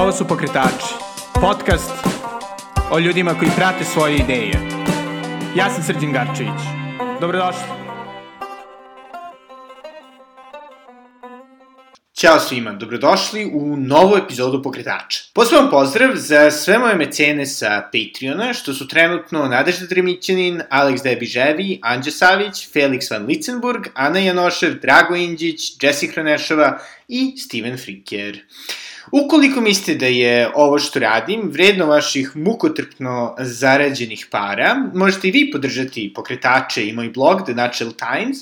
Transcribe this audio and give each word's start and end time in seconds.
Ovo 0.00 0.12
su 0.12 0.28
Pokretači, 0.28 0.94
podcast 1.40 1.90
o 2.90 2.98
ljudima 2.98 3.34
koji 3.38 3.50
prate 3.56 3.84
svoje 3.84 4.16
ideje. 4.16 4.52
Ja 5.56 5.70
sam 5.70 5.82
Srđan 5.82 6.12
Garčević. 6.12 6.60
Dobrodošli. 7.20 7.62
Ćao 12.12 12.40
svima, 12.40 12.72
dobrodošli 12.72 13.50
u 13.54 13.76
novu 13.76 14.16
epizodu 14.16 14.62
Pokretača. 14.62 15.20
Poseban 15.34 15.70
pozdrav 15.70 16.10
za 16.14 16.50
sve 16.50 16.78
moje 16.78 16.94
mecene 16.94 17.46
sa 17.46 17.82
Patreona, 17.92 18.52
što 18.54 18.74
su 18.74 18.88
trenutno 18.88 19.48
Nadežda 19.48 19.86
Tremićanin, 19.86 20.62
Alex 20.70 21.02
Debiževi, 21.02 21.78
Anđa 21.82 22.10
Savić, 22.10 22.68
Felix 22.74 23.10
Van 23.10 23.26
Litzenburg, 23.26 23.86
Ana 23.94 24.18
Janošev, 24.18 24.80
Drago 24.80 25.16
Inđić, 25.16 25.82
Jessica 25.82 26.12
Hranešova 26.12 26.78
i 27.08 27.36
Steven 27.36 27.78
Friker. 27.78 28.40
Ukoliko 29.12 29.60
mislite 29.60 29.94
da 29.94 30.06
je 30.06 30.50
ovo 30.54 30.78
što 30.78 30.98
radim 30.98 31.50
vredno 31.52 31.86
vaših 31.86 32.36
mukotrpno 32.36 33.34
zarađenih 33.38 34.26
para, 34.30 34.76
možete 34.94 35.28
i 35.28 35.30
vi 35.30 35.50
podržati 35.50 36.12
pokretače 36.14 36.88
i 36.88 36.92
moj 36.92 37.08
blog 37.08 37.44
The 37.44 37.54
Natural 37.54 37.92
Times, 37.92 38.38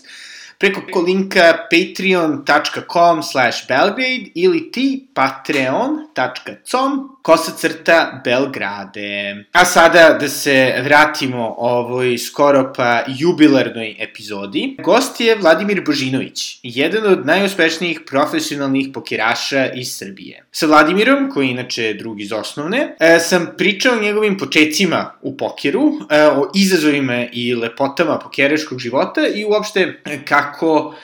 preko 0.59 1.01
linka 1.01 1.57
patreon.com 1.71 3.23
slash 3.23 3.69
belgrade 3.69 4.31
ili 4.35 4.73
ti 4.73 5.09
patreon.com 5.15 7.09
kosacrta 7.23 8.21
Belgrade. 8.25 9.45
A 9.53 9.65
sada 9.65 10.17
da 10.21 10.29
se 10.29 10.75
vratimo 10.85 11.55
ovoj 11.59 12.19
skoro 12.19 12.73
pa 12.77 13.05
jubilarnoj 13.09 13.97
epizodi. 13.99 14.77
Gost 14.85 15.21
je 15.21 15.37
Vladimir 15.37 15.83
Božinović, 15.87 16.61
jedan 16.63 17.13
od 17.13 17.27
najuspešnijih 17.27 18.01
profesionalnih 18.07 18.89
pokeraša 18.95 19.73
iz 19.73 19.97
Srbije. 19.97 20.45
Sa 20.53 20.67
Vladimirom, 20.67 21.31
koji 21.31 21.47
je 21.47 21.51
inače 21.51 21.95
drugi 21.95 22.23
iz 22.23 22.33
osnovne, 22.33 22.97
e, 23.01 23.19
sam 23.21 23.47
pričao 23.59 23.97
o 23.97 24.03
njegovim 24.03 24.39
početcima 24.39 25.11
u 25.23 25.37
pokeru, 25.37 25.93
e, 26.11 26.27
o 26.27 26.51
izazovima 26.55 27.27
i 27.33 27.55
lepotama 27.55 28.19
pokeraškog 28.19 28.79
života 28.79 29.27
i 29.35 29.45
uopšte 29.45 30.03
kako 30.25 30.95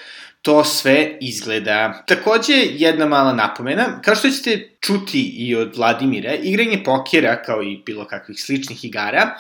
to 0.45 0.64
sve 0.64 1.17
izgleda. 1.20 2.03
Takođe, 2.06 2.55
jedna 2.70 3.06
mala 3.06 3.33
napomena, 3.33 4.00
kao 4.05 4.14
što 4.14 4.31
ćete 4.31 4.69
čuti 4.81 5.20
i 5.20 5.56
od 5.56 5.77
Vladimira, 5.77 6.34
igranje 6.34 6.83
pokera, 6.84 7.42
kao 7.42 7.62
i 7.62 7.83
bilo 7.86 8.05
kakvih 8.05 8.41
sličnih 8.41 8.84
igara, 8.84 9.31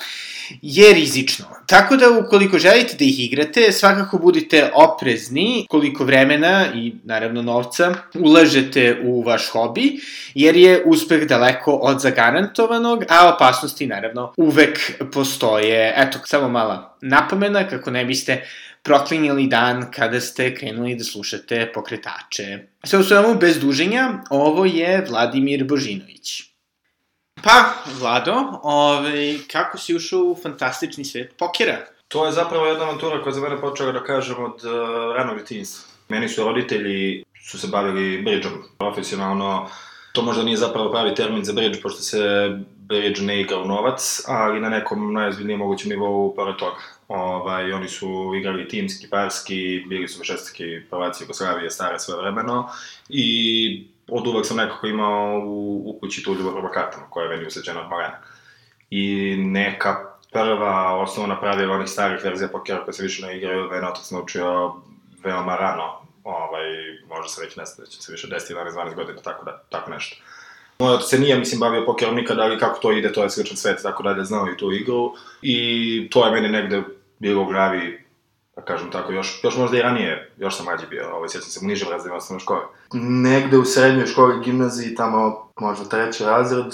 je 0.62 0.94
rizično. 0.94 1.44
Tako 1.66 1.96
da, 1.96 2.10
ukoliko 2.26 2.58
želite 2.58 2.96
da 2.98 3.04
ih 3.04 3.20
igrate, 3.20 3.72
svakako 3.72 4.18
budite 4.18 4.70
oprezni 4.74 5.66
koliko 5.68 6.04
vremena 6.04 6.66
i, 6.74 6.92
naravno, 7.04 7.42
novca 7.42 7.94
ulažete 8.14 9.00
u 9.04 9.22
vaš 9.22 9.48
hobi, 9.48 10.00
jer 10.34 10.56
je 10.56 10.82
uspeh 10.86 11.26
daleko 11.26 11.72
od 11.72 12.00
zagarantovanog, 12.00 13.04
a 13.08 13.34
opasnosti, 13.34 13.86
naravno, 13.86 14.32
uvek 14.36 14.78
postoje. 15.12 15.94
Eto, 15.96 16.18
samo 16.24 16.48
mala 16.48 16.96
napomena 17.00 17.68
kako 17.68 17.90
ne 17.90 18.04
biste 18.04 18.44
proklinjali 18.84 19.46
dan 19.46 19.86
kada 19.90 20.20
ste 20.20 20.54
krenuli 20.54 20.94
da 20.94 21.04
slušate 21.04 21.70
pokretače. 21.74 22.58
Sve 22.84 22.98
u 22.98 23.02
svemu, 23.02 23.34
bez 23.40 23.58
duženja, 23.60 24.08
ovo 24.30 24.64
je 24.64 25.06
Vladimir 25.08 25.64
Božinović. 25.64 26.42
Pa, 27.42 27.64
Vlado, 27.98 28.34
ovaj, 28.62 29.38
kako 29.52 29.78
si 29.78 29.96
ušao 29.96 30.20
u 30.20 30.36
fantastični 30.42 31.04
svet 31.04 31.34
pokera? 31.38 31.78
To 32.08 32.26
je 32.26 32.32
zapravo 32.32 32.66
jedna 32.66 32.84
avantura 32.84 33.22
koja 33.22 33.32
za 33.32 33.40
mene 33.40 33.60
počela, 33.60 33.92
da 33.92 34.04
kažem, 34.04 34.44
od 34.44 34.64
uh, 34.64 35.16
ranog 35.16 35.38
detinjstva. 35.38 35.92
Meni 36.08 36.28
su 36.28 36.44
roditelji 36.44 37.24
su 37.44 37.58
se 37.58 37.66
bavili 37.68 38.22
bridžom 38.22 38.52
profesionalno. 38.78 39.68
To 40.12 40.22
možda 40.22 40.42
nije 40.42 40.56
zapravo 40.56 40.92
pravi 40.92 41.14
termin 41.14 41.44
za 41.44 41.52
bridž, 41.52 41.78
pošto 41.82 42.02
se 42.02 42.50
bridge 42.76 43.22
ne 43.22 43.40
igra 43.40 43.58
u 43.58 43.64
novac, 43.64 44.22
ali 44.26 44.60
na 44.60 44.68
nekom 44.68 45.12
najozbiljnijem 45.12 45.60
mogućem 45.60 45.90
nivou 45.90 46.34
pored 46.34 46.56
toga. 46.56 46.76
Ovaj, 47.08 47.72
oni 47.72 47.88
su 47.88 48.32
igrali 48.36 48.68
timski, 48.68 49.10
parski, 49.10 49.84
bili 49.88 50.08
su 50.08 50.24
šestki 50.24 50.64
prvaci 50.90 51.24
Jugoslavije 51.24 51.70
stare 51.70 51.98
sve 51.98 52.16
vremeno 52.16 52.68
i 53.08 53.86
od 54.08 54.26
uvek 54.26 54.46
sam 54.46 54.56
nekako 54.56 54.86
imao 54.86 55.38
u, 55.44 55.82
u 55.86 55.98
kući 56.00 56.22
tu 56.22 56.34
ljubav 56.34 56.52
prema 56.52 56.70
kartama, 56.70 57.10
koja 57.10 57.24
je 57.24 57.30
meni 57.30 57.46
useđena 57.46 57.80
od 57.80 57.90
malena. 57.90 58.18
I 58.90 59.34
neka 59.38 60.14
prva 60.32 60.96
osnovna 60.96 61.40
pravila 61.40 61.74
onih 61.74 61.88
starih 61.88 62.24
verzija 62.24 62.48
pokera 62.48 62.84
koje 62.84 62.94
se 62.94 63.02
više 63.02 63.26
ne 63.26 63.36
igraju, 63.36 63.70
mene 63.70 63.88
otac 63.88 64.10
naučio 64.10 64.74
veoma 65.24 65.56
rano, 65.56 66.00
ovaj, 66.24 66.64
možda 67.08 67.28
se 67.28 67.42
već 67.44 67.56
ne 67.56 67.64
da 67.78 67.86
će 67.86 68.02
se 68.02 68.12
više 68.12 68.28
10, 68.28 68.54
11, 68.54 68.72
12 68.74 68.94
godina, 68.94 69.20
tako 69.20 69.44
da, 69.44 69.62
tako 69.70 69.90
nešto. 69.90 70.16
Moj 70.78 70.98
se 71.00 71.18
nije, 71.18 71.38
mislim, 71.38 71.60
bavio 71.60 71.86
pokerom 71.86 72.14
nikada, 72.14 72.42
ali 72.42 72.58
kako 72.58 72.78
to 72.78 72.92
ide, 72.92 73.12
to 73.12 73.22
je 73.22 73.30
sličan 73.30 73.56
svet, 73.56 73.78
tako 73.82 74.02
da 74.02 74.10
je 74.10 74.24
znao 74.24 74.48
i 74.48 74.56
tu 74.56 74.72
igru. 74.72 75.12
I 75.42 76.08
to 76.10 76.26
je 76.26 76.32
meni 76.32 76.48
negde 76.48 76.82
bilo 77.18 77.42
u 77.42 77.46
glavi, 77.46 78.04
da 78.56 78.62
kažem 78.62 78.90
tako, 78.90 79.12
još, 79.12 79.40
još 79.44 79.56
možda 79.56 79.78
i 79.78 79.82
ranije, 79.82 80.32
još 80.38 80.56
sam 80.56 80.64
mlađi 80.64 80.86
bio, 80.90 81.16
ovaj, 81.16 81.28
sjećam 81.28 81.50
se 81.50 81.60
u 81.62 81.68
nižem 81.68 81.88
razredu 81.88 82.16
osnovne 82.16 82.40
škole. 82.40 82.60
Negde 82.92 83.58
u 83.58 83.64
srednjoj 83.64 84.06
školi, 84.06 84.44
gimnaziji, 84.44 84.94
tamo 84.94 85.50
možda 85.60 85.84
treći 85.84 86.24
razred, 86.24 86.72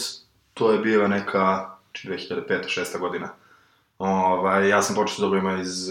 to 0.55 0.73
je 0.73 0.79
bila 0.79 1.09
neka 1.09 1.71
2005. 1.95 2.43
6. 2.49 2.99
godina. 2.99 3.29
Ovaj, 3.99 4.69
ja 4.69 4.83
sam 4.83 4.97
počeo 4.97 5.17
da 5.19 5.37
dobro 5.37 5.61
iz, 5.61 5.91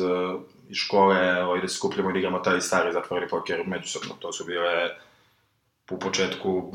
iz 0.70 0.78
škole, 0.78 1.44
ovaj, 1.44 1.62
da 1.62 1.68
se 1.68 1.76
skupljamo 1.76 2.10
i 2.10 2.20
igramo 2.20 2.40
taj 2.40 2.62
stari 2.62 2.94
zatvoreni 2.94 3.30
poker 3.30 3.64
međusobno. 3.68 4.16
To 4.20 4.34
su 4.34 4.46
bile 4.46 4.90
u 5.92 6.00
početku 6.00 6.74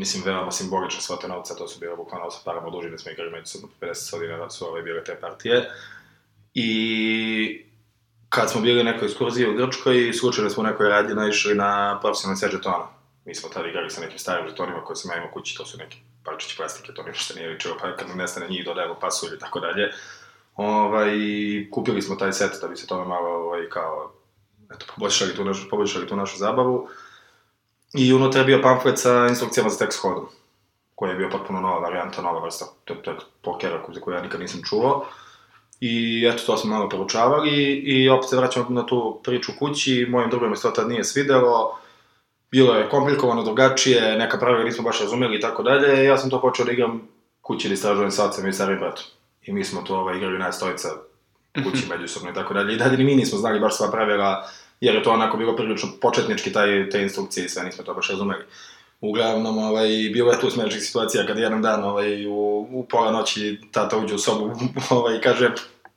mislim, 0.00 0.22
veoma 0.26 0.50
simbolične 0.50 1.00
svote 1.00 1.28
novca, 1.28 1.54
to 1.54 1.68
su 1.68 1.80
bile 1.80 1.96
bukvalno 1.96 2.30
sa 2.30 2.40
parama 2.44 2.70
dužine, 2.70 2.98
smo 2.98 3.12
igrali 3.12 3.30
međusobno 3.30 3.68
50 3.80 4.18
godina 4.18 4.36
da 4.36 4.50
su 4.50 4.66
ove 4.66 4.82
bile 4.82 5.04
te 5.04 5.20
partije. 5.20 5.70
I 6.54 7.66
kad 8.28 8.50
smo 8.50 8.60
bili 8.60 8.80
u 8.80 8.84
nekoj 8.84 9.06
ekskurziji 9.06 9.48
u 9.48 9.54
Grčkoj, 9.54 10.12
slučajno 10.12 10.50
smo 10.50 10.60
u 10.60 10.66
nekoj 10.66 10.88
radnji 10.88 11.14
naišli 11.14 11.54
na 11.54 11.98
profesionalni 12.02 12.40
set 12.40 12.50
žetona. 12.50 12.86
Mi 13.24 13.34
smo 13.34 13.48
tada 13.48 13.68
igrali 13.68 13.90
sa 13.90 14.00
nekim 14.00 14.18
starim 14.18 14.48
žetonima 14.48 14.84
koje 14.84 14.96
sam 14.96 15.10
ja 15.10 15.16
imao 15.16 15.30
kući, 15.32 15.56
to 15.56 15.66
su 15.66 15.78
neki 15.78 15.98
palčići 16.24 16.56
plastike, 16.56 16.92
to 16.94 17.02
ništa 17.02 17.34
nije 17.34 17.48
ličilo, 17.48 17.76
pa 17.80 17.96
kad 17.96 18.08
nam 18.08 18.18
nestane 18.18 18.48
njih 18.48 18.64
dodajemo 18.64 18.96
pasulj 19.00 19.36
i 19.36 19.38
tako 19.38 19.60
dalje. 19.60 19.92
Ovaj, 20.56 21.10
kupili 21.70 22.02
smo 22.02 22.16
taj 22.16 22.32
set 22.32 22.52
da 22.60 22.68
bi 22.68 22.76
se 22.76 22.86
tome 22.86 23.04
malo 23.04 23.28
ovaj, 23.28 23.68
kao, 23.68 24.12
eto, 24.74 24.86
poboljšali 24.94 25.36
tu 25.36 25.44
našu, 25.44 25.68
poboljšali 25.70 26.06
tu 26.06 26.16
našu 26.16 26.36
zabavu. 26.36 26.88
I 27.94 28.12
unutra 28.12 28.40
je 28.40 28.46
bio 28.46 28.62
pamflet 28.62 28.98
sa 28.98 29.26
instrukcijama 29.28 29.70
za 29.70 29.78
tekst 29.78 29.98
hodom, 30.02 30.26
koji 30.94 31.10
je 31.10 31.16
bio 31.16 31.30
potpuno 31.30 31.60
nova 31.60 31.78
varijanta, 31.78 32.22
nova 32.22 32.44
vrsta 32.44 32.66
pokera 33.42 33.82
za 33.94 34.00
koju 34.00 34.14
ja 34.14 34.22
nikad 34.22 34.40
nisam 34.40 34.60
čuo. 34.68 35.06
I 35.80 36.26
eto, 36.26 36.42
to 36.46 36.56
smo 36.56 36.70
malo 36.70 36.88
proučavali 36.88 37.72
i 37.72 38.08
opet 38.08 38.28
se 38.28 38.36
vraćamo 38.36 38.66
na 38.70 38.86
tu 38.86 39.20
priču 39.24 39.52
kući, 39.58 40.06
mojim 40.10 40.30
drugom 40.30 40.56
se 40.56 40.62
to 40.62 40.70
tad 40.70 40.88
nije 40.88 41.04
svidelo, 41.04 41.78
bilo 42.50 42.74
je 42.74 42.88
komplikovano, 42.88 43.42
drugačije, 43.42 44.18
neka 44.18 44.38
pravila 44.38 44.64
nismo 44.64 44.84
baš 44.84 45.00
razumeli 45.00 45.36
i 45.36 45.40
tako 45.40 45.62
dalje, 45.62 46.04
ja 46.04 46.18
sam 46.18 46.30
to 46.30 46.40
počeo 46.40 46.66
da 46.66 46.72
igram 46.72 47.08
kući 47.40 47.68
da 47.68 47.74
istražujem 47.74 48.10
sa 48.10 48.26
ocem 48.26 48.48
i 48.48 48.52
starim 48.52 48.78
bratom. 48.78 49.04
I 49.42 49.52
mi 49.52 49.64
smo 49.64 49.82
to 49.82 49.96
ovaj, 49.96 50.16
igrali 50.16 50.38
na 50.38 50.52
stojica 50.52 50.88
kući 51.64 51.86
međusobno 51.90 52.30
i 52.30 52.34
tako 52.34 52.54
dalje. 52.54 52.74
I 52.74 52.78
dalje 52.78 52.96
ni 52.96 53.04
mi 53.04 53.14
nismo 53.14 53.38
znali 53.38 53.60
baš 53.60 53.76
sva 53.76 53.90
pravila, 53.90 54.48
jer 54.80 54.94
je 54.94 55.02
to 55.02 55.10
onako 55.10 55.36
bilo 55.36 55.56
prilično 55.56 55.88
početnički 56.00 56.52
taj, 56.52 56.90
te 56.90 57.02
instrukcije 57.02 57.46
i 57.46 57.48
sve, 57.48 57.62
nismo 57.64 57.84
to 57.84 57.94
baš 57.94 58.10
razumeli. 58.10 58.44
Uglavnom, 59.00 59.58
ovaj, 59.58 59.88
bilo 60.12 60.32
je 60.32 60.40
tu 60.40 60.50
smešnih 60.50 60.82
situacija 60.82 61.26
kad 61.26 61.38
jedan 61.38 61.62
dan 61.62 61.84
ovaj, 61.84 62.26
u, 62.26 62.66
u 62.72 62.86
pola 62.90 63.12
noći 63.12 63.60
tata 63.72 63.98
uđe 63.98 64.14
u 64.14 64.18
sobu 64.18 64.50
ovaj, 64.90 65.20
kaže 65.20 65.50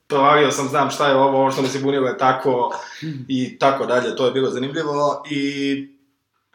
provalio 0.08 0.52
sam, 0.52 0.68
znam 0.68 0.90
šta 0.90 1.08
je 1.08 1.16
ovo, 1.16 1.40
ovo 1.40 1.52
što 1.52 1.62
me 1.62 1.68
se 1.68 1.80
bunilo 1.80 2.08
je 2.08 2.18
tako 2.18 2.80
i 3.28 3.60
tako 3.60 3.86
dalje, 3.86 4.16
to 4.16 4.26
je 4.26 4.32
bilo 4.32 4.50
zanimljivo 4.50 5.24
i 5.30 5.88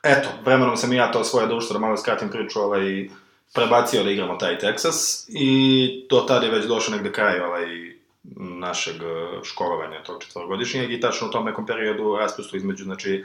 eto, 0.03 0.29
vremenom 0.45 0.77
sam 0.77 0.93
i 0.93 0.97
ja 0.97 1.13
to 1.13 1.25
svoje 1.25 1.47
društvo, 1.47 1.75
da 1.75 1.81
malo 1.81 1.97
skratim 1.97 2.29
priču, 2.31 2.61
ovaj, 2.61 3.09
prebacio 3.55 4.05
da 4.05 4.11
igramo 4.11 4.37
taj 4.37 4.59
Texas 4.59 5.27
i 5.29 6.07
do 6.11 6.21
tada 6.21 6.47
je 6.47 6.53
već 6.53 6.67
došao 6.67 6.95
negde 6.95 7.13
kraj 7.13 7.41
ovaj, 7.41 7.98
našeg 8.37 8.97
školovanja 9.45 10.03
tog 10.03 10.23
četvorogodišnjeg 10.25 10.93
i 10.93 11.01
tačno 11.01 11.29
u 11.29 11.31
tom 11.31 11.45
nekom 11.45 11.67
periodu 11.67 12.17
raspustu 12.17 12.57
između, 12.57 12.85
znači, 12.85 13.25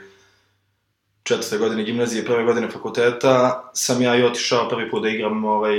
četvrte 1.22 1.58
godine 1.58 1.84
gimnazije 1.84 2.22
i 2.22 2.26
prve 2.26 2.44
godine 2.44 2.70
fakulteta, 2.70 3.70
sam 3.74 4.02
ja 4.02 4.16
i 4.16 4.22
otišao 4.22 4.68
prvi 4.68 4.90
put 4.90 5.02
da 5.02 5.08
igram 5.08 5.44
ovaj, 5.44 5.76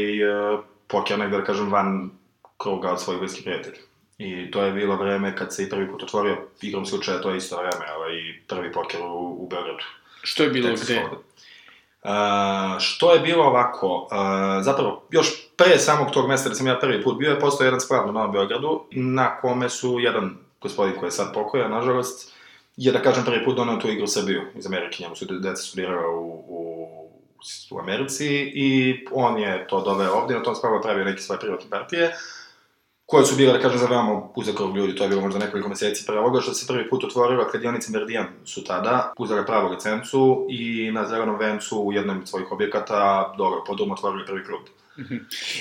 poker 0.88 1.19
negde, 1.19 1.38
da 1.38 1.44
kažem, 1.44 1.72
van 1.72 2.10
kruga 2.57 2.92
od 2.92 3.01
svojih 3.01 3.19
bliskih 3.19 3.44
prijatelja. 3.44 3.77
I 4.18 4.51
to 4.51 4.63
je 4.63 4.72
bilo 4.72 4.95
vreme 4.95 5.36
kad 5.36 5.56
se 5.56 5.63
i 5.63 5.69
prvi 5.69 5.92
put 5.92 6.04
otvorio 6.04 6.38
igrom 6.62 6.86
slučaja, 6.86 7.22
to 7.22 7.30
je 7.30 7.38
isto 7.38 7.57
vreme, 7.57 7.94
ovaj, 7.98 8.12
prvi 8.48 8.72
poker 8.72 9.01
u, 9.01 9.38
u 9.39 9.48
Beogradu. 9.48 9.83
Što 10.22 10.44
je 10.44 10.50
bilo 10.50 10.69
gde? 10.83 11.10
Uh, 12.06 12.80
što 12.80 13.13
je 13.13 13.19
bilo 13.19 13.44
ovako, 13.44 14.07
uh, 14.12 14.63
zapravo, 14.63 15.07
još 15.10 15.28
pre 15.56 15.78
samog 15.78 16.12
tog 16.12 16.28
mesta 16.28 16.50
da 16.50 16.56
sam 16.56 16.68
ja 16.68 16.80
prvi 16.80 17.04
put 17.04 17.18
bio, 17.18 17.30
je 17.30 17.40
postao 17.40 17.66
jedan 17.66 17.80
sklav 17.80 18.06
na 18.06 18.12
Novom 18.12 18.31
Beogradu, 18.31 18.84
na 18.92 19.38
kome 19.38 19.69
su 19.69 20.00
jedan 20.00 20.38
gospodin 20.62 20.94
koji 21.00 21.07
je 21.07 21.12
sad 21.12 21.34
pokoja, 21.34 21.68
nažalost, 21.68 22.34
je 22.78 22.92
da 22.92 23.02
kažem 23.02 23.25
prvi 23.25 23.46
put 23.46 23.56
donao 23.56 23.78
tu 23.78 23.90
igru 23.90 24.07
Srbiju 24.07 24.42
iz 24.56 24.66
Amerike, 24.66 25.04
njemu 25.04 25.16
su 25.16 25.25
deca 25.25 25.62
studirala 25.62 26.10
u, 26.10 26.44
u 26.48 26.66
u 27.72 27.80
Americi 27.80 28.28
i 28.56 29.00
on 29.12 29.38
je 29.38 29.68
to 29.68 29.81
doveo 29.81 30.13
ovde, 30.13 30.36
na 30.36 30.44
tom 30.44 30.56
spravo 30.56 30.81
pravio 30.81 31.06
neke 31.06 31.22
svoje 31.22 31.40
privatne 31.40 31.69
partije 31.69 32.16
koje 33.06 33.25
su 33.25 33.36
bile, 33.36 33.54
da 33.54 33.60
kažem, 33.60 33.80
za 33.80 33.88
veoma 33.88 34.22
uzak 34.36 34.56
krug 34.56 34.78
ljudi, 34.78 34.96
to 34.96 35.04
je 35.04 35.10
bilo 35.10 35.22
možda 35.22 35.40
nekoliko 35.40 35.69
meseci 35.69 36.06
pre 36.07 36.19
ovoga, 36.19 36.42
što 36.42 36.54
se 36.54 36.68
prvi 36.68 36.90
put 36.90 37.04
otvorila 37.04 37.50
kladionica 37.50 37.92
Meridian 37.92 38.28
su 38.46 38.63
tada, 38.63 39.13
uzeli 39.18 39.46
pravu 39.46 39.69
licencu 39.69 40.46
i 40.50 40.92
na 40.92 41.07
Zelenom 41.07 41.40
vencu 41.40 41.80
u 41.80 41.94
jednom 41.94 42.19
od 42.19 42.30
svojih 42.30 42.52
objekata, 42.52 43.34
dole 43.38 43.57
pod 43.68 43.81
um 43.81 43.92
otvorili 43.92 44.25
prvi 44.25 44.46
klub. 44.46 44.62
Mhm. 45.00 45.16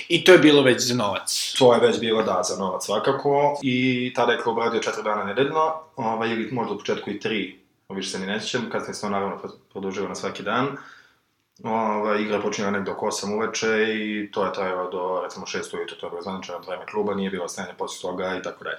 I 0.08 0.25
to 0.25 0.32
je 0.32 0.38
bilo 0.38 0.62
već 0.62 0.82
za 0.82 0.94
novac? 0.94 1.55
To 1.58 1.75
je 1.75 1.81
već 1.81 2.00
bilo, 2.00 2.23
da, 2.23 2.43
za 2.43 2.56
novac 2.56 2.85
svakako. 2.85 3.58
I 3.62 4.12
tada 4.17 4.32
je 4.32 4.43
klub 4.43 4.58
radio 4.58 4.81
četiri 4.81 5.02
dana 5.02 5.25
nedeljno, 5.25 5.73
ovaj, 5.97 6.31
ili 6.31 6.49
možda 6.52 6.75
u 6.75 6.79
početku 6.79 7.11
i 7.11 7.20
tri, 7.20 7.61
više 7.88 8.11
se 8.11 8.19
ni 8.19 8.26
ne 8.26 8.40
sjećam, 8.40 8.70
kasnije 8.70 8.94
se 8.94 9.00
to 9.00 9.08
naravno 9.08 9.40
produžilo 9.73 10.08
na 10.08 10.14
svaki 10.14 10.43
dan. 10.43 10.76
Ova, 11.62 12.16
igra 12.16 12.40
počinjala 12.40 12.72
nekdo 12.72 12.92
oko 12.92 13.06
8 13.06 13.36
uveče 13.36 13.94
i 13.94 14.30
to 14.32 14.44
je 14.44 14.52
trajalo 14.52 14.90
do, 14.90 15.20
recimo, 15.22 15.46
6 15.46 15.76
ujutru, 15.76 15.96
to 15.96 16.06
je 16.06 16.10
bilo 16.10 16.22
zvaničano 16.22 16.58
vreme 16.58 16.86
kluba, 16.86 17.14
nije 17.14 17.30
bilo 17.30 17.48
stanje 17.48 17.74
posle 17.78 18.10
toga 18.10 18.36
i 18.36 18.42
tako 18.42 18.64
dalje. 18.64 18.78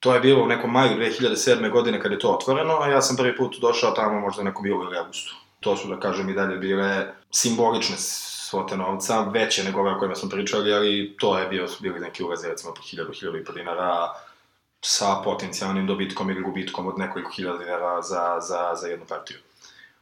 To 0.00 0.14
je 0.14 0.20
bilo 0.20 0.42
u 0.44 0.46
nekom 0.46 0.72
maju 0.72 0.98
2007. 0.98 1.70
godine 1.70 2.00
kad 2.00 2.12
je 2.12 2.18
to 2.18 2.32
otvoreno, 2.32 2.78
a 2.80 2.88
ja 2.88 3.02
sam 3.02 3.16
prvi 3.16 3.36
put 3.36 3.56
došao 3.60 3.90
tamo 3.90 4.20
možda 4.20 4.42
u 4.42 4.44
nekom 4.44 4.66
ili 4.66 4.98
augustu. 4.98 5.34
To 5.60 5.76
su, 5.76 5.88
da 5.88 6.00
kažem, 6.00 6.28
i 6.28 6.34
dalje 6.34 6.56
bile 6.56 7.06
simbolične 7.30 7.96
svote 7.98 8.76
novca, 8.76 9.20
veće 9.20 9.64
nego 9.64 9.80
ove 9.80 9.90
o 9.90 9.98
kojima 9.98 10.14
smo 10.14 10.30
pričali, 10.30 10.72
ali 10.72 11.16
to 11.18 11.38
je 11.38 11.48
bio, 11.48 11.68
su 11.68 11.82
bili 11.82 12.00
neki 12.00 12.24
ulaze, 12.24 12.48
recimo, 12.48 12.74
po 12.74 12.82
1000, 12.82 13.08
1000 13.08 13.40
i 13.40 13.44
po 13.44 13.52
dinara, 13.52 14.08
sa 14.80 15.20
potencijalnim 15.24 15.86
dobitkom 15.86 16.30
ili 16.30 16.42
gubitkom 16.42 16.86
od 16.86 16.98
nekoliko 16.98 17.30
hiljada 17.30 17.58
dinara 17.58 18.02
za, 18.02 18.38
za, 18.40 18.74
za 18.74 18.86
jednu 18.86 19.06
partiju. 19.06 19.38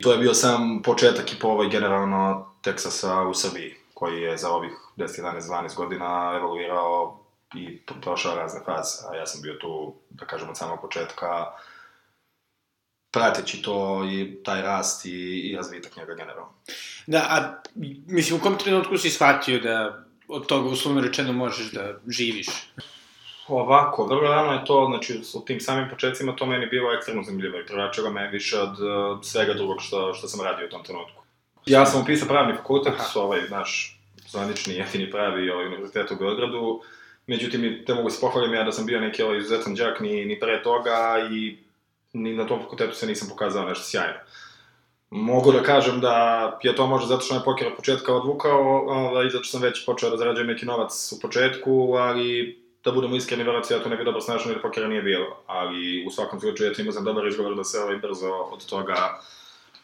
To 0.02 0.12
je 0.12 0.18
bio 0.18 0.34
sam 0.34 0.82
početak 0.82 1.32
i 1.32 1.38
po 1.38 1.48
ovoj 1.48 1.68
generalno 1.68 2.52
Teksasa 2.62 3.22
u 3.22 3.34
Srbiji, 3.34 3.74
koji 3.94 4.22
je 4.22 4.36
za 4.36 4.50
ovih 4.50 4.72
10, 4.96 5.22
11, 5.22 5.40
12 5.40 5.76
godina 5.76 6.32
evoluirao 6.36 7.18
i 7.54 7.78
prošao 8.02 8.34
razne 8.34 8.60
faze, 8.64 8.98
a 9.10 9.16
ja 9.16 9.26
sam 9.26 9.42
bio 9.42 9.54
tu, 9.54 9.94
da 10.10 10.26
kažem, 10.26 10.48
od 10.48 10.58
samog 10.58 10.80
početka, 10.80 11.46
prateći 13.10 13.62
to 13.62 14.04
i 14.12 14.42
taj 14.44 14.62
rast 14.62 15.06
i, 15.06 15.40
i 15.50 15.56
razvitak 15.56 15.96
njega 15.96 16.14
generalno. 16.14 16.52
Da, 17.06 17.18
a 17.18 17.62
mislim, 18.06 18.40
u 18.40 18.42
kom 18.42 18.58
trenutku 18.58 18.98
si 18.98 19.10
shvatio 19.10 19.60
da 19.60 20.04
od 20.28 20.46
toga 20.46 20.68
uslovno 20.68 21.00
rečeno 21.00 21.32
možeš 21.32 21.72
da 21.72 21.98
živiš? 22.08 22.48
Ovako, 23.48 24.06
vrlo 24.06 24.30
rano 24.30 24.52
je 24.52 24.64
to, 24.64 24.86
znači, 24.90 25.20
u 25.34 25.40
tim 25.40 25.60
samim 25.60 25.88
početcima 25.90 26.36
to 26.36 26.46
meni 26.46 26.66
bilo 26.66 26.92
ekstremno 26.92 27.22
zanimljivo 27.22 27.58
i 27.58 27.66
privlačilo 27.66 28.10
me 28.10 28.28
više 28.28 28.58
od 28.58 28.70
uh, 28.70 29.18
svega 29.22 29.54
drugog 29.54 29.76
što, 29.80 30.14
što 30.14 30.28
sam 30.28 30.44
radio 30.44 30.66
u 30.66 30.70
tom 30.70 30.84
trenutku. 30.84 31.22
Ja 31.66 31.86
sam 31.86 32.02
upisao 32.02 32.28
pravni 32.28 32.56
fakultet, 32.56 32.94
Aha. 32.98 33.20
ovaj, 33.20 33.40
naš 33.50 34.00
zvanični, 34.28 34.74
jetini 34.74 35.10
pravi 35.10 35.50
ovaj, 35.50 35.66
univerzitet 35.66 36.10
u 36.10 36.16
Beogradu, 36.16 36.80
međutim, 37.26 37.82
te 37.86 37.94
mogu 37.94 38.10
se 38.10 38.20
pohvalim 38.20 38.54
ja 38.54 38.64
da 38.64 38.72
sam 38.72 38.86
bio 38.86 39.00
neki 39.00 39.22
ovaj, 39.22 39.38
izuzetan 39.38 39.76
džak 39.76 40.00
ni, 40.00 40.24
ni 40.24 40.40
pre 40.40 40.62
toga 40.62 41.28
i 41.30 41.58
ni 42.12 42.36
na 42.36 42.46
tom 42.46 42.62
fakultetu 42.62 42.94
se 42.94 43.06
nisam 43.06 43.28
pokazao 43.28 43.68
nešto 43.68 43.84
sjajno. 43.84 44.18
Mogu 45.10 45.52
da 45.52 45.62
kažem 45.62 46.00
da 46.00 46.58
je 46.62 46.76
to 46.76 46.86
možda 46.86 47.06
zato 47.06 47.20
što 47.20 47.34
me 47.34 47.44
poker 47.44 47.66
od 47.66 47.76
početka 47.76 48.14
odvukao, 48.14 48.84
ovaj, 48.88 49.30
zato 49.30 49.44
što 49.44 49.58
sam 49.58 49.62
već 49.62 49.86
počeo 49.86 50.10
da 50.10 50.16
zarađujem 50.16 50.46
neki 50.46 50.66
novac 50.66 51.12
u 51.12 51.20
početku, 51.20 51.94
ali 51.98 52.61
da 52.84 52.92
budemo 52.92 53.16
iskreni, 53.16 53.44
verovatno 53.44 53.76
ja 53.76 53.82
to 53.82 53.88
ne 53.88 53.96
bi 53.96 54.04
dobro 54.04 54.20
snašao 54.20 54.50
jer 54.50 54.62
pokera 54.62 54.88
nije 54.88 55.02
bilo, 55.02 55.42
ali 55.46 56.04
u 56.06 56.10
svakom 56.10 56.40
slučaju 56.40 56.70
ja 56.70 56.74
imao 56.78 56.92
sam 56.92 57.04
dobar 57.04 57.26
izgovor 57.26 57.56
da 57.56 57.64
se 57.64 57.78
ovaj 57.78 57.96
brzo 57.96 58.30
od 58.30 58.66
toga 58.66 59.20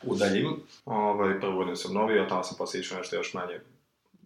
udaljim. 0.02 0.56
Ovaj, 0.84 1.40
prvo 1.40 1.56
godinu 1.56 1.76
sam 1.76 1.94
novio, 1.94 2.26
tamo 2.28 2.42
sam 2.42 2.56
posle 2.58 2.80
išao 2.80 2.98
nešto 2.98 3.16
još 3.16 3.34
manje 3.34 3.60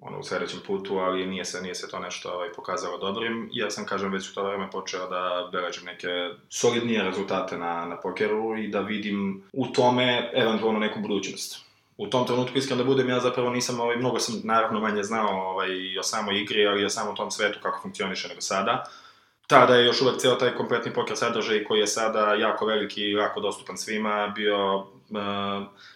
ono, 0.00 0.18
u 0.18 0.22
sledećem 0.22 0.60
putu, 0.66 0.98
ali 0.98 1.26
nije 1.26 1.44
se, 1.44 1.62
nije 1.62 1.74
se 1.74 1.88
to 1.88 1.98
nešto 1.98 2.32
ovaj, 2.32 2.52
pokazalo 2.52 2.98
dobrim. 2.98 3.50
Ja 3.52 3.70
sam, 3.70 3.86
kažem, 3.86 4.12
već 4.12 4.30
u 4.30 4.34
to 4.34 4.42
vreme 4.42 4.70
počeo 4.70 5.08
da 5.10 5.48
beležim 5.52 5.84
neke 5.84 6.08
solidnije 6.48 7.02
rezultate 7.02 7.58
na, 7.58 7.86
na 7.86 7.96
pokeru 7.96 8.56
i 8.58 8.68
da 8.68 8.80
vidim 8.80 9.42
u 9.52 9.66
tome 9.66 10.30
eventualno 10.34 10.78
neku 10.78 11.00
budućnost 11.00 11.71
u 11.96 12.06
tom 12.06 12.26
trenutku, 12.26 12.58
iskreno 12.58 12.82
da 12.82 12.88
budem, 12.88 13.08
ja 13.08 13.20
zapravo 13.20 13.50
nisam, 13.50 13.80
ovaj, 13.80 13.96
mnogo 13.96 14.18
sam 14.18 14.40
naravno 14.44 14.80
manje 14.80 15.02
znao 15.02 15.50
ovaj, 15.50 15.98
o 15.98 16.02
samoj 16.02 16.40
igri, 16.40 16.66
ali 16.66 16.84
o 16.84 16.90
samom 16.90 17.16
tom 17.16 17.30
svetu 17.30 17.58
kako 17.62 17.82
funkcioniše 17.82 18.28
nego 18.28 18.40
sada. 18.40 18.84
Tada 19.46 19.74
je 19.74 19.86
još 19.86 20.02
uvek 20.02 20.16
ceo 20.16 20.34
taj 20.34 20.54
kompletni 20.54 20.92
poker 20.92 21.16
sadržaj 21.16 21.64
koji 21.64 21.80
je 21.80 21.86
sada 21.86 22.34
jako 22.34 22.66
veliki 22.66 23.02
i 23.02 23.12
jako 23.12 23.40
dostupan 23.40 23.76
svima, 23.76 24.32
bio 24.34 24.76
uh, 24.76 24.84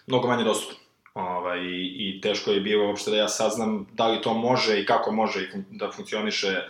mnogo 0.07 0.27
manje 0.27 0.43
dostupan. 0.43 0.77
Ovaj, 1.13 1.59
I 1.95 2.19
teško 2.21 2.51
je 2.51 2.61
bilo 2.61 2.87
uopšte 2.87 3.11
da 3.11 3.17
ja 3.17 3.27
saznam 3.27 3.87
da 3.93 4.07
li 4.07 4.21
to 4.21 4.33
može 4.33 4.81
i 4.81 4.85
kako 4.85 5.11
može 5.11 5.41
i 5.41 5.47
da 5.71 5.91
funkcioniše 5.91 6.67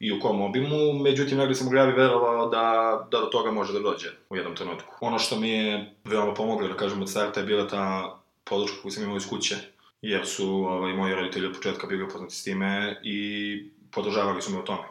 i 0.00 0.12
u 0.12 0.20
kom 0.20 0.42
obimu, 0.42 0.92
međutim, 0.92 1.38
negde 1.38 1.54
sam 1.54 1.66
u 1.66 1.70
glavi 1.70 1.92
verovao 1.92 2.48
da, 2.48 3.06
da 3.10 3.20
do 3.20 3.26
toga 3.26 3.50
može 3.50 3.72
da 3.72 3.80
dođe 3.80 4.08
u 4.30 4.36
jednom 4.36 4.56
trenutku. 4.56 4.94
Ono 5.00 5.18
što 5.18 5.36
mi 5.36 5.50
je 5.50 5.94
veoma 6.04 6.34
pomoglo, 6.34 6.68
da 6.68 6.74
kažem, 6.74 7.02
od 7.02 7.10
starta 7.10 7.40
je 7.40 7.46
bila 7.46 7.68
ta 7.68 8.16
podršku 8.50 8.82
koju 8.82 8.92
sam 8.92 9.02
imao 9.02 9.16
iz 9.16 9.28
kuće, 9.28 9.56
jer 10.02 10.26
su 10.26 10.48
ovaj, 10.48 10.92
moji 10.92 11.14
roditelji 11.14 11.46
od 11.46 11.54
početka 11.54 11.86
bili 11.86 12.04
upoznati 12.04 12.34
s 12.34 12.44
time 12.44 13.00
i 13.02 13.70
podržavali 13.90 14.42
su 14.42 14.52
me 14.52 14.58
u 14.58 14.64
tome. 14.64 14.88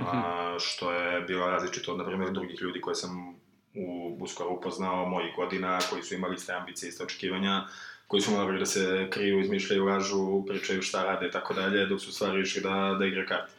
Mm 0.00 0.02
-hmm. 0.02 0.22
A, 0.24 0.56
što 0.58 0.92
je 0.92 1.20
bilo 1.20 1.46
različito 1.46 1.92
od, 1.92 1.98
na 1.98 2.06
primjer, 2.06 2.30
drugih 2.30 2.60
ljudi 2.60 2.80
koje 2.80 2.94
sam 2.94 3.40
u, 3.74 4.16
uskoro 4.20 4.50
upoznao, 4.50 5.08
mojih 5.08 5.34
godina, 5.36 5.78
koji 5.90 6.02
su 6.02 6.14
imali 6.14 6.34
iste 6.34 6.52
ambicije, 6.52 6.88
iste 6.88 7.04
očekivanja, 7.04 7.66
koji 8.06 8.20
su 8.20 8.30
morali 8.30 8.58
da 8.58 8.66
se 8.66 9.08
kriju, 9.10 9.40
izmišljaju, 9.40 9.84
lažu, 9.84 10.44
pričaju 10.46 10.82
šta 10.82 11.04
rade 11.04 11.26
i 11.26 11.30
tako 11.30 11.54
dalje, 11.54 11.86
dok 11.86 12.00
su 12.00 12.12
stvari 12.12 12.40
išli 12.40 12.62
da, 12.62 12.96
da 12.98 13.06
igra 13.06 13.26
karte. 13.26 13.52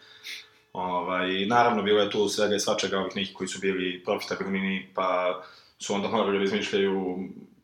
Ovaj, 0.74 1.46
naravno, 1.46 1.84
bilo 1.84 2.02
je 2.02 2.10
tu 2.10 2.30
svega 2.30 2.56
i 2.56 2.60
svačega 2.60 3.00
ovih 3.00 3.16
nekih 3.16 3.36
koji 3.36 3.48
su 3.48 3.60
bili 3.60 4.04
profitabilni, 4.06 4.90
pa 4.94 5.42
su 5.80 5.94
onda 5.94 6.08
morali 6.08 6.38
da 6.38 6.44
izmišljaju 6.44 7.20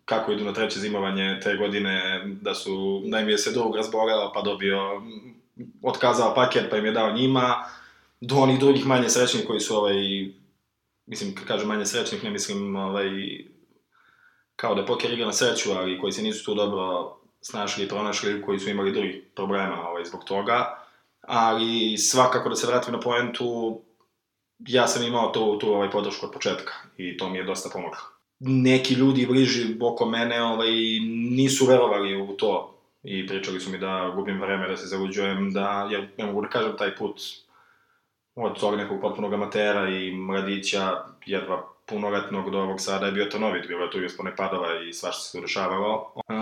kako 0.07 0.31
idu 0.31 0.45
na 0.45 0.54
treće 0.54 0.80
zimovanje 0.80 1.39
te 1.44 1.56
godine, 1.56 2.21
da 2.42 2.56
su, 2.56 3.01
da 3.06 3.19
im 3.19 3.30
je 3.30 3.38
se 3.38 3.51
drug 3.51 3.75
razboleo, 3.75 4.31
pa 4.33 4.42
dobio, 4.42 5.01
otkazao 5.83 6.36
paket, 6.36 6.69
pa 6.69 6.77
im 6.77 6.86
je 6.86 6.92
dao 6.92 7.12
njima, 7.12 7.65
do 8.21 8.36
onih 8.36 8.59
drugih 8.59 8.86
manje 8.86 9.09
srećnih 9.09 9.48
koji 9.48 9.59
su, 9.59 9.75
ovaj, 9.75 9.95
mislim, 11.06 11.36
kad 11.36 11.48
kažem 11.48 11.68
manje 11.68 11.86
srećnih, 11.86 12.24
ne 12.24 12.30
mislim, 12.30 12.75
ovaj, 12.75 13.09
kao 14.56 14.75
da 14.75 14.81
je 14.81 14.88
poker 14.88 15.13
igra 15.13 15.25
na 15.25 15.33
sreću, 15.33 15.71
ali 15.71 16.00
koji 16.00 16.12
se 16.12 16.21
nisu 16.21 16.45
tu 16.45 16.56
dobro 16.56 17.18
snašli 17.42 17.83
i 17.83 17.89
pronašli, 17.89 18.42
koji 18.42 18.59
su 18.59 18.69
imali 18.69 18.92
drugih 18.92 19.23
problema 19.35 19.90
ovaj, 19.90 20.06
zbog 20.06 20.23
toga. 20.23 20.83
Ali 21.21 21.97
svakako 21.97 22.49
da 22.49 22.56
se 22.56 22.68
vratim 22.68 22.94
na 22.94 22.99
poentu, 22.99 23.81
ja 24.59 24.87
sam 24.87 25.04
imao 25.04 25.31
tu, 25.31 25.59
tu 25.59 25.73
ovaj, 25.73 25.92
podršku 25.92 26.26
od 26.26 26.31
početka 26.31 26.73
i 26.97 27.18
to 27.18 27.30
mi 27.30 27.37
je 27.37 27.44
dosta 27.44 27.69
pomoglo 27.73 28.17
neki 28.40 28.94
ljudi 28.94 29.26
bliži 29.26 29.78
oko 29.82 30.06
mene 30.06 30.44
ovaj, 30.44 30.70
nisu 31.32 31.66
verovali 31.66 32.22
u 32.22 32.28
to 32.28 32.74
i 33.04 33.28
pričali 33.28 33.60
su 33.60 33.72
mi 33.72 33.78
da 33.78 34.14
gubim 34.16 34.42
vreme, 34.42 34.68
da 34.68 34.78
se 34.78 34.88
zaluđujem, 34.88 35.54
da, 35.54 35.90
ja 35.92 36.08
ne 36.18 36.26
mogu 36.26 36.42
da 36.42 36.50
kažem 36.50 36.78
taj 36.78 36.96
put 36.96 37.22
od 38.36 38.60
tog 38.60 38.76
nekog 38.76 39.02
potpunog 39.02 39.34
amatera 39.34 39.90
i 39.90 40.12
mladića, 40.12 41.04
jedva 41.26 41.68
punoletnog 41.86 42.52
do 42.52 42.60
ovog 42.60 42.82
sada 42.82 43.06
je 43.06 43.12
bio 43.12 43.26
trnovit, 43.26 43.68
bilo 43.68 43.84
je 43.84 43.92
tu 43.92 44.02
i 44.02 44.06
uspone 44.06 44.36
padova 44.36 44.84
i 44.84 44.94
svašta 44.94 45.22
se 45.22 45.38
tu 45.38 45.42
dešavalo. 45.42 46.14
E, 46.30 46.34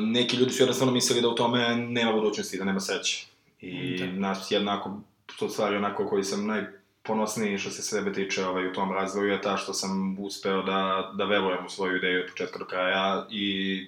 neki 0.00 0.36
ljudi 0.36 0.52
su 0.52 0.62
jednostavno 0.62 0.92
mislili 0.92 1.22
da 1.22 1.28
u 1.28 1.34
tome 1.34 1.76
nema 1.76 2.12
budućnosti, 2.12 2.58
da 2.58 2.64
nema 2.64 2.80
sreće. 2.80 3.26
I 3.60 3.98
da. 3.98 4.06
nas 4.06 4.50
jednako, 4.50 5.00
to 5.38 5.48
stvari 5.48 5.76
onako 5.76 6.06
koji 6.06 6.24
sam 6.24 6.46
naj 6.46 6.64
ponosniji 7.08 7.58
što 7.58 7.70
se 7.70 7.82
sebe 7.82 8.12
tiče 8.12 8.46
ovaj, 8.46 8.66
u 8.66 8.72
tom 8.72 8.92
razvoju 8.92 9.32
je 9.32 9.42
ta 9.42 9.56
što 9.56 9.72
sam 9.74 10.16
uspeo 10.18 10.62
da, 10.62 11.10
da 11.14 11.24
verujem 11.24 11.66
u 11.66 11.70
svoju 11.70 11.96
ideju 11.96 12.20
od 12.20 12.30
početka 12.30 12.58
do 12.58 12.64
kraja 12.64 13.26
i 13.30 13.86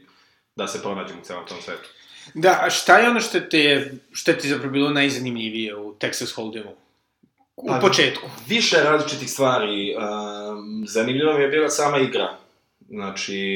da 0.56 0.66
se 0.66 0.82
pronađem 0.82 1.18
u 1.18 1.24
celom 1.24 1.46
tom 1.46 1.58
svetu. 1.60 1.88
Da, 2.34 2.60
a 2.62 2.70
šta 2.70 2.98
je 2.98 3.10
ono 3.10 3.20
što 3.20 3.40
te, 3.40 3.92
što 4.12 4.32
ti 4.32 4.48
zapravo 4.48 4.72
bilo 4.72 4.90
najzanimljivije 4.90 5.76
u 5.76 5.94
Texas 5.94 6.36
Hold'emu? 6.36 6.72
U 7.56 7.68
pa, 7.68 7.78
početku. 7.80 8.28
Više 8.46 8.76
različitih 8.76 9.30
stvari. 9.30 9.94
Um, 9.96 10.84
zanimljivo 10.88 11.34
mi 11.34 11.42
je 11.42 11.48
bila 11.48 11.68
sama 11.68 11.98
igra. 11.98 12.36
Znači, 12.88 13.54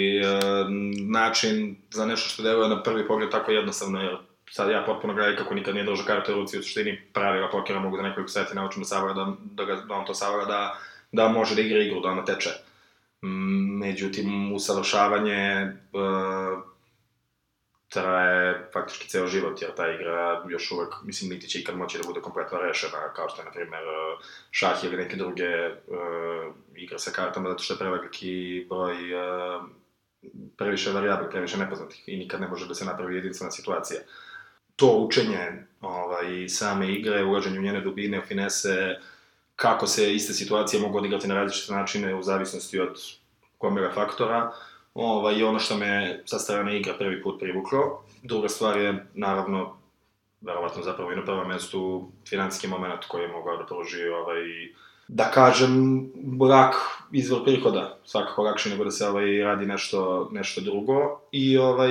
um, 0.66 0.92
način 1.10 1.76
za 1.90 2.06
nešto 2.06 2.28
što 2.28 2.42
deluje 2.42 2.68
na 2.68 2.82
prvi 2.82 3.06
pogled 3.06 3.30
tako 3.30 3.52
jednostavno, 3.52 4.00
jer 4.02 4.16
sad 4.50 4.70
ja 4.70 4.84
potpuno 4.86 5.14
gledam 5.14 5.36
kako 5.36 5.54
nikad 5.54 5.74
nije 5.74 5.86
držao 5.86 6.06
kartu 6.06 6.32
u 6.32 6.34
ruci, 6.34 6.58
u 6.58 6.62
suštini 6.62 7.02
pravila 7.12 7.50
pokera 7.50 7.80
mogu 7.80 7.96
za 7.96 8.02
nekoliko 8.02 8.28
seti 8.28 8.54
naučim 8.54 8.82
da 8.82 8.88
savara, 8.88 9.14
da, 9.14 9.32
da, 9.40 9.64
ga, 9.64 9.76
da 9.76 9.94
on 9.94 10.06
to 10.06 10.14
savara, 10.14 10.44
da, 10.44 10.78
da 11.12 11.28
može 11.28 11.54
da 11.54 11.60
igra 11.60 11.82
igru, 11.82 12.00
da 12.00 12.08
ona 12.08 12.24
teče. 12.24 12.50
Međutim, 13.80 14.52
usavršavanje 14.52 15.72
uh, 15.92 16.62
traje 17.88 18.68
faktički 18.72 19.08
ceo 19.08 19.26
život, 19.26 19.62
jer 19.62 19.74
ta 19.74 19.90
igra 19.90 20.44
još 20.48 20.70
uvek, 20.72 20.94
mislim, 21.04 21.30
niti 21.30 21.48
će 21.48 21.60
ikad 21.60 21.76
moći 21.76 21.98
da 21.98 22.06
bude 22.06 22.20
kompletno 22.20 22.58
rešena, 22.58 23.12
kao 23.16 23.28
što 23.28 23.42
je, 23.42 23.44
na 23.44 23.50
primjer, 23.50 23.82
šah 24.50 24.84
ili 24.84 24.96
neke 24.96 25.16
druge 25.16 25.68
uh, 25.68 26.54
igre 26.74 26.98
sa 26.98 27.10
kartama, 27.10 27.48
zato 27.48 27.62
što 27.62 27.74
je 27.74 27.78
preveliki 27.78 28.66
broj 28.68 29.14
uh, 29.14 29.64
previše 30.56 30.92
varijabli, 30.92 31.30
previše 31.30 31.58
nepoznatih 31.58 32.02
i 32.06 32.16
nikad 32.16 32.40
ne 32.40 32.48
može 32.48 32.66
da 32.68 32.74
se 32.74 32.84
napravi 32.84 33.14
jedinstvena 33.14 33.50
situacija. 33.50 34.00
To 34.76 34.86
učenje 34.86 35.64
ovaj, 35.80 36.48
same 36.48 36.92
igre, 36.92 37.24
ulaženje 37.24 37.58
u 37.58 37.62
njene 37.62 37.80
dubine, 37.80 38.20
finese, 38.20 38.96
kako 39.56 39.86
se 39.86 40.14
iste 40.14 40.32
situacije 40.32 40.82
mogu 40.82 40.98
odigrati 40.98 41.28
na 41.28 41.34
različite 41.34 41.72
načine 41.72 42.14
u 42.14 42.22
zavisnosti 42.22 42.80
od 42.80 42.98
gomila 43.60 43.92
faktora, 43.94 44.52
ovaj, 44.94 45.42
ono 45.42 45.58
što 45.58 45.76
me 45.76 46.22
sa 46.24 46.38
strane 46.38 46.78
igra 46.78 46.94
prvi 46.98 47.22
put 47.22 47.40
privuklo. 47.40 48.04
Druga 48.22 48.48
stvar 48.48 48.76
je, 48.76 49.06
naravno, 49.14 49.76
verovatno 50.40 50.82
zapravo 50.82 51.12
i 51.12 51.16
na 51.16 51.24
prvom 51.24 51.48
mestu 51.48 52.08
financijski 52.28 52.68
moment 52.68 53.04
koji 53.08 53.22
je 53.22 53.32
mogao 53.32 53.56
da 53.56 53.66
pruži 53.66 54.08
ovaj, 54.08 54.42
da 55.08 55.30
kažem, 55.30 56.06
lak 56.40 56.74
izvor 57.12 57.44
prihoda, 57.44 57.98
svakako 58.04 58.42
lakše 58.42 58.70
nego 58.70 58.84
da 58.84 58.90
se 58.90 59.08
ovaj, 59.08 59.38
radi 59.38 59.66
nešto, 59.66 60.28
nešto 60.32 60.60
drugo. 60.60 61.20
I 61.32 61.58
ovaj, 61.58 61.90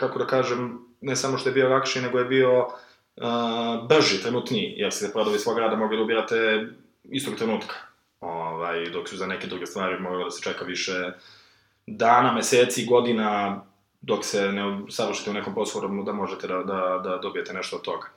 kako 0.00 0.18
da 0.18 0.26
kažem, 0.26 0.78
ne 1.00 1.16
samo 1.16 1.38
što 1.38 1.48
je 1.48 1.52
bio 1.52 1.68
lakši, 1.68 2.00
nego 2.00 2.18
je 2.18 2.24
bio 2.24 2.66
uh, 2.66 3.88
brži, 3.88 4.22
trenutniji, 4.22 4.74
jer 4.76 4.92
ste 4.92 5.12
prodovi 5.12 5.38
svog 5.38 5.58
rada 5.58 5.76
mogli 5.76 5.96
da 5.96 6.02
ubirate 6.02 6.66
istog 7.04 7.34
trenutka. 7.34 7.74
Ovaj, 8.20 8.90
dok 8.90 9.08
su 9.08 9.16
za 9.16 9.26
neke 9.26 9.46
druge 9.46 9.66
stvari 9.66 10.00
moglo 10.00 10.24
da 10.24 10.30
se 10.30 10.42
čeka 10.42 10.64
više 10.64 11.12
dana, 11.86 12.32
meseci, 12.32 12.86
godina, 12.86 13.60
dok 14.00 14.24
se 14.24 14.52
ne 14.52 14.80
savršite 14.88 15.30
u 15.30 15.34
nekom 15.34 15.54
poslu 15.54 15.80
da 16.04 16.12
možete 16.12 16.46
da, 16.46 16.62
da, 16.62 17.00
da 17.04 17.18
dobijete 17.22 17.52
nešto 17.52 17.76
od 17.76 17.82
toga. 17.82 18.08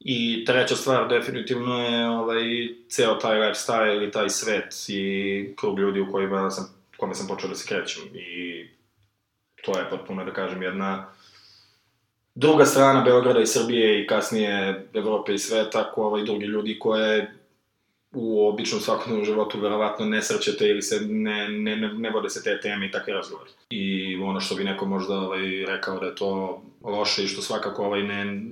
I 0.00 0.44
treća 0.44 0.76
stvar 0.76 1.08
definitivno 1.08 1.82
je 1.82 2.08
ovaj, 2.08 2.44
ceo 2.88 3.14
taj 3.14 3.38
lifestyle 3.38 4.08
i 4.08 4.10
taj 4.10 4.28
svet 4.30 4.74
i 4.88 5.54
krug 5.56 5.78
ljudi 5.78 6.00
u 6.00 6.12
kojima 6.12 6.50
sam, 6.50 6.74
kome 6.96 7.14
sam 7.14 7.26
počeo 7.26 7.48
da 7.48 7.54
se 7.54 7.68
krećem. 7.68 8.02
I 8.14 8.68
to 9.62 9.78
je 9.78 9.90
potpuno, 9.90 10.24
da 10.24 10.32
kažem, 10.32 10.62
jedna 10.62 11.12
druga 12.34 12.64
strana 12.64 13.04
Beograda 13.04 13.40
i 13.40 13.46
Srbije 13.46 14.02
i 14.02 14.06
kasnije 14.06 14.86
Evrope 14.94 15.34
i 15.34 15.38
sveta, 15.38 15.92
ko 15.92 16.02
ovaj 16.02 16.24
drugi 16.24 16.46
ljudi 16.46 16.78
koje 16.78 17.38
u 18.14 18.48
običnom 18.48 18.80
svakodnevnom 18.80 19.24
životu 19.24 19.60
verovatno 19.60 20.06
ne 20.06 20.22
srćete 20.22 20.68
ili 20.68 20.82
se 20.82 21.00
ne, 21.00 21.48
ne, 21.48 21.76
ne, 21.76 21.92
ne 21.92 22.10
vode 22.10 22.30
se 22.30 22.42
te 22.42 22.60
teme 22.60 22.86
i 22.86 22.90
takve 22.90 23.12
razgovori. 23.12 23.50
I 23.70 24.16
ono 24.16 24.40
što 24.40 24.54
bi 24.54 24.64
neko 24.64 24.86
možda 24.86 25.14
ovaj, 25.14 25.64
rekao 25.66 25.98
da 25.98 26.06
je 26.06 26.14
to 26.14 26.62
loše 26.84 27.24
i 27.24 27.28
što 27.28 27.42
svakako 27.42 27.84
ovaj 27.84 28.02
ne, 28.02 28.42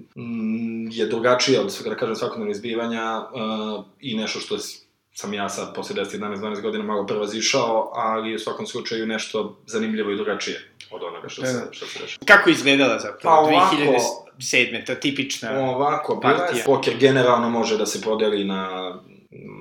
je 0.90 1.06
drugačije 1.06 1.60
od, 1.60 1.82
da 1.84 1.96
kažem, 1.96 2.16
svakodnevnog 2.16 2.56
izbivanja 2.56 3.20
uh, 3.20 3.84
i 4.00 4.16
nešto 4.16 4.40
što 4.40 4.56
sam 5.12 5.34
ja 5.34 5.48
sad 5.48 5.74
posle 5.74 5.96
10, 5.96 6.18
11, 6.18 6.36
12 6.36 6.62
godina 6.62 6.84
malo 6.84 7.06
prevazišao, 7.06 7.90
ali 7.94 8.34
u 8.34 8.38
svakom 8.38 8.66
slučaju 8.66 9.06
nešto 9.06 9.58
zanimljivo 9.66 10.10
i 10.10 10.16
drugačije 10.16 10.69
od 10.90 11.02
onoga 11.02 11.28
što 11.28 11.46
se, 11.46 11.68
što 11.72 11.86
se 11.86 11.98
reša. 12.02 12.18
Kako 12.24 12.50
izgledala 12.50 12.98
zapravo 12.98 13.36
Pa 13.36 13.56
ovako- 13.56 13.76
2007. 14.38 14.86
ta 14.86 14.94
tipična... 14.94 15.60
Ovako, 15.60 16.14
bila 16.16 16.32
je, 16.32 16.38
partija. 16.38 16.64
poker 16.66 16.96
generalno 16.98 17.50
može 17.50 17.78
da 17.78 17.86
se 17.86 18.00
podeli 18.00 18.44
na, 18.44 18.94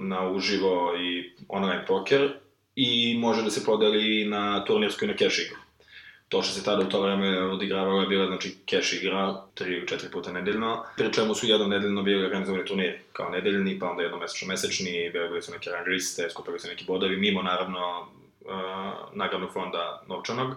na 0.02 0.30
uživo 0.30 0.96
i 0.98 1.34
online 1.48 1.86
poker 1.88 2.30
i 2.76 3.18
može 3.18 3.44
da 3.44 3.50
se 3.50 3.66
podeli 3.66 4.26
na 4.26 4.66
turnirsku 4.66 5.06
i 5.06 5.08
na 5.08 5.14
cash 5.18 5.40
igru. 5.40 5.58
To 6.30 6.42
što 6.42 6.54
se 6.54 6.64
tada 6.64 6.82
u 6.86 6.90
to 6.90 7.02
vreme 7.02 7.42
odigravalo 7.42 8.02
je 8.02 8.08
bila 8.08 8.26
znači 8.28 8.56
cash 8.70 8.94
igra, 8.94 9.42
tri 9.54 9.74
ili 9.74 9.88
četiri 9.88 10.12
puta 10.12 10.32
nedeljno, 10.32 10.84
pri 10.98 11.14
čemu 11.14 11.36
su 11.36 11.48
jednom 11.48 11.70
nedeljno 11.70 12.04
bili 12.04 12.26
organizovani 12.26 12.66
turniri, 12.66 13.00
kao 13.14 13.30
nedeljni, 13.30 13.80
pa 13.80 13.90
onda 13.90 14.04
jednomesečno 14.04 14.48
mesečni, 14.48 15.10
bili 15.14 15.42
su 15.42 15.52
neke 15.52 15.70
rang 15.70 15.88
liste, 15.88 16.30
skupili 16.30 16.60
su 16.60 16.68
neki 16.68 16.86
bodovi, 16.88 17.18
mimo 17.18 17.42
naravno 17.42 18.08
uh, 18.42 18.52
nagradnog 19.14 19.54
fonda 19.54 20.04
novčanog. 20.08 20.56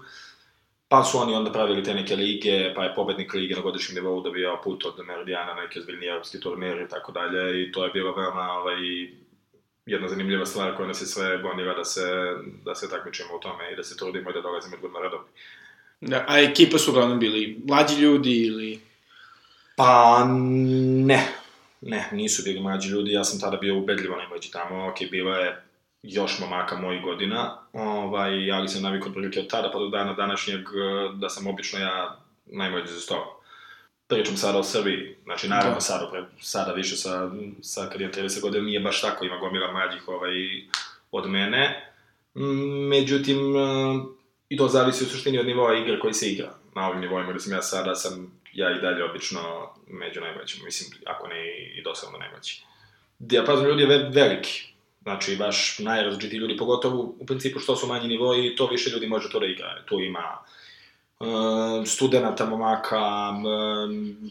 Pa 0.92 1.04
su 1.04 1.18
oni 1.18 1.34
onda 1.34 1.52
pravili 1.52 1.82
te 1.82 1.94
neke 1.94 2.16
lige, 2.16 2.74
pa 2.74 2.84
je 2.84 2.94
pobednik 2.94 3.34
lige 3.34 3.54
na 3.54 3.60
godišnjem 3.60 3.94
nivou 3.94 4.20
dobijao 4.22 4.60
put 4.64 4.84
od 4.84 5.06
Meridijana 5.06 5.54
na 5.54 5.62
neki 5.62 5.78
ozbiljni 5.78 6.06
evropski 6.06 6.40
turnir 6.40 6.80
i 6.80 6.88
tako 6.88 7.12
dalje 7.12 7.62
i 7.62 7.72
to 7.72 7.84
je 7.84 7.90
bilo 7.90 8.14
veoma 8.14 8.52
ovaj, 8.52 8.76
jedna 9.86 10.08
zanimljiva 10.08 10.46
stvar 10.46 10.76
koja 10.76 10.88
nas 10.88 11.00
je 11.02 11.06
sve 11.06 11.38
gonila 11.42 11.74
da 11.74 11.84
se, 11.84 12.06
da 12.64 12.74
se 12.74 12.90
takmičimo 12.90 13.36
u 13.36 13.40
tome 13.40 13.72
i 13.72 13.76
da 13.76 13.82
se 13.82 13.96
trudimo 13.96 14.30
i 14.30 14.32
da 14.32 14.40
dolazimo 14.40 14.76
budemo 14.80 15.00
redovni. 15.00 15.28
Da, 16.00 16.24
a 16.28 16.40
ekipa 16.40 16.78
su 16.78 16.90
uglavnom 16.90 17.18
bili 17.18 17.60
mlađi 17.68 18.00
ljudi 18.02 18.46
ili... 18.46 18.80
Pa 19.76 20.24
ne, 21.06 21.28
ne, 21.80 22.08
nisu 22.12 22.42
bili 22.44 22.60
mlađi 22.60 22.88
ljudi, 22.88 23.12
ja 23.12 23.24
sam 23.24 23.40
tada 23.40 23.56
bio 23.56 23.78
ubedljivo 23.78 24.16
najmlađi 24.16 24.50
tamo, 24.50 24.88
ok, 24.88 24.96
bilo 25.10 25.36
je 25.36 25.62
još 26.02 26.38
momaka 26.38 26.76
mojih 26.76 27.02
godina, 27.02 27.58
ovaj, 27.72 28.52
ali 28.52 28.68
sam 28.68 28.82
navikao 28.82 29.08
otprilike 29.08 29.40
od 29.40 29.48
tada 29.48 29.70
pa 29.72 29.78
do 29.78 29.88
dana 29.88 30.12
današnjeg 30.12 30.60
eh, 30.60 30.68
da 31.14 31.28
sam 31.28 31.46
obično 31.46 31.78
ja 31.78 32.16
najmlađi 32.46 32.92
za 32.92 33.00
sto. 33.00 33.38
Pričam 34.06 34.36
sada 34.36 34.58
o 34.58 34.62
Srbiji, 34.62 35.16
znači 35.24 35.48
naravno 35.48 35.74
Da. 35.74 35.80
sada, 35.80 36.08
pre, 36.10 36.24
sada 36.40 36.72
više 36.72 36.96
sa, 36.96 37.30
sa 37.62 37.88
kad 37.92 38.00
je 38.00 38.10
30 38.12 38.40
godina 38.40 38.64
nije 38.64 38.80
baš 38.80 39.00
tako, 39.00 39.24
ima 39.24 39.36
gomila 39.36 39.72
mlađih 39.72 40.08
ovaj, 40.08 40.32
od 41.12 41.30
mene. 41.30 41.92
Mm, 42.34 42.42
Međutim, 42.88 43.56
eh, 43.56 43.60
i 44.48 44.56
to 44.56 44.68
zavisi 44.68 45.04
u 45.04 45.08
suštini 45.08 45.38
od 45.38 45.46
nivoa 45.46 45.74
igre 45.74 46.00
koji 46.00 46.14
se 46.14 46.28
igra. 46.28 46.50
Na 46.74 46.88
ovim 46.88 47.00
nivoima 47.00 47.30
gde 47.30 47.40
sam 47.40 47.52
ja 47.52 47.62
sada, 47.62 47.94
sam 47.94 48.32
ja 48.52 48.70
i 48.70 48.80
dalje 48.80 49.04
obično 49.04 49.40
među 49.86 50.20
najmlađima, 50.20 50.64
mislim, 50.64 51.00
ako 51.06 51.28
ne 51.28 51.48
i- 51.48 51.82
dosadno 51.82 52.18
najmlađi. 52.18 52.62
Dijapazon 53.18 53.66
ljudi 53.66 53.82
je 53.82 53.88
ve 53.88 54.10
veliki, 54.12 54.71
znači 55.02 55.36
baš 55.36 55.78
najrazličitiji 55.78 56.38
ljudi, 56.38 56.56
pogotovo 56.56 57.14
u 57.18 57.26
principu 57.26 57.58
što 57.58 57.76
su 57.76 57.86
manji 57.86 58.08
nivoji, 58.08 58.56
to 58.56 58.66
više 58.66 58.90
ljudi 58.90 59.06
može 59.06 59.30
to 59.30 59.40
da 59.40 59.46
igra. 59.46 59.82
Tu 59.86 60.00
ima 60.00 60.38
uh, 61.20 61.86
studenta, 61.86 62.46
momaka, 62.46 63.30
um, 63.30 64.30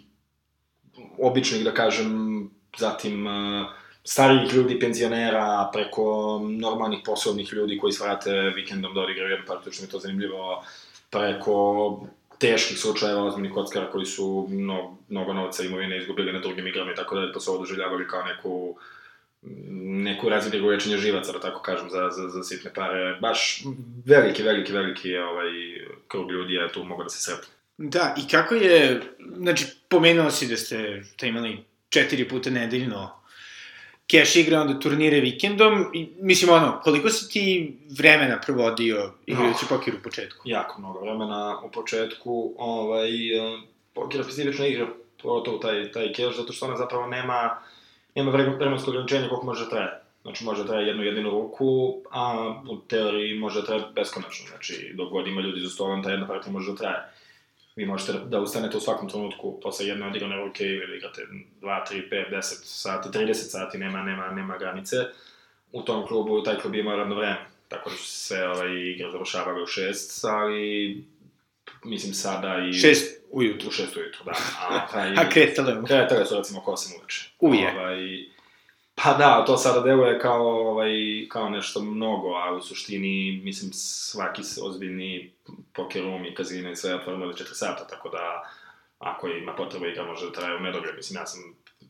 običnih, 1.20 1.64
da 1.64 1.74
kažem, 1.74 2.50
zatim 2.78 3.28
uh, 3.28 3.68
starijih 4.04 4.54
ljudi, 4.54 4.80
penzionera, 4.80 5.70
preko 5.74 6.40
normalnih 6.44 7.00
poslovnih 7.06 7.54
ljudi 7.54 7.78
koji 7.78 7.94
svrate 7.94 8.32
vikendom 8.56 8.94
da 8.94 9.02
odigraju 9.02 9.32
jednu 9.32 9.46
partiju, 9.48 9.74
što 9.74 9.82
mi 9.82 9.88
je 9.88 9.92
to 9.92 10.00
zanimljivo, 10.00 10.64
preko 11.10 12.00
teških 12.40 12.80
slučajeva 12.80 13.24
ozbiljnih 13.24 13.54
kockara 13.54 13.92
koji 13.92 14.06
su 14.06 14.48
mnogo, 14.50 14.96
mnogo 15.10 15.34
novca 15.34 15.64
imovine 15.64 15.98
izgubili 15.98 16.34
na 16.34 16.40
drugim 16.40 16.68
igrama 16.68 16.92
i 16.92 16.96
tako 16.96 17.16
dalje, 17.16 17.34
pa 17.34 17.40
su 17.40 17.52
ovo 17.52 17.60
doživljavali 17.60 18.08
kao 18.08 18.24
neku 18.24 18.76
neku 20.04 20.30
razvidigu 20.30 20.68
večenje 20.68 20.98
živaca, 20.98 21.32
da 21.32 21.40
tako 21.40 21.62
kažem, 21.62 21.90
za, 21.90 22.10
za, 22.10 22.30
za 22.30 22.44
sitne 22.44 22.74
pare. 22.74 23.18
Baš 23.22 23.64
veliki, 24.06 24.44
veliki, 24.44 24.74
veliki 24.74 25.18
ovaj, 25.18 25.50
krug 26.08 26.32
ljudi 26.32 26.54
je 26.54 26.72
tu 26.72 26.84
mogao 26.84 27.04
da 27.04 27.10
se 27.10 27.22
sretne. 27.22 27.54
Da, 27.78 28.16
i 28.18 28.28
kako 28.32 28.56
je, 28.56 29.02
znači, 29.38 29.66
pomenuo 29.90 30.32
si 30.32 30.48
da 30.48 30.58
ste 30.58 31.04
da 31.22 31.28
imali 31.28 31.64
četiri 31.90 32.30
puta 32.30 32.50
nedeljno 32.50 33.22
cash 34.12 34.36
igre, 34.36 34.58
onda 34.58 34.80
turnire 34.80 35.20
vikendom, 35.20 35.86
i, 35.94 36.10
mislim, 36.20 36.52
ono, 36.52 36.80
koliko 36.84 37.10
si 37.10 37.30
ti 37.30 37.78
vremena 37.98 38.40
provodio 38.46 39.14
igrajući 39.26 39.66
poker 39.70 39.96
u 39.96 40.04
početku? 40.04 40.42
Jako 40.46 40.82
mnogo 40.82 41.00
vremena 41.00 41.62
u 41.66 41.72
početku, 41.72 42.54
ovaj, 42.58 43.10
poker 43.94 44.20
je 44.20 44.24
specifična 44.24 44.68
igra, 44.68 44.88
pogotovo 45.22 45.58
taj, 45.58 45.92
taj 45.92 46.14
cash, 46.14 46.38
zato 46.38 46.54
što 46.54 46.66
ona 46.66 46.78
zapravo 46.78 47.08
nema, 47.08 47.62
vre- 48.16 48.58
vremensko 48.58 48.92
ograničenje 48.92 49.30
koliko 49.30 49.46
može 49.46 49.64
da 49.64 49.70
traje. 49.70 50.02
Znači, 50.22 50.46
može 50.46 50.62
da 50.64 50.68
traje 50.68 50.88
jednu 50.88 51.04
jedinu 51.04 51.30
ruku, 51.30 52.02
a 52.12 52.54
u 52.70 52.78
teoriji 52.78 53.40
može 53.40 53.62
da 53.62 53.66
traje 53.66 53.84
beskonačno. 53.96 54.48
Znači, 54.50 54.94
dok 54.96 55.10
god 55.12 55.28
ima 55.28 55.42
ljudi 55.42 55.62
za 55.62 55.70
stolom, 55.70 56.04
ta 56.04 56.12
jedna 56.12 56.28
partija 56.28 56.54
može 56.54 56.72
da 56.72 56.78
traje. 56.78 56.98
Vi 57.76 57.86
možete 57.86 58.14
da 58.14 58.40
ustanete 58.40 58.78
u 58.78 58.80
svakom 58.80 59.10
trenutku 59.10 59.60
posle 59.64 59.86
jedne 59.88 60.08
odigrane 60.08 60.36
ruke 60.36 60.66
ili 60.66 60.98
igrate 60.98 61.22
2, 61.62 61.84
3, 61.92 62.10
5, 62.12 62.32
10 62.32 62.42
sati, 62.64 63.10
30 63.10 63.34
sati, 63.34 63.78
nema, 63.78 64.04
nema, 64.04 64.32
nema 64.32 64.58
granice. 64.58 64.96
U 65.72 65.82
tom 65.82 66.08
klubu, 66.08 66.44
taj 66.44 66.56
klub 66.58 66.76
ima 66.76 66.96
radno 66.96 67.16
vreme, 67.16 67.38
tako 67.68 67.90
da 67.90 67.96
se 67.96 68.48
ovaj, 68.48 68.72
igre 68.74 69.12
završavale 69.12 69.62
u 69.64 69.66
6, 69.66 70.28
ali 70.28 71.04
mislim 71.84 72.14
sada 72.14 72.58
i... 72.70 72.74
Šest 72.74 73.22
ujutru. 73.32 73.68
U 73.68 73.72
6 73.72 74.00
ujutru, 74.00 74.24
da. 74.26 74.32
A, 74.70 74.88
A 75.22 75.30
kretale 75.30 75.80
u... 75.80 75.86
Kretale 75.86 76.26
su 76.26 76.36
recimo 76.36 76.64
8 76.68 76.98
uveče. 76.98 77.30
Uje. 77.40 77.74
Ovaj, 77.78 77.98
pa 78.96 79.14
da, 79.14 79.46
to 79.46 79.58
sada 79.58 79.80
deluje 79.80 80.20
kao, 80.20 80.70
ovaj, 80.70 80.92
kao 81.30 81.50
nešto 81.50 81.82
mnogo, 81.82 82.36
a 82.36 82.56
u 82.56 82.62
suštini, 82.62 83.42
mislim, 83.44 83.72
svaki 83.74 84.42
ozbiljni 84.62 85.32
poker 85.74 86.04
room 86.04 86.26
i 86.26 86.36
kazina 86.36 86.72
i 86.72 86.76
sve 86.76 86.90
je 86.90 86.96
otvoreno 86.96 87.26
do 87.26 87.34
4 87.34 87.54
sata, 87.54 87.88
tako 87.88 88.10
da 88.10 88.52
ako 89.00 89.28
ima 89.28 89.54
potreba 89.54 89.88
igra 89.88 90.04
može 90.04 90.26
da 90.26 90.32
traje 90.32 90.56
u 90.56 90.60
nedogled. 90.60 90.96
Mislim, 90.96 91.22
ja 91.22 91.26
sam 91.26 91.40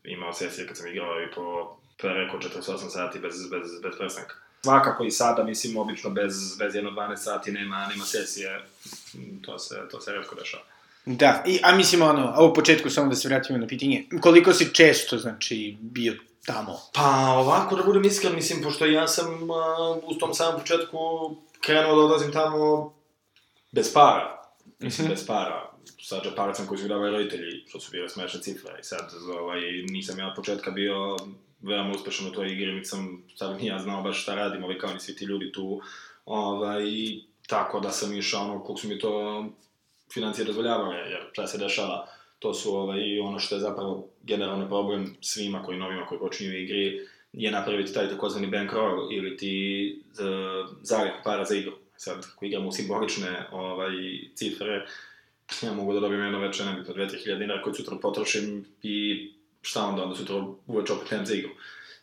imao 0.04 0.32
sesije 0.32 0.66
kad 0.66 0.76
sam 0.76 0.86
igrao 0.86 1.22
i 1.22 1.30
po 1.34 1.76
preko 1.98 2.38
48 2.38 2.88
sati 2.88 3.18
bez, 3.18 3.50
bez, 3.50 3.80
bez 3.82 3.98
prestanka. 3.98 4.34
Svakako 4.66 5.04
i 5.04 5.10
sada, 5.10 5.44
mislim, 5.44 5.76
obično 5.76 6.10
bez, 6.10 6.56
bez 6.58 6.74
jedno 6.74 6.90
12 6.90 7.16
sati 7.16 7.52
nema, 7.52 7.86
nema 7.86 8.04
sesije, 8.04 8.60
to 9.44 9.58
se, 9.58 9.74
to 9.90 10.00
se 10.00 10.12
redko 10.12 10.34
dešava. 10.34 10.62
Da, 11.06 11.42
i, 11.46 11.60
a 11.62 11.74
mislim, 11.76 12.02
ono, 12.02 12.32
a 12.36 12.44
u 12.44 12.54
početku 12.54 12.90
samo 12.90 13.08
da 13.08 13.14
se 13.16 13.28
vratimo 13.28 13.58
na 13.58 13.66
pitanje, 13.66 14.04
koliko 14.20 14.52
si 14.52 14.74
često, 14.74 15.18
znači, 15.18 15.76
bio 15.80 16.14
tamo? 16.46 16.80
Pa 16.94 17.08
ovako, 17.36 17.76
da 17.76 17.82
budem 17.82 18.04
iskren, 18.04 18.34
mislim, 18.34 18.62
pošto 18.62 18.86
ja 18.86 19.08
sam 19.08 19.26
uh, 19.42 19.48
u 20.02 20.14
tom 20.14 20.34
samom 20.34 20.60
početku 20.60 20.98
krenuo 21.60 21.96
da 21.96 22.02
odlazim 22.02 22.32
tamo 22.32 22.92
bez 23.72 23.92
para, 23.92 24.42
mislim, 24.78 25.06
Mhm. 25.06 25.14
bez 25.14 25.26
para, 25.26 25.70
sa 26.02 26.20
džeparacom 26.24 26.66
koji 26.66 26.78
su 26.78 26.88
davali 26.88 27.10
roditelji, 27.10 27.64
što 27.68 27.80
su 27.80 27.90
bile 27.90 28.08
smešne 28.08 28.40
cifre, 28.40 28.72
i 28.80 28.84
sad, 28.84 29.10
ovaj, 29.40 29.60
nisam 29.90 30.18
ja 30.18 30.26
od 30.28 30.36
početka 30.36 30.70
bio 30.70 31.16
veoma 31.62 31.90
uspešan 31.90 32.26
u 32.26 32.32
toj 32.32 32.52
igri, 32.52 32.72
niti 32.72 32.88
sam 32.88 33.22
sad 33.36 33.56
ni 33.56 33.66
ja 33.66 33.78
znao 33.78 34.02
baš 34.02 34.22
šta 34.22 34.34
radim, 34.34 34.64
ovaj, 34.64 34.78
kao 34.78 34.92
ni 34.92 35.00
svi 35.00 35.16
ti 35.16 35.24
ljudi 35.24 35.52
tu, 35.52 35.80
ovaj, 36.24 36.82
tako 37.46 37.80
da 37.80 37.90
sam 37.90 38.18
išao 38.18 38.42
ono, 38.42 38.64
koliko 38.64 38.80
su 38.80 38.88
mi 38.88 38.98
to 38.98 39.44
financije 40.12 40.44
dozvoljavale, 40.44 40.96
jer 40.96 41.20
šta 41.32 41.46
se 41.46 41.58
dešava, 41.58 42.06
to 42.38 42.54
su 42.54 42.76
ovaj, 42.76 43.20
ono 43.20 43.38
što 43.38 43.54
je 43.54 43.60
zapravo 43.60 44.08
generalno 44.22 44.68
problem 44.68 45.16
svima 45.20 45.62
koji 45.62 45.78
novima 45.78 46.06
koji 46.06 46.18
počinju 46.18 46.56
igri, 46.56 47.06
je 47.32 47.50
napraviti 47.50 47.94
taj 47.94 48.08
takozvani 48.08 48.46
bankroll 48.46 49.12
ili 49.12 49.36
ti 49.36 49.96
uh, 50.10 50.76
zalih 50.82 51.12
para 51.24 51.44
za 51.44 51.56
igru. 51.56 51.72
Sad, 51.96 52.26
ako 52.34 52.44
igramo 52.44 52.72
simbolične 52.72 53.48
ovaj, 53.52 53.92
cifre, 54.34 54.86
ja 55.62 55.72
mogu 55.72 55.92
da 55.92 56.00
dobijem 56.00 56.24
jedno 56.24 56.38
veče, 56.38 56.64
nebitno, 56.64 56.94
2-3 56.94 57.38
dinara 57.38 57.62
koje 57.62 57.74
sutra 57.74 57.96
potrošim 58.02 58.64
i 58.82 59.28
šta 59.62 59.86
onda, 59.86 60.02
onda 60.02 60.16
sutra 60.16 60.44
uveče 60.66 60.92
opet 60.92 61.10
nemam 61.10 61.26
za 61.26 61.34
igru. 61.34 61.50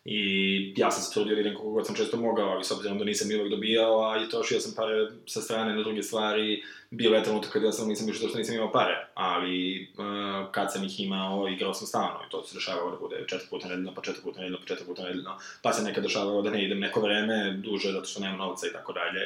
I 0.05 0.73
ja 0.77 0.91
sam 0.91 1.03
se 1.03 1.13
trudio 1.13 1.35
da 1.35 1.41
idem 1.41 1.55
koliko 1.55 1.71
god 1.71 1.85
sam 1.85 1.95
često 1.95 2.17
mogao, 2.17 2.49
ali 2.49 2.63
s 2.63 2.71
obzirom 2.71 2.97
da 2.97 3.05
nisam 3.05 3.27
uvek 3.39 3.49
dobijao, 3.51 4.09
a 4.09 4.23
i 4.23 4.29
trošio 4.29 4.59
sam 4.59 4.73
pare 4.75 5.07
sa 5.25 5.41
strane 5.41 5.75
na 5.75 5.81
druge 5.81 6.03
stvari, 6.03 6.63
bio 6.89 7.11
je 7.11 7.23
trenutak 7.23 7.51
kada 7.51 7.65
ja 7.65 7.71
sam 7.71 7.87
nisam 7.87 8.09
išao 8.09 8.29
što 8.29 8.37
nisam 8.37 8.55
imao 8.55 8.71
pare, 8.71 9.07
ali 9.13 9.87
uh, 9.97 10.51
kad 10.51 10.73
sam 10.73 10.83
ih 10.83 10.99
imao, 10.99 11.47
igrao 11.47 11.73
sam 11.73 11.87
stalno 11.87 12.19
i 12.27 12.31
to 12.31 12.43
se 12.43 12.55
dešavalo 12.55 12.91
da 12.91 12.97
bude 12.97 13.23
četiri 13.27 13.47
puta 13.49 13.67
nedeljno, 13.67 13.93
pa 13.95 14.01
četiri 14.01 14.23
puta 14.23 14.39
nedeljno, 14.39 14.57
pa 14.59 14.65
četiri 14.65 14.85
puta 14.85 15.03
nedeljno, 15.03 15.37
pa 15.61 15.73
se 15.73 15.83
nekad 15.83 16.03
dešavalo 16.03 16.41
da 16.41 16.49
ne 16.49 16.65
idem 16.65 16.79
neko 16.79 17.01
vreme 17.01 17.53
duže 17.53 17.91
zato 17.91 18.05
što 18.05 18.19
nemam 18.19 18.37
novca 18.37 18.67
i 18.67 18.73
tako 18.73 18.93
dalje. 18.93 19.21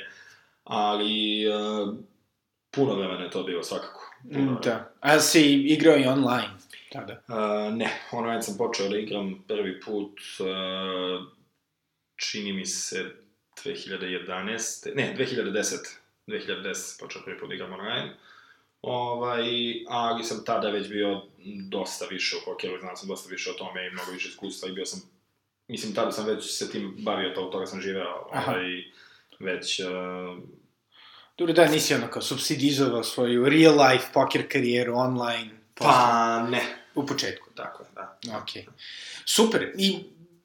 Ali 0.64 1.44
uh, 1.48 1.94
puno 2.72 2.96
vremena 2.96 3.24
je 3.24 3.32
to 3.32 3.44
bilo 3.44 3.64
svakako. 3.64 4.00
Mm, 4.24 4.56
da. 4.64 4.94
A 5.00 5.20
si 5.20 5.54
igrao 5.54 5.98
i 5.98 6.06
online 6.06 6.53
tada? 6.94 7.22
Uh, 7.28 7.74
ne, 7.78 8.00
online 8.12 8.42
sam 8.42 8.58
počeo 8.58 8.90
da 8.90 8.98
igram 8.98 9.44
prvi 9.48 9.80
put, 9.80 10.20
uh, 10.40 11.28
čini 12.16 12.54
mi 12.54 12.66
se 12.66 13.06
2011. 13.66 14.96
Ne, 14.96 15.16
2010. 15.18 15.76
2010 16.28 17.00
počeo 17.00 17.22
prvi 17.26 17.40
put 17.40 17.50
da 17.50 17.56
igram 17.56 17.74
online. 17.74 18.16
Ovaj, 18.82 19.46
ali 19.88 20.24
sam 20.24 20.46
tada 20.46 20.70
već 20.70 20.90
bio 20.90 21.22
dosta 21.70 22.06
više 22.06 22.36
u 22.36 22.40
hokeju, 22.46 22.80
znao 22.80 22.96
sam 22.96 23.10
dosta 23.10 23.30
više 23.30 23.50
o 23.50 23.54
tome 23.54 23.88
i 23.88 23.92
mnogo 23.92 24.12
više 24.12 24.30
iskustva 24.30 24.70
i 24.70 24.74
bio 24.74 24.86
sam, 24.86 25.02
mislim, 25.68 25.96
tada 25.96 26.12
sam 26.12 26.26
već 26.26 26.58
se 26.58 26.72
tim 26.72 26.96
bavio, 27.00 27.30
to, 27.30 27.42
toga 27.42 27.66
sam 27.66 27.82
živeo, 27.82 28.28
Aha. 28.32 28.52
ovaj, 28.52 28.84
već, 29.40 29.80
uh, 29.80 30.44
Dobro, 31.38 31.54
da, 31.54 31.68
nisi 31.68 31.94
ono 31.94 32.08
kao 32.08 32.22
subsidizovao 32.22 33.04
svoju 33.04 33.50
real 33.50 33.74
life 33.74 34.06
poker 34.14 34.52
karijeru 34.52 34.96
online. 34.96 35.50
pa 35.76 36.48
ne, 36.50 36.83
U 36.96 37.06
početku. 37.06 37.48
tako 37.56 37.84
je, 37.84 37.90
da. 37.96 38.38
Ok. 38.38 38.50
Super. 39.26 39.74
I, 39.78 40.00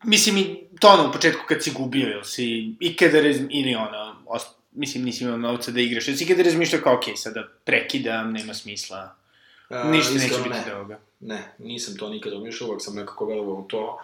mislim, 0.05 0.37
i 0.37 0.57
to 0.81 0.89
ono, 0.89 1.09
u 1.09 1.13
početku 1.13 1.41
kad 1.49 1.63
si 1.63 1.71
gubio, 1.71 2.09
jel 2.09 2.23
si 2.25 2.75
ikada, 2.81 3.21
raz, 3.21 3.37
ili 3.51 3.75
ono, 3.75 4.17
os, 4.27 4.43
mislim, 4.73 5.05
nisi 5.05 5.25
imao 5.25 5.37
novca 5.37 5.71
da 5.71 5.81
igraš, 5.81 6.09
jel 6.09 6.17
si 6.17 6.25
ikada 6.25 6.43
razmišljao 6.43 6.83
kao, 6.83 6.95
ok, 6.95 7.05
sada 7.17 7.49
prekidam, 7.65 8.33
nema 8.33 8.55
smisla, 8.55 9.19
Uh, 9.71 9.91
ništa 9.91 10.15
neće 10.15 10.43
biti 10.45 10.57
ne. 10.67 10.75
ovoga. 10.75 10.99
Ne, 11.21 11.53
nisam 11.59 11.97
to 11.97 12.09
nikad 12.09 12.33
razmišljao, 12.33 12.69
uvek 12.69 12.83
sam 12.83 12.95
nekako 12.95 13.27
verovao 13.27 13.55
u 13.55 13.63
to. 13.69 13.99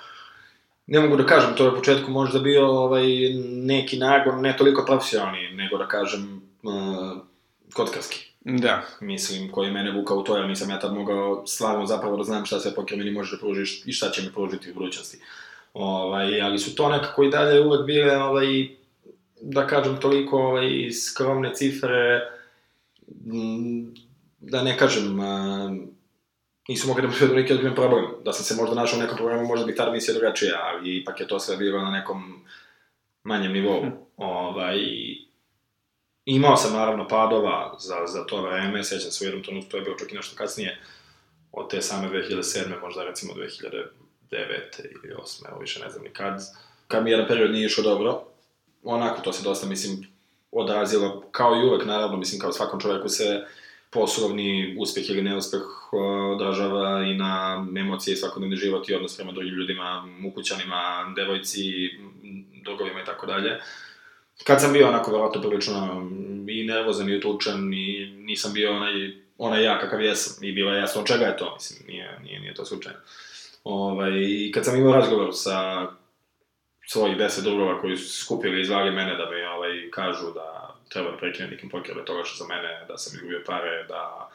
Ne 0.87 1.01
mogu 1.01 1.17
da 1.17 1.27
kažem, 1.27 1.57
to 1.57 1.65
je 1.65 1.71
u 1.71 1.77
početku 1.77 2.11
možda 2.11 2.39
bio 2.39 2.67
ovaj, 2.67 3.05
neki 3.47 3.99
nagon, 3.99 4.41
ne 4.41 4.57
toliko 4.57 4.85
profesionalni, 4.87 5.51
nego 5.53 5.79
da 5.79 5.89
kažem 5.89 6.43
uh, 6.63 7.19
kockarski. 7.73 8.34
Da. 8.45 8.83
Mislim, 9.01 9.53
koji 9.53 9.67
je 9.67 9.73
mene 9.73 9.91
vukao 9.91 10.17
u 10.17 10.23
to, 10.23 10.37
jer 10.37 10.49
nisam 10.49 10.71
ja 10.71 10.79
tad 10.79 10.95
mogao 10.95 11.47
stvarno 11.47 11.87
zapravo 11.87 12.17
da 12.17 12.23
znam 12.23 12.47
šta 12.47 12.61
sve 12.61 12.75
poker 12.75 12.99
meni 12.99 13.11
može 13.11 13.37
da 13.37 13.41
pružiš 13.41 13.83
i 13.87 13.93
šta 13.93 14.11
će 14.11 14.23
mi 14.23 14.33
pružiti 14.33 14.71
u 14.71 14.75
budućnosti. 14.75 15.19
Ovaj, 15.75 16.41
ali 16.41 16.59
su 16.59 16.75
to 16.75 16.89
nekako 16.89 17.25
i 17.25 17.31
dalje 17.31 17.61
uvek 17.61 17.87
bile, 17.87 18.17
ovaj, 18.17 18.69
da 19.41 19.67
kažem, 19.67 20.01
toliko 20.01 20.39
ovaj, 20.39 20.91
skromne 20.93 21.55
cifre, 21.55 22.21
m, 23.27 23.95
da 24.41 24.63
ne 24.63 24.79
kažem, 24.79 25.21
a, 25.21 25.71
nisu 26.69 26.89
mogli 26.89 27.03
da 27.03 27.09
mi 27.09 27.15
budu 27.21 27.35
neki 27.35 27.53
ozbiljan 27.53 27.75
problem. 27.75 28.05
Da 28.25 28.33
sam 28.33 28.45
se 28.45 28.63
možda 28.63 28.75
našao 28.75 28.99
u 28.99 29.03
nekom 29.03 29.17
problemu, 29.17 29.47
možda 29.47 29.67
bi 29.67 29.75
tada 29.75 29.93
mislio 29.93 30.19
drugačije, 30.19 30.53
ali 30.63 30.97
ipak 30.97 31.21
je 31.21 31.29
to 31.29 31.41
sve 31.41 31.57
bilo 31.57 31.83
na 31.83 31.91
nekom 31.91 32.45
manjem 33.23 33.53
nivou. 33.53 33.83
Hm. 33.83 33.91
Ovaj, 34.17 34.79
imao 36.27 36.57
sam 36.57 36.73
naravno 36.73 37.09
padova 37.09 37.77
za, 37.79 37.97
za 38.07 38.27
to 38.27 38.43
vreme, 38.43 38.85
sećam 38.85 39.11
se 39.11 39.25
u 39.25 39.27
jednom 39.27 39.45
trenutku, 39.45 39.71
to 39.71 39.77
je 39.77 39.83
bilo 39.83 39.97
čak 39.99 40.13
i 40.13 40.15
nešto 40.15 40.37
kasnije, 40.37 40.81
od 41.53 41.71
te 41.71 41.83
same 41.83 42.09
2007. 42.09 42.81
možda 42.81 43.05
recimo 43.05 43.35
2009. 43.35 43.85
ili 45.05 45.15
8. 45.15 45.49
evo 45.49 45.59
više 45.61 45.81
ne 45.81 45.91
znam 45.91 46.05
ni 46.05 46.11
kad, 46.11 46.41
kad 46.89 47.05
mi 47.05 47.11
jedan 47.11 47.27
period 47.29 47.51
nije 47.51 47.67
išao 47.67 47.85
dobro, 47.85 48.23
onako 48.83 49.21
to 49.21 49.33
se 49.33 49.45
dosta, 49.45 49.67
mislim, 49.67 50.07
odrazilo, 50.53 51.25
kao 51.33 51.55
i 51.55 51.69
uvek, 51.69 51.87
naravno, 51.87 52.17
mislim, 52.17 52.41
kao 52.41 52.53
svakom 52.53 52.81
čoveku 52.81 53.09
se 53.09 53.45
poslovni 53.91 54.77
uspeh 54.79 55.11
ili 55.11 55.23
neuspeh 55.23 55.63
odražava 56.33 57.03
i 57.03 57.15
na 57.15 57.67
emocije 57.77 58.17
svakodnevni 58.17 58.57
život 58.57 58.89
i 58.89 58.95
odnos 58.95 59.17
prema 59.17 59.33
drugim 59.33 59.55
ljudima, 59.55 60.09
ukućanima, 60.27 61.13
devojci, 61.17 61.63
drugovima 62.65 63.03
i 63.03 63.05
tako 63.05 63.27
dalje. 63.27 63.61
Kad 64.45 64.61
sam 64.61 64.73
bio 64.73 64.89
onako 64.89 65.11
verovatno 65.11 65.41
prilično 65.41 66.01
m, 66.01 66.49
i 66.49 66.65
nervozan 66.65 67.09
i 67.09 67.17
utučen 67.17 67.75
i 67.75 68.07
nisam 68.07 68.53
bio 68.53 68.77
onaj, 68.77 68.93
onaj 69.39 69.65
ja 69.65 69.79
kakav 69.79 70.03
jesam 70.03 70.45
i 70.45 70.53
bilo 70.53 70.73
je 70.73 70.81
jasno 70.81 71.01
od 71.01 71.07
čega 71.07 71.25
je 71.25 71.37
to, 71.37 71.55
mislim, 71.55 71.87
nije, 71.87 72.19
nije, 72.23 72.41
nije 72.41 72.55
to 72.55 72.65
slučajno. 72.65 72.99
Ovaj, 73.65 74.13
I 74.15 74.53
kad 74.55 74.65
sam 74.65 74.77
imao 74.77 74.93
razgovor 74.93 75.31
sa 75.33 75.87
svojih 76.87 77.17
deset 77.17 77.45
drugova 77.45 77.81
koji 77.81 77.97
su 77.97 78.25
skupili 78.25 78.61
i 78.61 78.65
zvali 78.65 78.91
mene 78.91 79.17
da 79.17 79.31
mi 79.31 79.43
ovaj, 79.43 79.91
kažu 79.91 80.33
da 80.35 80.77
treba 80.89 81.11
da 81.11 81.17
prekinem 81.17 81.51
nekim 81.51 81.71
poker, 81.71 82.05
toga 82.05 82.25
što 82.25 82.45
za 82.45 82.55
mene, 82.55 82.85
da 82.89 82.99
sam 82.99 83.17
izgubio 83.17 83.43
pare, 83.47 83.85
da 83.89 84.31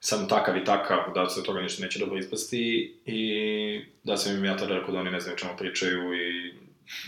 sam 0.00 0.28
takav 0.28 0.56
i 0.56 0.64
takav, 0.64 0.98
da 1.14 1.28
se 1.28 1.40
od 1.40 1.46
toga 1.46 1.60
ništa 1.60 1.84
neće 1.84 1.98
dobro 1.98 2.18
ispasti 2.18 2.94
i 3.06 3.20
da 4.04 4.16
sam 4.16 4.36
im 4.36 4.44
ja 4.44 4.56
tada 4.56 4.74
rekao 4.74 4.94
da 4.94 5.00
oni 5.00 5.10
ne 5.10 5.20
znaju 5.20 5.38
čemu 5.38 5.52
pričaju 5.58 6.14
i 6.14 6.54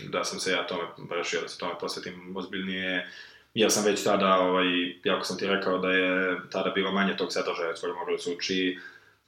da 0.09 0.23
sam 0.23 0.39
se 0.39 0.51
ja 0.51 0.67
tome 0.67 0.83
rešio 1.11 1.41
da 1.41 1.47
se 1.47 1.57
tome 1.57 1.73
posvetim 1.79 2.37
ozbiljnije, 2.37 3.09
jer 3.53 3.71
sam 3.71 3.85
već 3.85 4.03
tada, 4.03 4.35
ovaj, 4.39 4.65
jako 5.03 5.25
sam 5.25 5.37
ti 5.37 5.47
rekao 5.47 5.77
da 5.77 5.89
je 5.89 6.39
tada 6.51 6.69
bilo 6.69 6.91
manje 6.91 7.17
tog 7.17 7.33
sadržaja 7.33 7.73
koga 7.81 7.93
moglo 7.93 8.15
da 8.15 8.17
se 8.17 8.31
uči, 8.31 8.79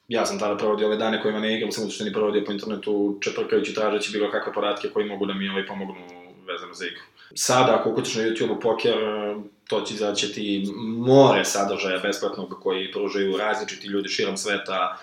ja 0.07 0.25
sam 0.25 0.39
tada 0.39 0.57
provodio 0.57 0.87
ove 0.87 0.97
dane 0.97 1.21
kojima 1.21 1.39
ne 1.39 1.57
igram, 1.57 1.71
sam 1.71 1.83
u 1.83 1.87
suštini 1.87 2.13
provodio 2.13 2.43
po 2.45 2.51
internetu 2.51 3.17
čeprkajući, 3.21 3.73
tražeći 3.73 4.11
bilo 4.11 4.31
kakve 4.31 4.53
podatke 4.53 4.89
koji 4.89 5.05
mogu 5.05 5.25
da 5.25 5.33
mi 5.33 5.49
ovaj, 5.49 5.67
pomognu 5.67 6.05
vezano 6.47 6.73
za 6.73 6.85
igru. 6.85 7.01
Sada, 7.35 7.75
ako 7.75 7.89
ukucaš 7.89 8.15
na 8.15 8.23
YouTube 8.23 8.61
poker, 8.61 8.95
to 9.67 9.81
će 9.81 9.93
izaći 9.93 10.33
ti 10.33 10.73
more 10.97 11.45
sadržaja 11.45 11.99
besplatnog 11.99 12.59
koji 12.63 12.91
pružaju 12.91 13.37
različiti 13.37 13.87
ljudi 13.87 14.09
širom 14.09 14.37
sveta, 14.37 14.97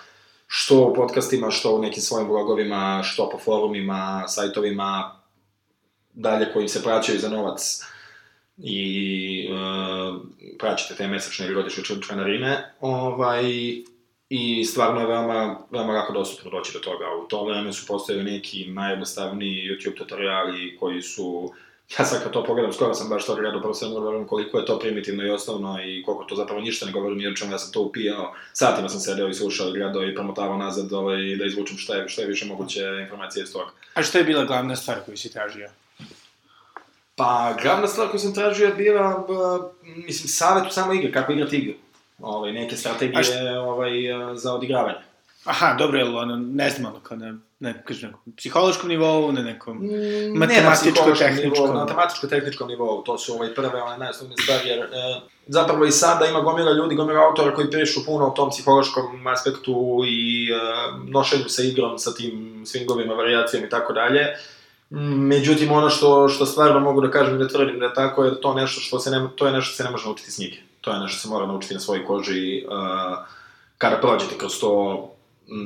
što 0.47 0.81
u 0.81 0.93
podcastima, 0.93 1.51
što 1.51 1.75
u 1.75 1.81
nekim 1.81 2.01
svojim 2.01 2.27
blogovima, 2.27 3.01
što 3.03 3.29
po 3.29 3.39
forumima, 3.39 4.23
sajtovima, 4.27 5.22
dalje 6.13 6.53
koji 6.53 6.67
se 6.67 6.83
plaćaju 6.83 7.19
za 7.19 7.29
novac 7.29 7.81
i 8.57 9.49
uh, 9.51 10.21
praćite 10.59 10.95
te 10.95 11.07
mesečne 11.07 11.45
ili 11.45 11.55
godišnje 11.55 11.83
članarine, 11.83 12.73
ovaj, 12.79 13.43
i 14.29 14.65
stvarno 14.65 15.01
je 15.01 15.07
veoma, 15.07 15.57
veoma 15.71 15.93
lako 15.93 16.13
dostupno 16.13 16.51
doći 16.51 16.73
do 16.73 16.79
toga. 16.79 17.05
U 17.23 17.27
to 17.27 17.45
vreme 17.45 17.73
su 17.73 17.87
postojali 17.87 18.31
neki 18.31 18.67
najjednostavniji 18.67 19.69
YouTube 19.69 19.97
tutoriali 19.97 20.77
koji 20.79 21.01
su 21.01 21.53
Ja 21.99 22.05
sad 22.05 22.23
kad 22.23 22.31
to 22.31 22.43
pogledam, 22.43 22.73
skoro 22.73 22.93
sam 22.93 23.09
baš 23.09 23.25
to 23.25 23.35
gledao, 23.35 23.61
prvo 23.61 23.73
sam 23.73 23.91
govorim 23.91 24.27
koliko 24.27 24.59
je 24.59 24.65
to 24.65 24.79
primitivno 24.79 25.23
i 25.23 25.29
osnovno 25.29 25.79
i 25.83 26.03
koliko 26.03 26.23
to 26.23 26.35
zapravo 26.35 26.61
ništa 26.61 26.85
ne 26.85 26.91
govorim 26.91 27.31
o 27.31 27.35
čemu, 27.35 27.51
ja 27.51 27.59
sam 27.59 27.71
to 27.71 27.81
upijao, 27.81 28.33
satima 28.53 28.89
sam 28.89 28.99
sedeo 28.99 29.27
i 29.27 29.33
slušao 29.33 29.69
i 29.69 29.79
gledao 29.79 30.03
i 30.03 30.15
promotavao 30.15 30.57
nazad 30.57 30.93
ovaj, 30.93 31.35
da 31.35 31.45
izvučem 31.45 31.77
šta 31.77 31.95
je, 31.95 32.09
šta 32.09 32.21
je 32.21 32.27
više 32.27 32.45
moguće 32.45 32.81
informacije 33.01 33.43
iz 33.43 33.53
toga. 33.53 33.71
A 33.93 34.03
šta 34.03 34.17
je 34.17 34.23
bila 34.23 34.45
glavna 34.45 34.75
stvar 34.75 34.99
koju 35.05 35.17
si 35.17 35.33
tražio? 35.33 35.69
Pa, 37.15 37.55
glavna 37.63 37.87
stvar 37.87 38.07
koju 38.09 38.19
sam 38.19 38.33
tražio 38.33 38.67
je 38.67 38.73
bila, 38.73 39.27
mislim, 39.85 40.27
savjet 40.27 40.67
u 40.67 40.73
samoj 40.73 40.97
igri, 40.97 41.11
kako 41.11 41.31
igrati 41.31 41.57
igru. 41.57 41.73
Ovaj, 42.19 42.51
neke 42.51 42.77
strategije 42.77 43.19
A 43.19 43.23
šta- 43.23 43.59
ovaj, 43.59 43.91
za 44.35 44.53
odigravanje. 44.53 44.97
Aha, 45.43 45.75
dobro, 45.79 45.99
jel 45.99 46.17
ono, 46.17 46.37
ne 46.37 46.69
znam, 46.69 46.91
ono, 46.91 46.99
kao 46.99 47.17
na, 47.17 47.37
ne, 47.59 47.83
kažem, 47.87 48.09
nekom 48.09 48.33
psihološkom 48.37 48.89
nivou, 48.89 49.31
na 49.31 49.41
nekom... 49.41 49.77
Mm, 49.77 50.37
Matematičko-tehničkom. 50.37 51.51
nivou, 51.53 51.73
na 51.73 51.85
matematičko-tehničkom 51.85 52.67
nivou, 52.67 53.03
to 53.03 53.17
su 53.17 53.33
ovaj 53.33 53.53
prve 53.55 53.81
one 53.81 53.97
najosnovnije 53.97 54.37
stvari, 54.37 54.69
jer 54.69 54.79
e, 54.79 54.85
zapravo 55.47 55.85
i 55.85 55.91
sada 55.91 56.25
ima 56.25 56.39
gomila 56.41 56.71
ljudi, 56.71 56.95
gomila 56.95 57.27
autora 57.27 57.55
koji 57.55 57.71
pišu 57.71 58.05
puno 58.05 58.27
o 58.27 58.29
tom 58.29 58.49
psihološkom 58.49 59.27
aspektu 59.27 60.01
i 60.07 60.49
e, 60.51 60.55
nošenju 61.11 61.43
sa 61.47 61.63
igrom, 61.63 61.99
sa 61.99 62.13
tim 62.13 62.63
swingovima, 62.65 63.17
variacijama 63.17 63.67
i 63.67 63.69
tako 63.69 63.93
dalje. 63.93 64.27
Međutim, 65.01 65.71
ono 65.71 65.89
što, 65.89 66.29
što 66.29 66.45
stvarno 66.45 66.79
mogu 66.79 67.01
da 67.01 67.11
kažem 67.11 67.35
i 67.35 67.39
da 67.39 67.47
tvrdim 67.47 67.79
da 67.79 67.85
je 67.85 67.93
tako, 67.93 68.23
je 68.23 68.41
to 68.41 68.53
nešto 68.53 68.81
što 68.81 68.99
se 68.99 69.11
ne, 69.11 69.27
to 69.35 69.45
je 69.45 69.53
nešto 69.53 69.67
što 69.67 69.77
se 69.77 69.83
ne 69.83 69.91
može 69.91 70.05
naučiti 70.05 70.31
s 70.31 70.35
knjige. 70.35 70.57
To 70.81 70.91
je 70.91 70.99
nešto 70.99 71.17
što 71.17 71.21
se 71.21 71.33
mora 71.33 71.47
naučiti 71.47 71.73
na 71.73 71.79
svojoj 71.79 72.05
koži. 72.05 72.65
Uh, 72.65 72.73
kada 73.77 73.97
prođete 73.97 74.37
kroz 74.37 74.59
to 74.59 75.09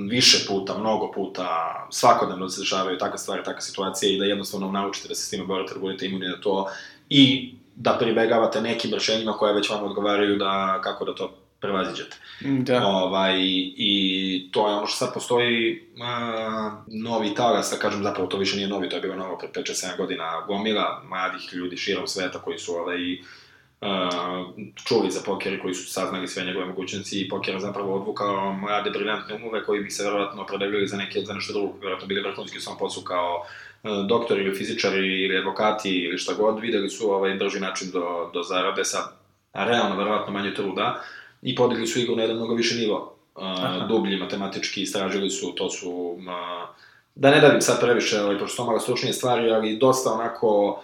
više 0.10 0.48
puta, 0.48 0.78
mnogo 0.78 1.12
puta, 1.12 1.48
svakodnevno 1.92 2.50
se 2.50 2.62
dešavaju 2.62 2.98
takve 2.98 3.18
stvari, 3.18 3.44
takve 3.44 3.62
situacije 3.62 4.14
i 4.14 4.20
da 4.20 4.26
jednostavno 4.26 4.72
naučite 4.72 5.08
da 5.08 5.16
se 5.16 5.26
s 5.26 5.30
time 5.30 5.46
borite, 5.46 5.74
da 5.74 5.80
budete 5.80 6.06
imuni 6.06 6.28
na 6.28 6.42
to 6.42 6.68
i 7.10 7.54
da 7.76 7.98
pribegavate 8.00 8.62
nekim 8.62 8.94
rešenjima 8.94 9.34
koje 9.34 9.54
već 9.54 9.70
vam 9.70 9.84
odgovaraju 9.84 10.36
da 10.36 10.80
kako 10.84 11.06
da 11.06 11.16
to 11.16 11.34
prevaziđete. 11.60 12.18
Da. 12.42 12.88
Ovaj, 12.88 13.34
I 13.78 14.50
to 14.52 14.70
je 14.70 14.76
ono 14.76 14.88
što 14.88 14.98
sad 14.98 15.14
postoji 15.14 15.84
a, 16.02 16.84
novi 16.88 17.36
talas, 17.36 17.72
da 17.72 17.78
kažem, 17.78 18.04
zapravo 18.04 18.28
to 18.28 18.38
više 18.38 18.56
nije 18.56 18.68
novi, 18.68 18.90
to 18.90 18.96
je 18.96 19.02
bilo 19.02 19.16
novo 19.16 19.38
pre 19.38 19.50
5-7 19.64 19.98
godina 19.98 20.44
gomila 20.48 21.04
mladih 21.10 21.54
ljudi 21.54 21.78
širom 21.78 22.08
sveta 22.08 22.40
koji 22.40 22.58
su 22.58 22.74
ovaj, 22.74 23.00
a, 23.82 24.10
čuli 24.88 25.12
za 25.12 25.20
poker 25.26 25.62
koji 25.62 25.74
su 25.74 25.92
saznali 25.94 26.28
sve 26.28 26.46
njegove 26.46 26.66
mogućnosti 26.66 27.22
i 27.22 27.30
poker 27.30 27.54
je 27.54 27.60
zapravo 27.60 27.96
odvukao 27.96 28.54
mlade 28.54 28.90
briljantne 28.90 29.36
umove 29.36 29.66
koji 29.66 29.82
bi 29.82 29.90
se 29.90 30.04
verovatno 30.04 30.42
opredelili 30.42 30.88
za 30.88 30.98
neke, 30.98 31.22
za 31.22 31.34
nešto 31.34 31.54
drugo, 31.54 31.78
verovatno 31.82 32.08
bili 32.08 32.22
vrhunski 32.22 32.58
u 32.58 32.62
svom 32.62 32.78
poslu 32.78 33.04
kao 33.04 33.46
a, 33.84 34.06
doktori 34.10 34.44
ili 34.44 34.56
fizičari 34.56 35.24
ili 35.24 35.38
advokati 35.38 35.90
ili 35.90 36.18
šta 36.18 36.34
god, 36.34 36.60
videli 36.60 36.90
su 36.90 37.12
ovaj 37.12 37.36
brži 37.36 37.60
način 37.60 37.92
do, 37.92 38.32
do 38.34 38.44
zarade 38.44 38.86
sa 38.86 39.00
realno, 39.54 39.98
verovatno 39.98 40.34
manje 40.34 40.54
truda, 40.54 41.04
i 41.42 41.56
podigli 41.56 41.88
su 41.88 42.00
igru 42.00 42.16
na 42.16 42.22
jedan 42.22 42.38
mnogo 42.38 42.54
više 42.54 42.76
nivo. 42.76 43.14
Uh, 43.36 43.88
dublji, 43.88 44.18
matematički, 44.18 44.82
istražili 44.82 45.30
su, 45.30 45.52
to 45.56 45.70
su... 45.70 46.18
Da 47.16 47.32
ne 47.32 47.40
davim 47.40 47.62
sad 47.62 47.82
previše, 47.82 48.22
ovaj, 48.22 48.40
pošto 48.40 48.52
su 48.52 48.58
to 48.58 48.66
malo 48.66 48.80
stručnije 48.80 49.14
stvari, 49.14 49.52
ali 49.52 49.78
dosta 49.78 50.14
onako 50.14 50.82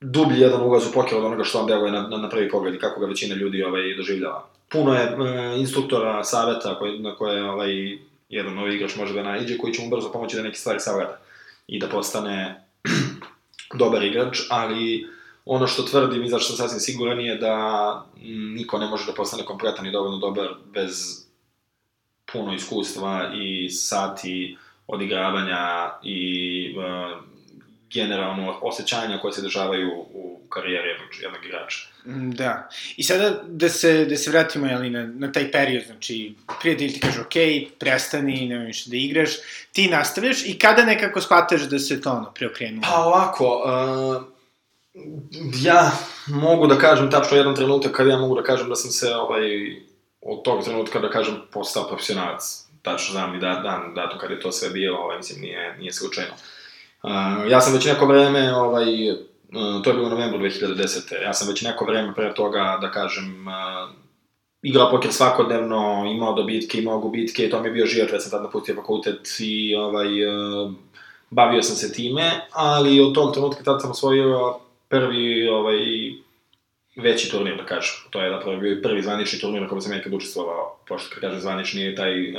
dublji 0.00 0.40
jedan 0.40 0.62
ulaz 0.62 0.86
u 0.86 0.92
poker 0.92 1.18
od 1.18 1.24
onoga 1.24 1.44
što 1.44 1.58
vam 1.58 1.66
deluje 1.66 1.92
na, 1.92 2.00
na, 2.08 2.16
na 2.16 2.28
prvi 2.28 2.50
pogled 2.50 2.74
i 2.74 2.78
kako 2.78 3.00
ga 3.00 3.06
većina 3.06 3.34
ljudi 3.34 3.62
ovaj, 3.62 3.94
doživljava. 3.96 4.48
Puno 4.68 4.94
je 4.94 5.16
uh, 5.16 5.60
instruktora, 5.60 6.24
saveta 6.24 6.78
koji, 6.78 6.98
na 6.98 7.14
koje 7.14 7.50
ovaj, 7.50 7.98
jedan 8.28 8.54
novi 8.54 8.74
igrač 8.74 8.96
može 8.96 9.14
da 9.14 9.22
naiđe, 9.22 9.58
koji 9.58 9.74
će 9.74 9.82
mu 9.82 9.90
brzo 9.90 10.12
pomoći 10.12 10.36
da 10.36 10.42
neke 10.42 10.58
stvari 10.58 10.80
sagleda 10.80 11.18
i 11.66 11.78
da 11.78 11.88
postane 11.88 12.64
dobar 13.80 14.04
igrač, 14.04 14.38
ali 14.50 15.06
ono 15.46 15.66
što 15.66 15.82
tvrdim 15.82 16.24
i 16.24 16.28
zašto 16.28 16.52
sam 16.52 16.56
sasvim 16.56 16.80
siguran 16.80 17.20
je 17.20 17.36
da 17.36 18.06
niko 18.56 18.78
ne 18.78 18.86
može 18.86 19.06
da 19.06 19.12
postane 19.12 19.44
kompletan 19.44 19.86
i 19.86 19.92
dovoljno 19.92 20.18
dobar 20.18 20.48
bez 20.72 21.26
puno 22.32 22.54
iskustva 22.54 23.32
i 23.34 23.70
sati 23.70 24.56
odigravanja 24.86 25.90
i 26.02 26.74
uh, 26.78 27.24
generalno 27.92 28.58
osjećanja 28.62 29.18
koje 29.18 29.32
se 29.32 29.42
dešavaju 29.42 29.90
u 30.12 30.40
karijeri 30.48 30.88
jednog, 31.22 31.44
igrača. 31.44 31.86
Da. 32.34 32.68
I 32.96 33.02
sada 33.02 33.42
da 33.46 33.68
se, 33.68 34.04
da 34.04 34.16
se 34.16 34.30
vratimo 34.30 34.66
jeli, 34.66 34.90
na, 34.90 35.06
na 35.06 35.32
taj 35.32 35.52
period, 35.52 35.84
znači 35.86 36.34
prijatelj 36.60 36.92
ti 36.92 37.00
kaže 37.00 37.20
ok, 37.20 37.34
prestani, 37.78 38.48
nema 38.48 38.64
više 38.64 38.90
da 38.90 38.96
igraš, 38.96 39.30
ti 39.72 39.88
nastavljaš 39.88 40.46
i 40.46 40.58
kada 40.58 40.84
nekako 40.84 41.20
shvataš 41.20 41.62
da 41.62 41.78
se 41.78 42.00
to 42.00 42.10
ono 42.10 42.32
preokrenulo? 42.34 42.82
Pa 42.82 43.04
ovako, 43.04 43.62
uh, 43.64 44.35
ja 45.62 45.90
mogu 46.26 46.66
da 46.66 46.78
kažem 46.78 47.10
tačno 47.10 47.36
jedan 47.36 47.54
trenutak 47.54 47.92
kad 47.92 48.06
ja 48.06 48.18
mogu 48.18 48.34
da 48.34 48.42
kažem 48.42 48.68
da 48.68 48.74
sam 48.74 48.90
se 48.90 49.14
ovaj, 49.14 49.40
od 50.20 50.42
tog 50.42 50.64
trenutka 50.64 50.98
da 50.98 51.10
kažem 51.10 51.34
postao 51.52 51.88
profesionalac. 51.88 52.66
Tačno 52.82 53.12
znam 53.12 53.34
i 53.34 53.38
da, 53.38 53.60
dan, 53.62 53.94
datum 53.94 54.18
kad 54.18 54.30
je 54.30 54.40
to 54.40 54.52
sve 54.52 54.70
bilo, 54.70 54.98
ovaj, 54.98 55.16
mislim, 55.16 55.40
nije, 55.40 55.76
nije 55.78 55.92
slučajno. 55.92 56.32
Uh, 57.02 57.50
ja 57.50 57.60
sam 57.60 57.74
već 57.74 57.86
neko 57.86 58.06
vreme, 58.06 58.54
ovaj, 58.54 58.86
to 59.84 59.90
je 59.90 59.94
bilo 59.94 60.06
u 60.06 60.10
novembru 60.10 60.38
2010. 60.38 61.22
Ja 61.22 61.32
sam 61.32 61.48
već 61.48 61.62
neko 61.62 61.84
vreme 61.84 62.14
pre 62.14 62.34
toga, 62.34 62.78
da 62.80 62.90
kažem, 62.90 63.46
uh, 63.48 63.90
igrao 64.62 64.90
poker 64.90 65.12
svakodnevno, 65.12 66.04
imao 66.16 66.34
dobitke, 66.34 66.78
imao 66.78 66.98
gubitke, 66.98 67.50
to 67.50 67.60
mi 67.60 67.68
je 67.68 67.72
bio 67.72 67.86
život, 67.86 68.12
već 68.12 68.22
sam 68.22 68.30
tad 68.30 68.42
napustio 68.42 68.74
fakultet 68.74 69.28
i 69.38 69.74
ovaj, 69.74 70.26
uh, 70.26 70.72
bavio 71.30 71.62
sam 71.62 71.76
se 71.76 71.92
time, 71.92 72.30
ali 72.52 73.00
od 73.00 73.14
tog 73.14 73.32
trenutka 73.32 73.64
tad 73.64 73.82
sam 73.82 73.90
osvojio 73.90 74.65
prvi 74.88 75.48
ovaj, 75.48 75.78
veći 76.96 77.30
turnir, 77.30 77.56
da 77.56 77.66
kažem. 77.66 77.94
To 78.10 78.20
je 78.20 78.30
zapravo 78.30 78.56
bio 78.56 78.72
i 78.72 78.82
prvi 78.82 79.02
zvanični 79.02 79.38
turnir 79.40 79.62
na 79.62 79.68
kojem 79.68 79.82
sam 79.82 79.92
nekad 79.92 80.14
učestvovao, 80.14 80.78
pošto 80.88 81.10
kad 81.14 81.20
kažem 81.20 81.40
zvanični 81.40 81.82
je 81.82 81.94
taj, 81.94 82.30
uh, 82.30 82.36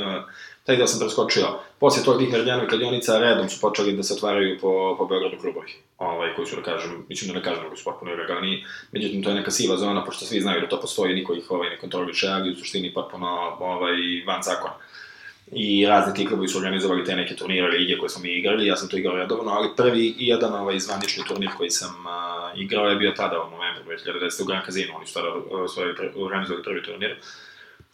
taj 0.64 0.76
deo 0.76 0.86
sam 0.86 1.00
preskočio. 1.00 1.46
Posle 1.78 2.04
tog 2.04 2.18
tih 2.18 2.32
meridijanovih 2.32 2.68
kladionica 2.68 3.18
redom 3.18 3.48
su 3.48 3.60
počeli 3.60 3.92
da 3.92 4.02
se 4.02 4.14
otvaraju 4.14 4.58
po, 4.60 4.96
po 4.98 5.06
Beogradu 5.06 5.36
klubovi, 5.40 5.72
ovaj, 5.98 6.34
koji 6.36 6.46
su, 6.46 6.56
da 6.56 6.62
kažem, 6.62 7.04
mislim 7.08 7.28
da 7.28 7.38
ne 7.38 7.44
kažem 7.44 7.70
da 7.70 7.76
su 7.76 7.84
potpuno 7.84 8.12
ilegalni, 8.12 8.64
međutim 8.92 9.22
to 9.22 9.30
je 9.30 9.36
neka 9.36 9.50
siva 9.50 9.76
zona, 9.76 10.04
pošto 10.04 10.24
svi 10.24 10.40
znaju 10.40 10.60
da 10.60 10.68
to 10.68 10.80
postoji, 10.80 11.14
niko 11.14 11.34
ih 11.34 11.50
ovaj, 11.50 11.70
ne 11.70 11.78
kontroliše, 11.78 12.28
ali 12.28 12.52
u 12.52 12.56
suštini 12.56 12.94
potpuno 12.94 13.56
ovaj, 13.60 13.96
van 14.26 14.42
zakona 14.42 14.74
i 15.52 15.86
razni 15.86 16.14
ti 16.14 16.26
klubovi 16.26 16.48
su 16.48 16.58
organizovali 16.58 17.04
te 17.04 17.16
neke 17.16 17.36
turnire 17.36 17.68
lige 17.68 17.98
koje 17.98 18.08
smo 18.08 18.22
mi 18.22 18.38
igrali, 18.38 18.66
ja 18.66 18.76
sam 18.76 18.88
to 18.88 18.96
igrao 18.96 19.16
redovno, 19.16 19.50
ali 19.50 19.68
prvi 19.76 20.14
i 20.18 20.26
jedan 20.26 20.54
ovaj 20.54 20.78
zvanični 20.78 21.24
turnir 21.28 21.50
koji 21.56 21.70
sam 21.70 21.90
uh, 21.90 22.60
igrao 22.60 22.88
je 22.88 22.96
bio 22.96 23.12
tada 23.16 23.42
u 23.42 23.50
novembru 23.50 23.84
2010. 23.84 24.42
u 24.42 24.44
Gran 24.44 24.62
Casino, 24.66 24.96
oni 24.96 25.06
su 25.06 25.14
tada 25.14 25.28
uh, 25.28 26.24
organizovali 26.24 26.64
prvi 26.64 26.82
turnir, 26.82 27.16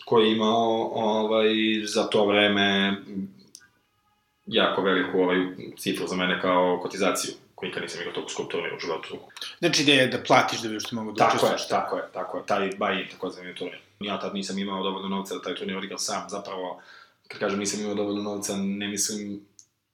koji 0.04 0.26
je 0.26 0.32
imao 0.32 0.90
ovaj, 0.94 1.46
za 1.84 2.04
to 2.04 2.26
vreme 2.26 2.96
jako 4.46 4.82
veliku 4.82 5.20
ovaj, 5.20 5.36
cifru 5.78 6.06
za 6.06 6.16
mene 6.16 6.40
kao 6.40 6.80
kotizaciju 6.82 7.34
koji 7.54 7.68
nikad 7.68 7.82
nisam 7.82 8.00
igrao 8.00 8.14
toliko 8.14 8.32
skup 8.32 8.50
turnir 8.50 8.74
u 8.74 8.80
životu. 8.80 9.18
Znači 9.58 9.84
da 9.84 9.92
je 9.92 10.06
da 10.06 10.18
platiš 10.26 10.60
da 10.60 10.68
bi 10.68 10.80
što 10.80 10.96
mogu 10.96 11.12
da 11.12 11.26
učestvuješ? 11.28 11.68
Tako 11.68 11.96
je, 11.96 12.02
tako 12.12 12.36
je, 12.36 12.42
tako 12.46 12.62
je, 12.62 12.70
taj 12.70 12.78
buy-in 12.78 13.10
takozvani 13.10 13.54
turnir. 13.54 13.78
Ja 14.00 14.20
tad 14.20 14.34
nisam 14.34 14.58
imao 14.58 14.82
dovoljno 14.82 15.08
novca 15.08 15.34
da 15.34 15.42
taj 15.42 15.54
turnir 15.54 15.76
odigram 15.76 15.98
sam, 15.98 16.28
zapravo 16.28 16.80
kad 17.28 17.40
kažem 17.40 17.58
nisam 17.58 17.80
imao 17.80 17.94
dovoljno 17.94 18.22
novca, 18.22 18.56
ne 18.56 18.88
mislim 18.88 19.40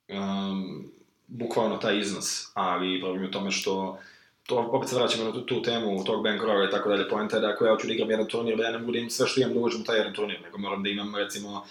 um, 0.08 0.90
bukvalno 1.26 1.76
taj 1.76 1.98
iznos, 1.98 2.50
ali 2.54 3.00
problem 3.00 3.22
je 3.22 3.28
u 3.28 3.32
tome 3.32 3.50
što 3.50 3.98
to 4.46 4.56
opet 4.72 4.88
se 4.88 4.96
vraćamo 4.96 5.24
na 5.24 5.32
tu, 5.32 5.40
tu 5.40 5.62
temu 5.62 6.04
tog 6.04 6.22
bankroga 6.22 6.64
i 6.64 6.70
tako 6.70 6.88
dalje, 6.88 7.08
poenta 7.08 7.36
je 7.36 7.40
da 7.40 7.48
ako 7.48 7.64
ja 7.64 7.72
hoću 7.72 7.86
da 7.86 7.92
igram 7.92 8.10
jedan 8.10 8.26
turnir, 8.26 8.56
da 8.56 8.64
ja 8.64 8.70
ne 8.70 8.78
mogu 8.78 8.92
da 8.92 8.98
imam 8.98 9.10
sve 9.10 9.26
što 9.26 9.40
imam 9.40 9.52
da 9.54 9.60
uložim 9.60 9.80
u 9.80 9.84
taj 9.84 9.98
jedan 9.98 10.14
turnir, 10.14 10.40
nego 10.42 10.58
moram 10.58 10.82
da 10.82 10.88
imam 10.88 11.16
recimo 11.16 11.64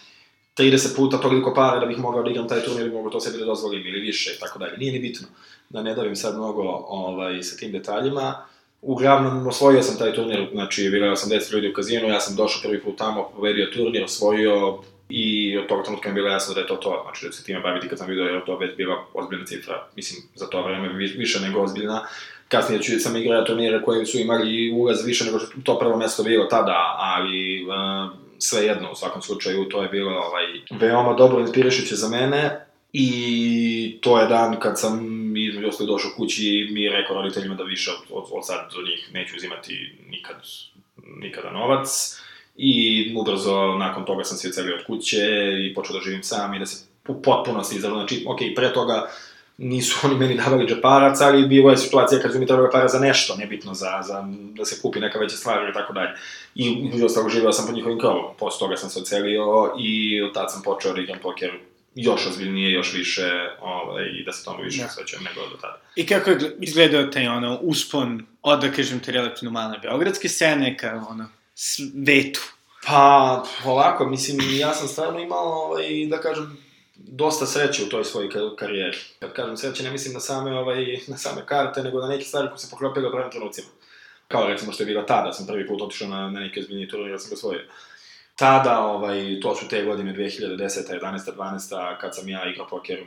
30 0.58 0.96
puta 0.96 1.18
toliko 1.18 1.54
para 1.54 1.80
da 1.80 1.86
bih 1.86 1.98
mogao 1.98 2.24
da 2.24 2.30
igram 2.30 2.48
taj 2.48 2.62
turnir 2.62 2.88
i 2.88 2.90
mogu 2.90 3.10
to 3.10 3.20
sebi 3.20 3.38
da 3.38 3.46
dozvolim 3.46 3.88
ili 3.88 4.00
više 4.00 4.34
i 4.36 4.40
tako 4.40 4.60
dalje. 4.60 4.78
Nije 4.78 4.92
ni 4.92 5.00
bitno 5.00 5.28
da 5.70 5.82
ne 5.82 5.96
davim 5.96 6.16
sad 6.16 6.36
mnogo 6.36 6.62
ovaj, 6.88 7.44
sa 7.44 7.58
tim 7.58 7.72
detaljima. 7.72 8.36
Uglavnom, 8.82 9.48
osvojio 9.48 9.84
sam 9.84 9.98
taj 9.98 10.14
turnir, 10.14 10.50
znači, 10.52 10.90
bilo 10.90 11.06
je 11.06 11.12
80 11.12 11.54
ljudi 11.54 11.70
u 11.70 11.74
kazinu, 11.74 12.08
ja 12.08 12.20
sam 12.20 12.36
došao 12.36 12.62
prvi 12.62 12.82
put 12.82 12.98
tamo, 12.98 13.30
povedio 13.36 13.72
turnir, 13.74 14.04
osvojio, 14.04 14.84
I 15.10 15.58
od 15.58 15.68
tog 15.68 15.84
trenutka 15.84 16.10
mi 16.10 16.12
je 16.12 16.16
bilo 16.22 16.30
jasno 16.30 16.54
da 16.54 16.62
je 16.62 16.68
to 16.68 16.76
to, 16.76 17.02
znači 17.04 17.26
da 17.26 17.32
se 17.32 17.44
time 17.44 17.60
baviti 17.60 17.90
kad 17.90 17.98
sam 17.98 18.08
vidio 18.08 18.24
jer 18.24 18.46
to 18.46 18.58
već 18.58 18.76
bila 18.76 19.06
ozbiljna 19.14 19.46
cifra, 19.46 19.88
mislim, 19.96 20.24
za 20.36 20.48
to 20.48 20.64
vreme 20.64 20.90
više 20.94 21.40
nego 21.40 21.62
ozbiljna. 21.62 22.08
Kasnije 22.48 22.82
ću, 22.82 23.00
sam 23.00 23.18
igrao 23.18 23.44
turnire 23.44 23.82
koji 23.82 24.06
su 24.06 24.18
imali 24.18 24.72
ulaz 24.72 25.06
više 25.06 25.26
nego 25.26 25.40
što 25.40 25.48
to 25.64 25.80
prvo 25.80 25.98
mesto 25.98 26.24
bilo 26.24 26.46
tada, 26.46 26.96
ali 26.98 27.66
uh, 27.66 28.12
sve 28.38 28.66
jedno 28.66 28.92
u 28.92 28.96
svakom 28.96 29.22
slučaju 29.22 29.70
to 29.70 29.82
je 29.82 29.90
bilo 29.90 30.12
ovaj, 30.12 30.46
veoma 30.72 31.14
dobro 31.14 31.40
inspirišuće 31.40 31.96
za 31.96 32.10
mene. 32.10 32.66
I 32.94 33.98
to 34.02 34.20
je 34.20 34.28
dan 34.28 34.60
kad 34.60 34.80
sam 34.80 35.00
između 35.38 35.68
ostali 35.68 35.88
došao 35.88 36.12
kući 36.18 36.44
i 36.44 36.74
mi 36.74 36.84
je 36.84 36.92
rekao 36.92 37.16
roditeljima 37.16 37.56
da 37.56 37.64
više 37.64 37.92
od, 37.92 38.18
od, 38.18 38.30
od 38.32 38.46
sad 38.46 38.70
od 38.78 38.86
njih 38.86 39.10
neću 39.14 39.36
uzimati 39.36 39.96
nikad, 40.10 40.36
nikada 41.22 41.52
novac 41.52 42.20
I 42.62 43.14
ubrzo 43.16 43.76
nakon 43.78 44.06
toga 44.06 44.24
sam 44.24 44.38
se 44.38 44.48
ocelio 44.48 44.76
od 44.76 44.86
kuće 44.86 45.18
i 45.70 45.74
počeo 45.74 45.96
da 45.96 46.02
živim 46.02 46.24
sam 46.24 46.54
i 46.54 46.60
da 46.60 46.66
se 46.66 46.86
u 47.08 47.22
potpunosti 47.22 47.76
izrano, 47.76 47.96
znači, 47.96 48.26
ok, 48.28 48.40
pre 48.56 48.74
toga 48.74 49.10
nisu 49.58 50.00
oni 50.04 50.16
meni 50.16 50.38
davali 50.38 50.68
džeparac, 50.68 51.22
ali 51.22 51.48
bilo 51.48 51.72
je 51.72 51.78
situacija 51.78 52.22
kad 52.22 52.34
su 52.34 52.40
mi 52.40 52.48
trebali 52.48 52.70
para 52.72 52.88
za 52.88 53.00
nešto, 53.00 53.36
nebitno 53.36 53.74
za, 53.74 54.02
za 54.08 54.26
da 54.32 54.66
se 54.66 54.82
kupi 54.82 55.00
neka 55.00 55.20
veća 55.20 55.38
stvar 55.38 55.64
ili 55.64 55.74
tako 55.74 55.94
dalje. 55.94 56.10
I 56.56 56.92
uđe 56.94 57.06
ostalo 57.06 57.30
živeo 57.30 57.52
sam 57.52 57.66
pod 57.66 57.76
njihovim 57.76 58.00
krovom, 58.00 58.26
posle 58.40 58.60
toga 58.60 58.78
sam 58.78 58.90
se 58.90 59.00
ocelio 59.00 59.74
i 59.80 60.22
od 60.22 60.34
tad 60.34 60.52
sam 60.52 60.62
počeo 60.62 60.94
da 60.94 61.02
igram 61.02 61.20
poker 61.22 61.52
još 61.96 62.28
ozbiljnije, 62.28 62.72
još 62.72 62.94
više, 62.94 63.32
ovaj, 63.62 64.06
i 64.06 64.24
da 64.26 64.32
se 64.32 64.46
tome 64.46 64.64
više 64.64 64.82
ja. 64.82 64.90
svećam 64.90 65.24
nego 65.24 65.50
do 65.50 65.58
tada. 65.62 65.82
I 65.96 66.06
kako 66.06 66.30
je 66.30 66.56
izgledao 66.60 67.04
taj 67.04 67.28
ono 67.28 67.60
uspon 67.62 68.26
od, 68.42 68.62
da 68.62 68.72
kažem, 68.72 69.00
te 69.00 69.12
relativno 69.12 69.52
male 69.52 69.78
beogradske 69.82 70.30
scene 70.30 70.78
ka 70.78 71.06
ono 71.10 71.39
svetu? 71.60 72.42
Pa, 72.86 73.44
ovako, 73.66 74.06
mislim, 74.06 74.38
ja 74.60 74.74
sam 74.74 74.88
stvarno 74.88 75.20
imao, 75.20 75.66
ovaj, 75.66 76.06
da 76.10 76.22
kažem, 76.22 76.58
dosta 76.96 77.46
sreće 77.46 77.84
u 77.84 77.90
toj 77.90 78.06
svojoj 78.06 78.30
karijeri. 78.58 78.98
Kad 79.20 79.34
kažem 79.34 79.58
sreće, 79.58 79.84
ne 79.84 79.92
mislim 79.92 80.14
na 80.14 80.20
same, 80.20 80.60
ovaj, 80.60 81.00
na 81.08 81.18
same 81.18 81.46
karte, 81.46 81.84
nego 81.84 82.00
na 82.00 82.08
neke 82.08 82.24
stvari 82.24 82.48
koje 82.48 82.58
se 82.58 82.70
poklopile 82.72 83.08
u 83.08 83.12
pravim 83.12 83.32
trenucima. 83.32 83.68
Kao 84.28 84.48
recimo 84.48 84.72
što 84.72 84.84
je 84.84 84.88
bila 84.88 85.06
tada, 85.06 85.34
sam 85.34 85.48
prvi 85.48 85.68
put 85.68 85.82
otišao 85.82 86.08
na, 86.08 86.30
na 86.30 86.40
neki 86.40 86.60
ozbiljni 86.60 86.88
turnir, 86.88 87.12
da 87.12 87.20
sam 87.20 87.30
ga 87.30 87.36
svojio. 87.36 87.62
Tada, 88.36 88.80
ovaj, 88.80 89.40
to 89.42 89.56
su 89.56 89.68
te 89.68 89.84
godine 89.84 90.14
2010. 90.14 91.00
11. 91.02 91.36
12. 91.38 91.98
kad 92.02 92.16
sam 92.16 92.30
ja 92.30 92.50
igrao 92.50 92.68
poker 92.68 93.00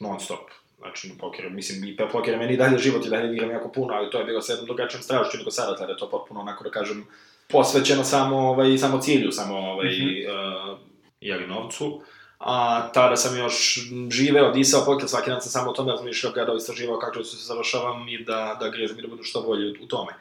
non 0.00 0.20
stop. 0.20 0.50
Znači, 0.78 1.12
poker, 1.20 1.50
mislim, 1.50 1.84
i 1.84 1.96
poker 1.96 2.34
je 2.34 2.38
meni 2.38 2.56
dalje 2.56 2.78
život 2.78 3.06
i 3.06 3.10
dalje 3.10 3.34
igram 3.34 3.50
jako 3.50 3.72
puno, 3.72 3.94
ali 3.94 4.10
to 4.10 4.18
je 4.18 4.24
bilo 4.24 4.42
sa 4.42 4.52
jednom 4.52 4.66
drugačijom 4.66 5.02
strašću 5.02 5.38
nego 5.38 5.50
sada, 5.50 5.76
tada 5.76 5.92
je 5.92 5.98
to 5.98 6.10
potpuno 6.10 6.40
onako 6.40 6.64
da 6.64 6.70
kažem, 6.70 7.06
posvećeno 7.48 8.04
samo, 8.04 8.36
ovaj, 8.36 8.78
samo 8.78 9.00
cilju, 9.00 9.32
samo 9.32 9.56
ovaj, 9.56 9.86
mm. 9.86 9.90
-hmm. 9.90 10.72
uh, 10.72 10.78
jeli, 11.20 11.46
novcu. 11.46 12.02
A 12.38 12.88
tada 12.92 13.16
sam 13.16 13.38
još 13.38 13.88
živeo, 14.10 14.52
disao 14.52 14.84
pokret, 14.84 15.10
svaki 15.10 15.30
dan 15.30 15.40
sam 15.40 15.50
samo 15.50 15.70
o 15.70 15.74
tome 15.74 15.92
razmišljao 15.92 16.32
kada 16.32 16.54
istraživao 16.54 16.98
kako 16.98 17.16
ću 17.16 17.24
se 17.24 17.46
završavam 17.46 18.08
i 18.08 18.24
da, 18.24 18.56
da 18.60 18.68
grezim 18.68 18.98
i 18.98 19.02
da 19.02 19.08
budu 19.08 19.22
što 19.22 19.42
bolji 19.42 19.70
u, 19.70 19.84
u 19.84 19.86
tome. 19.86 20.12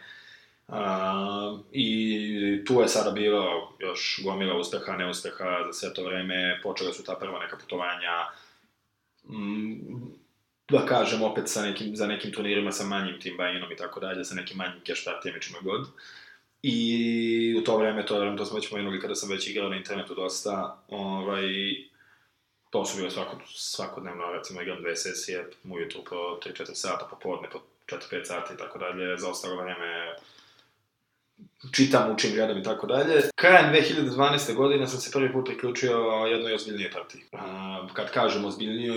Uh, 0.67 0.75
I 1.71 2.63
tu 2.67 2.81
je 2.81 2.87
sada 2.87 3.11
bilo 3.11 3.73
još 3.79 4.21
gomila 4.23 4.57
uspeha, 4.57 4.97
neuspeha 4.97 5.63
za 5.65 5.73
sve 5.73 5.93
to 5.93 6.03
vreme, 6.03 6.59
počela 6.63 6.93
su 6.93 7.03
ta 7.03 7.15
prva 7.15 7.39
neka 7.39 7.57
putovanja, 7.57 8.11
mm, 9.29 10.24
da 10.69 10.85
kažem 10.85 11.23
opet 11.23 11.49
sa 11.49 11.61
nekim, 11.61 11.95
za 11.95 12.07
nekim 12.07 12.31
turnirima 12.31 12.71
sa 12.71 12.85
manjim 12.85 13.19
tim 13.19 13.37
bajinom 13.37 13.71
i 13.71 13.75
tako 13.75 13.99
dalje, 13.99 14.23
sa 14.23 14.35
nekim 14.35 14.57
manjim 14.57 14.81
cash 14.87 15.05
partijama 15.05 15.37
i 15.37 15.41
čime 15.41 15.59
god. 15.61 15.87
I 16.61 17.55
u 17.59 17.63
to 17.63 17.77
vreme, 17.77 18.05
to, 18.05 18.35
to 18.37 18.45
smo 18.45 18.55
već 18.55 18.69
pomenuli 18.69 19.01
kada 19.01 19.15
sam 19.15 19.29
već 19.29 19.47
igrao 19.47 19.69
na 19.69 19.75
internetu 19.75 20.15
dosta, 20.15 20.77
ovaj, 20.87 21.45
to 22.69 22.85
su 22.85 22.97
bile 22.97 23.11
svako, 23.11 23.37
svakodnevno, 23.47 24.31
recimo 24.33 24.61
igram 24.61 24.81
dve 24.81 24.95
sesije, 24.95 25.45
ujutru 25.63 26.03
po 26.09 26.15
3-4 26.15 26.73
sata, 26.73 27.07
popodne 27.09 27.49
po 27.49 27.59
4-5 27.87 28.23
sati 28.23 28.53
i 28.53 28.57
tako 28.57 28.79
dalje, 28.79 29.17
za 29.17 29.29
ostalo 29.29 29.61
vreme 29.61 30.15
čitam, 31.71 32.11
učim, 32.11 32.31
gledam 32.33 32.57
i 32.57 32.63
tako 32.63 32.87
dalje. 32.87 33.21
Krajem 33.35 33.73
2012. 33.73 34.53
godine 34.53 34.87
sam 34.87 34.99
se 34.99 35.11
prvi 35.11 35.31
put 35.33 35.45
priključio 35.45 35.97
jednoj 36.31 36.53
ozbiljnije 36.53 36.91
partiji. 36.91 37.21
Kad 37.93 38.11
kažem 38.11 38.43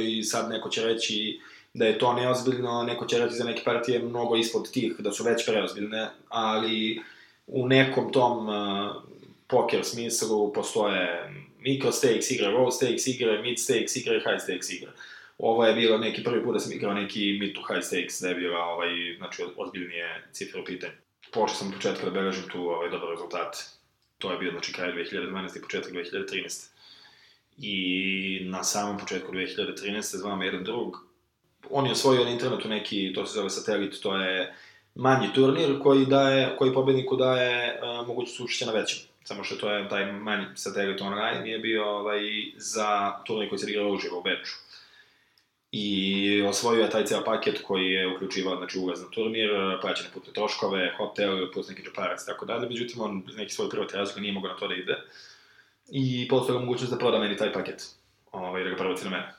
i 0.03 0.23
sad 0.23 0.51
neko 0.51 0.69
će 0.69 0.85
reći 0.85 1.41
da 1.75 1.87
je 1.87 1.99
to 1.99 2.13
neozbiljno, 2.13 2.83
neko 2.83 3.07
će 3.07 3.19
reći 3.19 3.35
za 3.35 3.45
neke 3.45 3.65
partije 3.65 3.99
mnogo 3.99 4.37
ispod 4.37 4.73
tih, 4.73 4.95
da 4.99 5.13
su 5.13 5.25
već 5.25 5.47
preozbiljne, 5.47 6.09
ali 6.29 7.03
u 7.47 7.69
nekom 7.69 8.13
tom 8.13 8.49
uh, 8.49 9.03
poker 9.47 9.85
smislu 9.85 10.53
postoje 10.53 11.33
micro 11.61 11.93
stakes 11.93 12.31
igre, 12.31 12.47
low 12.49 12.71
stakes 12.71 13.07
igre, 13.07 13.43
mid 13.43 13.59
stakes 13.59 13.97
igre 13.97 14.21
high 14.21 14.41
stakes 14.43 14.71
igre. 14.71 14.91
Ovo 15.39 15.65
je 15.65 15.75
bilo 15.75 15.99
neki 15.99 16.25
prvi 16.25 16.45
put 16.45 16.55
da 16.55 16.61
sam 16.61 16.73
igrao 16.73 16.95
neki 16.95 17.39
mid 17.41 17.55
to 17.55 17.63
high 17.69 17.85
stakes, 17.87 18.21
da 18.21 18.29
je 18.29 18.35
bila 18.35 18.61
ovaj, 18.65 18.89
znači, 19.19 19.43
ozbiljnije 19.57 20.29
cifre 20.33 20.61
u 20.61 20.65
pitanju. 20.65 20.93
Počeo 21.33 21.57
sam 21.57 21.69
od 21.69 21.75
početka 21.75 22.05
da 22.05 22.11
beležim 22.11 22.49
tu 22.53 22.61
ovaj, 22.61 22.91
dobar 22.91 23.09
rezultat. 23.11 23.57
To 24.19 24.33
je 24.33 24.39
bio, 24.39 24.51
znači, 24.51 24.73
kraj 24.73 24.93
2012. 24.93 25.59
i 25.59 25.63
početak 25.63 25.93
2013. 25.93 26.69
I 27.59 28.41
na 28.45 28.65
samom 28.65 28.99
početku 28.99 29.33
2013. 29.33 30.17
zvao 30.17 30.37
me 30.37 30.47
jedan 30.47 30.65
drug. 30.65 31.08
On 31.71 31.87
je 31.87 31.93
osvojio 31.93 32.25
na 32.25 32.31
internetu 32.31 32.69
neki, 32.69 33.13
to 33.15 33.27
se 33.27 33.35
zove 33.35 33.51
satelit, 33.51 34.01
to 34.03 34.17
je 34.17 34.55
manji 34.95 35.33
turnir 35.35 35.79
koji 35.83 36.07
daje, 36.07 36.57
koji 36.59 36.75
pobedniku 36.75 37.17
daje 37.17 37.81
uh, 37.83 38.07
mogućnost 38.07 38.41
učešća 38.41 38.67
na 38.67 38.73
većem. 38.73 38.99
Samo 39.25 39.45
što 39.45 39.57
to 39.57 39.71
je 39.71 39.89
taj 39.89 40.13
manji 40.13 40.47
satelit 40.55 41.01
online 41.01 41.51
je 41.51 41.59
bio 41.59 41.85
ovaj, 41.85 42.21
za 42.57 43.13
turnir 43.27 43.49
koji 43.49 43.59
se 43.59 43.71
igrao 43.71 43.91
uživo 43.91 44.19
u 44.19 44.23
Beču. 44.23 44.53
I 45.73 46.43
osvojio 46.43 46.83
je 46.83 46.91
taj 46.91 47.05
ceo 47.05 47.25
paket 47.25 47.63
koji 47.63 47.87
je 47.87 48.15
uključivao 48.15 48.57
znači, 48.57 48.79
ulaz 48.79 49.03
na 49.03 49.09
turnir, 49.11 49.51
plaćene 49.81 50.09
putne 50.15 50.33
troškove, 50.33 50.95
hotel, 50.97 51.53
plus 51.53 51.69
neki 51.69 51.83
džeparac 51.83 52.23
i 52.23 52.27
tako 52.27 52.47
dalje. 52.47 52.69
Međutim, 52.69 53.01
on 53.01 53.23
iz 53.29 53.37
neki 53.37 53.53
svoj 53.53 53.71
privatni 53.71 53.99
razlog 53.99 54.21
nije 54.21 54.33
mogao 54.33 54.53
na 54.53 54.59
to 54.59 54.69
da 54.69 54.75
ide. 54.75 54.97
I 55.89 56.29
postoje 56.29 56.59
mogućnost 56.59 56.93
da 56.93 56.99
proda 56.99 57.19
meni 57.19 57.37
taj 57.37 57.53
paket. 57.53 57.83
Ovaj, 58.33 58.65
da 58.65 58.71
ga 58.71 58.77
probaci 58.77 59.05
na 59.05 59.11
mene. 59.11 59.38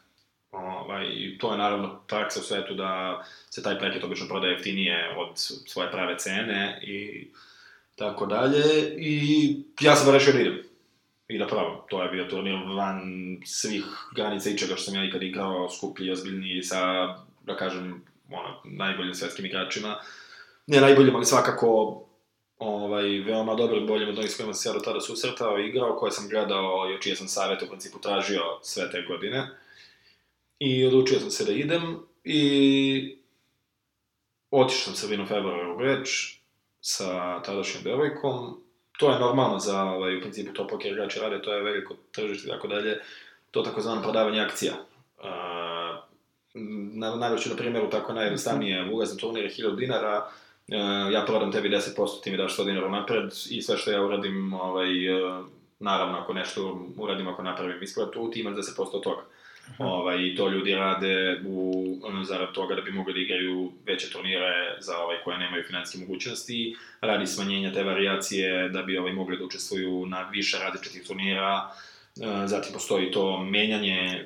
Ovaj, 0.52 1.06
I 1.06 1.38
to 1.38 1.52
je 1.52 1.58
naravno 1.58 2.02
praksa 2.08 2.40
u 2.40 2.44
svetu 2.44 2.74
da 2.74 3.24
se 3.50 3.64
taj 3.64 3.80
paket 3.80 4.04
obično 4.04 4.28
prodaje 4.28 4.52
jeftinije 4.52 5.16
od 5.18 5.30
svoje 5.68 5.92
prave 5.92 6.18
cene 6.18 6.82
i 6.84 7.28
tako 7.96 8.26
dalje. 8.26 8.96
I 8.98 9.56
ja 9.82 9.96
sam 9.96 10.14
rešio 10.14 10.34
da 10.34 10.40
idem 10.40 10.70
i 11.28 11.38
da 11.38 11.48
probam. 11.48 11.78
To 11.90 12.04
je 12.04 12.10
bio 12.10 12.26
turnir 12.26 12.56
van 12.76 13.02
svih 13.46 13.86
granica 14.16 14.50
i 14.50 14.58
čega 14.58 14.76
što 14.76 14.84
sam 14.84 14.96
ja 14.96 15.06
ikad 15.06 15.24
igrao, 15.24 15.70
skuplji, 15.70 16.12
ozbiljniji, 16.12 16.64
sa, 16.64 16.82
da 17.46 17.56
kažem, 17.58 18.04
ono, 18.32 18.62
najboljim 18.64 19.14
svetskim 19.14 19.46
igračima. 19.46 19.96
Ne 20.68 20.82
najboljim, 20.82 21.16
ali 21.16 21.26
svakako 21.26 22.02
ovaj, 22.60 23.20
veoma 23.20 23.56
dobrim, 23.56 23.88
boljim 23.88 24.10
od 24.10 24.20
onih 24.20 24.32
s 24.32 24.38
kojima 24.38 24.54
sam 24.54 24.62
se 24.62 24.70
ja 24.70 24.74
do 24.74 24.80
tada 24.80 25.02
susretao 25.02 25.60
i 25.60 25.68
igrao, 25.68 25.96
koje 25.96 26.12
sam 26.12 26.30
gledao 26.30 26.92
i 26.92 26.96
o 26.96 26.98
čije 26.98 27.16
sam 27.16 27.28
savjet 27.28 27.62
u 27.62 27.68
principu 27.68 28.00
tražio 28.00 28.42
sve 28.62 28.92
te 28.92 29.02
godine. 29.02 29.48
I 30.60 30.86
odlučio 30.86 31.20
sam 31.20 31.32
se 31.32 31.46
da 31.46 31.52
idem 31.52 32.00
i 32.24 33.18
otišao 34.52 34.84
sam 34.84 34.96
sredinom 34.96 35.28
februara 35.28 35.74
u 35.74 35.78
Beč 35.78 36.40
sa 36.82 37.42
tadašnjom 37.42 37.84
devojkom. 37.84 38.62
To 39.00 39.12
je 39.12 39.20
normalno 39.20 39.60
za, 39.60 39.84
ovaj, 39.84 40.18
u 40.18 40.22
principu, 40.22 40.54
to 40.54 40.68
poker 40.68 40.92
igrači 40.92 41.20
rade, 41.20 41.42
to 41.42 41.54
je 41.54 41.64
veliko 41.64 41.96
tržište 42.12 42.48
i 42.48 42.52
tako 42.52 42.68
dalje. 42.68 43.00
To 43.52 43.62
takozvano 43.62 44.02
prodavanje 44.02 44.42
akcija. 44.42 44.74
Uh, 45.18 45.26
na, 46.94 47.16
najveću 47.16 47.50
na 47.50 47.56
primjeru 47.56 47.90
tako 47.90 48.14
najjednostavnije 48.14 48.90
ulaz 48.92 49.12
na 49.12 49.18
turnir 49.18 49.44
je 49.44 49.50
1000 49.50 49.76
dinara, 49.76 50.28
uh, 50.28 51.14
ja 51.14 51.24
prodam 51.28 51.52
tebi 51.52 51.70
10%, 51.70 52.24
ti 52.24 52.32
mi 52.32 52.38
daš 52.38 52.58
100 52.58 52.66
dinara 52.66 52.90
napred 52.90 53.32
i 53.50 53.62
sve 53.62 53.78
što 53.78 53.92
ja 53.92 54.04
uradim, 54.04 54.54
ovaj, 54.54 55.24
uh, 55.24 55.46
naravno 55.80 56.18
ako 56.18 56.34
nešto 56.34 56.88
uradim, 56.98 57.28
ako 57.28 57.44
napravim 57.44 57.84
isplatu, 57.84 58.32
ti 58.32 58.40
imaš 58.40 58.56
10% 58.56 58.90
od 58.94 59.04
toga. 59.04 59.22
Ovaj, 59.78 60.26
I 60.26 60.36
to 60.36 60.50
ljudi 60.50 60.76
rade 60.76 61.42
u, 61.46 61.84
zarad 62.24 62.52
toga 62.52 62.76
da 62.76 62.82
bi 62.82 62.92
mogli 62.92 63.14
da 63.14 63.20
igraju 63.20 63.72
veće 63.86 64.10
turnire 64.10 64.78
za 64.80 64.98
ovaj, 64.98 65.18
koje 65.24 65.38
nemaju 65.38 65.64
financijske 65.68 66.00
mogućnosti, 66.00 66.76
radi 67.02 67.28
smanjenja 67.28 67.74
te 67.74 67.84
varijacije 67.84 68.70
da 68.70 68.84
bi 68.84 68.98
ovaj, 68.98 69.14
mogli 69.14 69.38
da 69.38 69.46
učestvuju 69.46 70.06
na 70.06 70.30
više 70.30 70.58
različitih 70.58 71.04
turnira, 71.08 71.72
zatim 72.46 72.74
postoji 72.74 73.12
to 73.12 73.44
menjanje 73.44 74.26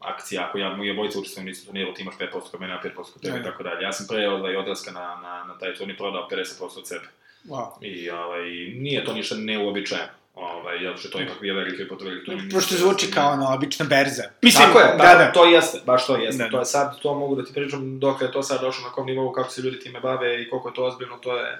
akcija, 0.00 0.46
ako 0.48 0.58
ja 0.58 0.76
mu 0.76 0.90
obojica 0.90 1.18
učestvujem 1.18 1.46
na 1.46 1.50
istom 1.50 1.66
turniru, 1.66 1.94
ti 1.94 2.02
imaš 2.02 2.14
5% 2.18 2.50
kod 2.50 2.60
mene, 2.60 2.74
a 2.74 2.80
5% 2.84 2.94
kod 2.94 3.22
tebe 3.22 3.38
i 3.40 3.42
tako 3.42 3.62
dalje. 3.62 3.82
Ja 3.82 3.92
sam 3.92 4.06
pre 4.08 4.28
ovaj, 4.28 4.56
odlaska 4.56 4.90
na, 4.90 5.20
na, 5.22 5.44
na 5.44 5.58
taj 5.58 5.74
turnir 5.74 5.96
prodao 5.96 6.28
50% 6.30 6.78
od 6.78 6.88
sebe. 6.88 7.06
Wow. 7.44 7.66
I 7.80 8.10
ovaj, 8.10 8.50
nije 8.74 9.04
to 9.04 9.14
ništa 9.14 9.36
neuobičajeno. 9.36 10.19
Ovaj, 10.34 10.78
zato 10.84 10.96
što 10.96 11.08
to 11.08 11.20
ipak 11.20 11.40
bio 11.40 11.54
veliki 11.54 11.88
pot 11.88 12.02
veliki 12.02 12.26
to 12.26 12.32
Pošto 12.52 12.74
zvuči 12.74 13.10
kao 13.10 13.32
ono, 13.32 13.54
obična 13.54 13.86
berza. 13.86 14.22
Mislim, 14.42 14.66
Tako 14.66 14.78
je, 14.78 14.86
da, 14.86 15.04
da, 15.04 15.14
da. 15.14 15.32
to 15.32 15.44
jeste, 15.44 15.80
baš 15.86 16.06
to 16.06 16.16
jeste. 16.16 16.42
Da. 16.42 16.50
To 16.50 16.58
je 16.58 16.64
sad, 16.64 17.00
to 17.00 17.14
mogu 17.14 17.34
da 17.34 17.44
ti 17.44 17.52
pričam 17.52 17.98
dok 17.98 18.20
je 18.20 18.32
to 18.32 18.42
sad 18.42 18.60
došlo 18.60 18.88
na 18.88 18.92
kom 18.92 19.06
nivou, 19.06 19.32
kako 19.32 19.50
se 19.50 19.62
ljudi 19.62 19.80
time 19.80 20.00
bave 20.00 20.42
i 20.42 20.50
koliko 20.50 20.68
je 20.68 20.74
to 20.74 20.84
ozbiljno, 20.84 21.16
to 21.16 21.36
je, 21.36 21.58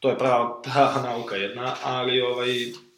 to 0.00 0.10
je 0.10 0.18
prava, 0.18 0.62
prava 0.62 1.02
nauka 1.02 1.36
jedna, 1.36 1.74
ali 1.82 2.20
ovaj, 2.20 2.48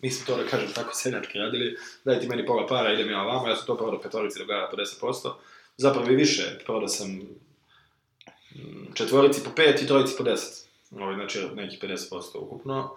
mi 0.02 0.10
smo 0.10 0.26
to 0.26 0.42
da 0.42 0.48
kažem 0.48 0.68
tako 0.74 0.94
seljački 0.94 1.38
radili, 1.38 1.76
daj 2.04 2.20
ti 2.20 2.28
meni 2.28 2.46
pola 2.46 2.66
para, 2.66 2.92
idem 2.92 3.10
ja 3.10 3.22
ovamo, 3.22 3.48
ja 3.48 3.56
sam 3.56 3.66
to 3.66 3.76
prodao 3.76 4.00
petorici 4.00 4.38
do 4.38 4.44
gara 4.44 4.68
po 4.70 4.76
10%, 4.76 5.32
zapravo 5.76 6.10
i 6.10 6.16
više, 6.16 6.58
prodao 6.64 6.88
sam 6.88 7.08
mm, 7.10 8.92
četvorici 8.94 9.44
po 9.44 9.50
5 9.50 9.84
i 9.84 9.86
trojici 9.86 10.14
po 10.18 10.24
10. 10.24 10.64
Ovaj, 11.00 11.14
znači 11.14 11.38
nekih 11.54 11.80
50% 11.82 12.38
ukupno. 12.38 12.96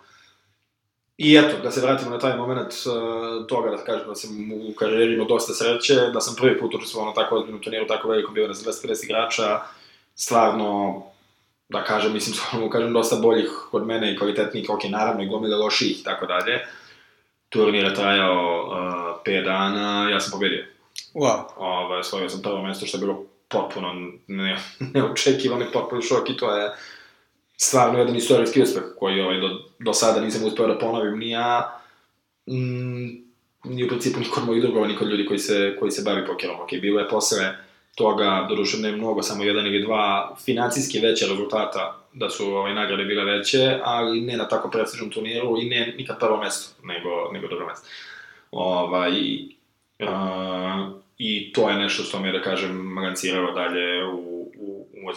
I 1.18 1.36
eto, 1.36 1.58
da 1.64 1.72
se 1.72 1.82
vratimo 1.82 2.12
na 2.12 2.20
taj 2.20 2.38
moment 2.38 2.74
uh, 2.74 3.48
toga, 3.48 3.72
da 3.72 3.78
kažem 3.78 4.08
da 4.08 4.16
sam 4.16 4.52
u 4.52 4.74
karijeri 4.80 5.14
imao 5.14 5.28
dosta 5.28 5.54
sreće, 5.54 5.96
da 5.96 6.22
sam 6.22 6.36
prvi 6.36 6.60
put 6.60 6.76
učestvovao 6.76 7.10
na 7.10 7.14
tako 7.14 7.36
ozbiljnom 7.36 7.62
turniru, 7.62 7.88
tako 7.88 8.10
velikom 8.10 8.34
bio 8.34 8.48
na 8.48 8.54
250 8.54 9.06
igrača, 9.06 9.60
stvarno, 10.16 11.04
da 11.70 11.84
kažem, 11.84 12.14
mislim, 12.14 12.36
stvarno 12.38 12.70
kažem, 12.70 12.94
dosta 12.94 13.16
boljih 13.16 13.74
od 13.74 13.88
mene 13.88 14.14
i 14.14 14.18
kvalitetnijih, 14.18 14.70
ok, 14.70 14.84
naravno 14.90 15.24
i 15.24 15.28
gomile 15.28 15.58
loših 15.58 16.00
i 16.00 16.04
tako 16.04 16.26
dalje. 16.26 16.60
Turnir 17.50 17.84
je 17.84 17.96
trajao 17.96 18.66
uh, 18.66 19.24
5 19.26 19.44
dana, 19.44 20.10
ja 20.10 20.20
sam 20.20 20.32
pobedio. 20.32 20.66
Wow. 21.14 21.44
Ove, 21.56 21.98
osvojio 21.98 22.30
sam 22.30 22.42
prvo 22.42 22.62
mesto 22.62 22.86
što 22.86 22.98
je 22.98 23.02
bilo 23.02 23.26
potpuno 23.48 23.94
ne, 24.28 24.58
neočekivano 24.94 25.66
i 25.66 25.72
potpuno 25.74 26.02
šok 26.02 26.30
i 26.30 26.38
to 26.38 26.56
je 26.56 26.72
stvarno 27.58 28.00
jedan 28.00 28.16
istorijski 28.16 28.62
uspeh 28.62 28.84
koji 29.00 29.22
ovaj, 29.22 29.40
do, 29.40 29.50
do 29.80 29.94
sada 29.94 30.22
nisam 30.22 30.46
uspeo 30.46 30.68
da 30.68 30.78
ponovim 30.78 31.20
ni 31.20 31.30
ja, 31.30 31.82
mm, 32.48 33.28
ni 33.64 33.84
u 33.86 33.88
principu 33.88 34.20
ni 34.20 34.26
kod 34.26 34.46
mojih 34.46 34.62
drugova, 34.64 34.88
ni 34.88 34.96
kod 34.96 35.08
ljudi 35.08 35.26
koji 35.26 35.40
se, 35.40 35.76
koji 35.80 35.92
se 35.92 36.02
bavi 36.06 36.26
pokerom. 36.26 36.60
Ok, 36.60 36.70
bilo 36.82 37.00
je 37.00 37.10
posle 37.10 37.56
toga, 37.96 38.46
doduše 38.50 38.78
ne 38.78 38.92
mnogo, 38.92 39.22
samo 39.24 39.44
jedan 39.44 39.68
ili 39.68 39.84
dva 39.84 40.36
financijski 40.46 41.00
veće 41.00 41.26
rezultata 41.28 42.04
da 42.14 42.30
su 42.30 42.46
ovaj, 42.46 42.74
nagrade 42.74 43.06
bile 43.06 43.24
veće, 43.24 43.80
ali 43.84 44.22
ne 44.22 44.38
na 44.38 44.48
tako 44.48 44.70
prestižnom 44.70 45.10
turniru 45.10 45.58
i 45.62 45.70
ne 45.70 45.94
nikad 45.98 46.20
prvo 46.20 46.38
mesto, 46.38 46.76
nego, 46.84 47.10
nego 47.34 47.48
dobro 47.48 47.66
mesto. 47.68 47.88
Ovaj, 48.52 49.12
uh, 50.00 50.98
I 51.18 51.54
to 51.54 51.70
je 51.70 51.76
nešto 51.76 52.04
što 52.04 52.20
me, 52.20 52.32
da 52.32 52.42
kažem, 52.42 52.76
maganciralo 52.76 53.52
dalje 53.52 54.06
u, 54.06 54.37
u, 55.04 55.10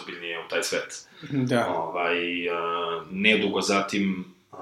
u 0.45 0.49
taj 0.49 0.63
svet. 0.63 1.07
Da. 1.21 1.67
Ovaj, 1.67 2.47
uh, 2.49 3.03
nedugo 3.11 3.61
zatim, 3.61 4.33
uh, 4.51 4.59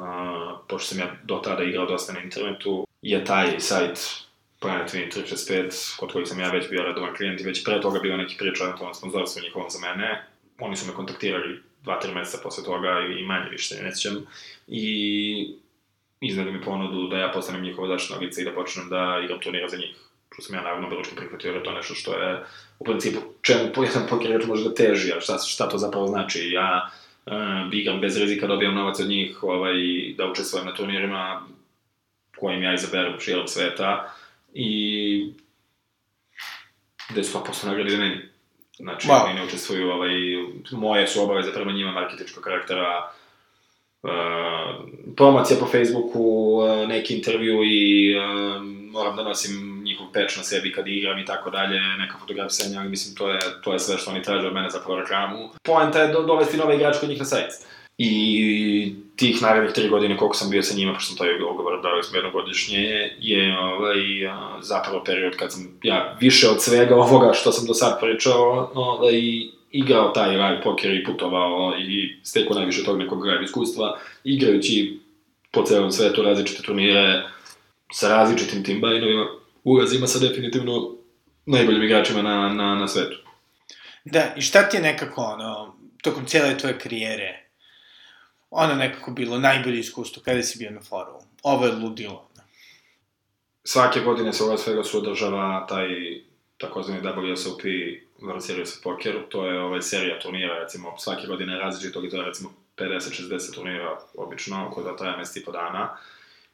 pošto 0.68 0.88
sam 0.88 1.00
ja 1.00 1.16
do 1.24 1.36
tada 1.44 1.64
igrao 1.64 1.86
dosta 1.86 2.14
na 2.14 2.20
internetu, 2.20 2.88
je 3.02 3.26
taj 3.26 3.60
sajt 3.60 4.26
Planet 4.60 4.94
Win 4.94 5.10
365, 5.12 5.98
kod 6.00 6.12
kojih 6.12 6.28
sam 6.28 6.40
ja 6.40 6.52
već 6.52 6.70
bio 6.70 6.84
redovan 6.84 7.16
klijent 7.16 7.42
i 7.42 7.44
već 7.44 7.64
pre 7.64 7.82
toga 7.82 8.00
bio 8.00 8.18
neki 8.18 8.38
priča 8.38 8.64
o 8.64 8.78
tom 8.78 8.94
sponzorstvu 8.94 9.42
njihovom 9.44 9.70
za 9.70 9.80
mene. 9.80 10.26
Oni 10.60 10.76
su 10.76 10.88
me 10.88 10.94
kontaktirali 10.94 11.60
dva, 11.84 12.00
tri 12.00 12.14
meseca 12.14 12.38
posle 12.44 12.64
toga 12.64 12.90
i 13.20 13.24
manje 13.24 13.50
više, 13.50 13.84
ne 13.84 13.96
sjećam. 13.96 14.26
I 14.68 15.56
izneli 16.22 16.52
mi 16.52 16.62
ponudu 16.62 17.08
da 17.08 17.18
ja 17.18 17.32
postanem 17.32 17.62
njihova 17.62 17.88
zaštitna 17.88 18.18
lica 18.18 18.42
i 18.42 18.46
da 18.46 18.52
počnem 18.52 18.90
da 18.90 19.22
igram 19.24 19.40
turnira 19.40 19.70
za 19.70 19.78
njih. 19.78 19.96
Što 20.34 20.42
sam 20.42 20.56
ja 20.56 20.62
naravno 20.62 20.90
beručki 20.90 21.16
prihvatio, 21.16 21.50
jer 21.50 21.58
je 21.58 21.64
to 21.64 21.72
nešto 21.72 21.94
što 21.94 22.14
je 22.14 22.44
u 22.80 22.86
principu 22.86 23.20
čemu 23.42 23.74
po 23.76 23.84
jedan 23.84 24.08
pokerač 24.10 24.46
može 24.46 24.64
da 24.64 24.74
teži, 24.74 25.14
a 25.14 25.22
šta, 25.22 25.38
šta 25.38 25.70
to 25.70 25.78
zapravo 25.78 26.08
znači. 26.08 26.50
Ja 26.52 26.90
uh, 27.26 27.34
igram 27.72 28.02
bez 28.02 28.18
rizika, 28.18 28.48
dobijam 28.48 28.76
novac 28.76 29.00
od 29.00 29.08
njih, 29.08 29.44
ovaj, 29.44 29.74
da 30.18 30.32
učestvujem 30.32 30.68
na 30.68 30.76
turnirima 30.76 31.42
kojim 32.38 32.64
ja 32.64 32.74
izaberem 32.74 33.20
širom 33.20 33.48
sveta 33.48 34.14
i 34.54 35.34
gde 37.10 37.24
su 37.24 37.40
100% 37.40 37.66
nagrade 37.66 37.98
meni. 37.98 38.18
Znači, 38.78 39.08
wow. 39.08 39.26
oni 39.26 39.34
ne 39.34 39.44
učestvuju, 39.44 39.90
ovaj, 39.90 40.12
moje 40.72 41.08
su 41.08 41.24
obaveze 41.24 41.54
prema 41.54 41.72
njima 41.72 41.92
marketičkog 41.92 42.44
karaktera, 42.44 43.12
uh, 44.04 44.10
promocija 45.16 45.60
po 45.60 45.66
Facebooku, 45.66 46.20
uh, 46.20 46.88
neki 46.88 47.16
intervju 47.16 47.64
i 47.64 48.16
uh, 48.18 48.64
moram 48.92 49.16
da 49.16 49.24
nosim 49.24 49.79
njihov 49.90 50.12
peč 50.14 50.38
na 50.38 50.44
sebi 50.44 50.72
kad 50.72 50.88
igram 50.88 51.20
i 51.20 51.26
tako 51.26 51.50
dalje, 51.50 51.80
neka 52.00 52.18
fotografisanja, 52.20 52.80
ali 52.80 52.90
mislim 52.90 53.16
to 53.16 53.30
je, 53.30 53.40
to 53.64 53.74
je 53.74 53.80
sve 53.80 53.98
što 53.98 54.12
oni 54.12 54.24
traže 54.24 54.48
od 54.48 54.54
mene 54.54 54.70
za 54.70 54.80
reklamu. 55.00 55.50
Poenta 55.64 56.02
je 56.02 56.14
do, 56.14 56.22
dovesti 56.22 56.58
nove 56.58 56.76
igrače 56.76 57.00
kod 57.00 57.10
njih 57.10 57.20
na 57.20 57.26
sajt. 57.26 57.52
I 57.98 58.94
tih 59.16 59.42
narednih 59.42 59.74
tri 59.74 59.90
godine 59.90 60.18
koliko 60.18 60.36
sam 60.36 60.50
bio 60.50 60.64
sa 60.64 60.76
njima, 60.78 60.94
pošto 60.94 61.08
sam 61.08 61.18
taj 61.18 61.44
ugovor 61.52 61.82
dao 61.84 62.04
smo 62.04 62.18
jednogodišnje, 62.18 63.12
je 63.20 63.60
ovaj, 63.60 64.00
zapravo 64.62 65.04
period 65.04 65.36
kad 65.36 65.52
sam 65.54 65.80
ja 65.84 66.18
više 66.20 66.50
od 66.50 66.64
svega 66.64 66.96
ovoga 66.96 67.34
što 67.34 67.52
sam 67.52 67.68
do 67.68 67.74
sad 67.74 68.00
pričao, 68.00 68.72
ovaj, 68.74 69.20
igrao 69.72 70.10
taj 70.10 70.30
live 70.30 70.62
poker 70.64 70.96
i 70.96 71.04
putovao 71.04 71.74
i 71.80 72.20
stekao 72.24 72.56
najviše 72.56 72.84
tog 72.84 72.98
nekog 73.00 73.26
live 73.26 73.44
iskustva, 73.44 74.00
igrajući 74.24 75.00
po 75.52 75.64
celom 75.64 75.92
svetu 75.92 76.22
različite 76.22 76.64
turnire 76.64 77.24
sa 77.92 78.10
različitim 78.10 78.64
tim 78.64 78.82
bajnovima, 78.82 79.28
ulazima 79.64 80.08
sa 80.08 80.20
definitivno 80.20 80.96
najboljim 81.46 81.84
igračima 81.84 82.22
na, 82.22 82.50
na, 82.50 82.76
na 82.76 82.88
svetu. 82.88 83.18
Da, 84.06 84.34
i 84.38 84.42
šta 84.42 84.70
ti 84.70 84.78
je 84.78 84.84
nekako, 84.84 85.22
ono, 85.22 85.76
tokom 86.02 86.26
cijele 86.26 86.58
tvoje 86.58 86.80
karijere, 86.80 87.50
ono 88.50 88.76
nekako 88.76 89.12
bilo 89.12 89.40
najbolje 89.40 89.80
iskustvo 89.80 90.24
kada 90.26 90.44
si 90.44 90.60
bio 90.60 90.72
na 90.72 90.82
forumu. 90.82 91.20
Ovo 91.44 91.66
je 91.66 91.72
ludilo. 91.72 92.30
Svake 93.64 94.00
godine 94.00 94.34
se 94.34 94.44
ovo 94.44 94.58
svega 94.58 94.84
su 94.84 94.98
održava 94.98 95.66
taj 95.70 95.88
takozvani 96.58 97.02
WSOP 97.02 97.64
World 98.22 98.42
Series 98.42 98.78
of 98.78 98.84
Poker, 98.84 99.16
to 99.30 99.46
je 99.46 99.62
ovaj 99.62 99.82
serija 99.82 100.20
turnira, 100.20 100.60
recimo, 100.60 100.98
svake 100.98 101.28
godine 101.28 101.58
različitog 101.58 102.06
i 102.06 102.10
to 102.10 102.18
je 102.18 102.26
recimo 102.26 102.50
50-60 102.78 103.56
turnira, 103.56 104.00
obično, 104.16 104.72
koja 104.72 104.92
da 104.92 104.98
traje 104.98 105.18
mest 105.18 105.38
i 105.38 105.46
po 105.46 105.52
dana. 105.52 105.98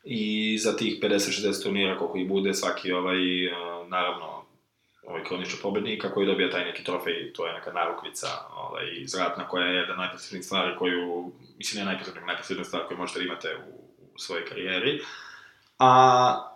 I 0.06 0.58
za 0.58 0.78
tih 0.78 1.00
50-60 1.02 1.64
turnira, 1.64 1.98
koliko 1.98 2.18
ih 2.18 2.28
bude, 2.28 2.54
svaki 2.54 2.92
ovaj, 2.92 3.18
naravno, 3.88 4.46
ovaj 5.08 5.24
kronični 5.24 5.60
pobednika 5.62 6.12
koji 6.14 6.28
dobija 6.28 6.50
taj 6.50 6.66
neki 6.66 6.84
trofej, 6.84 7.34
to 7.34 7.48
je 7.48 7.54
neka 7.54 7.72
narukvica, 7.72 8.28
ovaj, 8.58 8.86
zlatna 9.06 9.48
koja 9.48 9.68
je 9.68 9.76
jedna 9.76 9.96
najprestižnijih 9.96 10.46
stvari 10.46 10.78
koju, 10.80 11.32
mislim 11.58 11.80
ne 11.80 11.86
najprestižnijih, 11.86 12.28
najprestižnijih 12.28 12.68
stvari 12.68 12.86
koju 12.88 12.98
možete 12.98 13.20
da 13.20 13.26
imate 13.26 13.56
u, 13.56 13.72
u 14.16 14.20
svojoj 14.20 14.46
karijeri. 14.46 15.02
A 15.80 16.52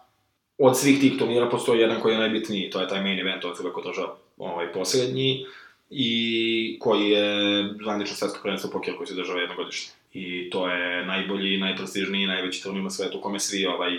od 0.57 0.79
svih 0.79 0.99
tih 0.99 1.19
turnira 1.19 1.49
postoji 1.49 1.79
jedan 1.79 2.01
koji 2.01 2.13
je 2.13 2.19
najbitniji, 2.19 2.69
to 2.69 2.81
je 2.81 2.87
taj 2.87 3.01
main 3.01 3.19
event, 3.19 3.45
od 3.45 3.57
svega 3.57 3.73
ko 3.73 3.81
drža 3.81 4.07
ovaj, 4.37 4.73
poslednji, 4.73 5.45
i 5.89 6.77
koji 6.79 7.09
je 7.09 7.63
zvanično 7.83 8.15
svetsko 8.15 8.39
prvenstvo 8.41 8.69
poker 8.69 8.97
koji 8.97 9.07
se 9.07 9.15
država 9.15 9.41
jednogodišnje. 9.41 9.93
I 10.13 10.49
to 10.49 10.67
je 10.67 11.05
najbolji, 11.05 11.57
najprestižniji, 11.57 12.27
najveći 12.27 12.63
turnir 12.63 12.83
na 12.83 12.89
svetu, 12.89 13.21
kome 13.21 13.39
svi 13.39 13.65
ovaj, 13.65 13.91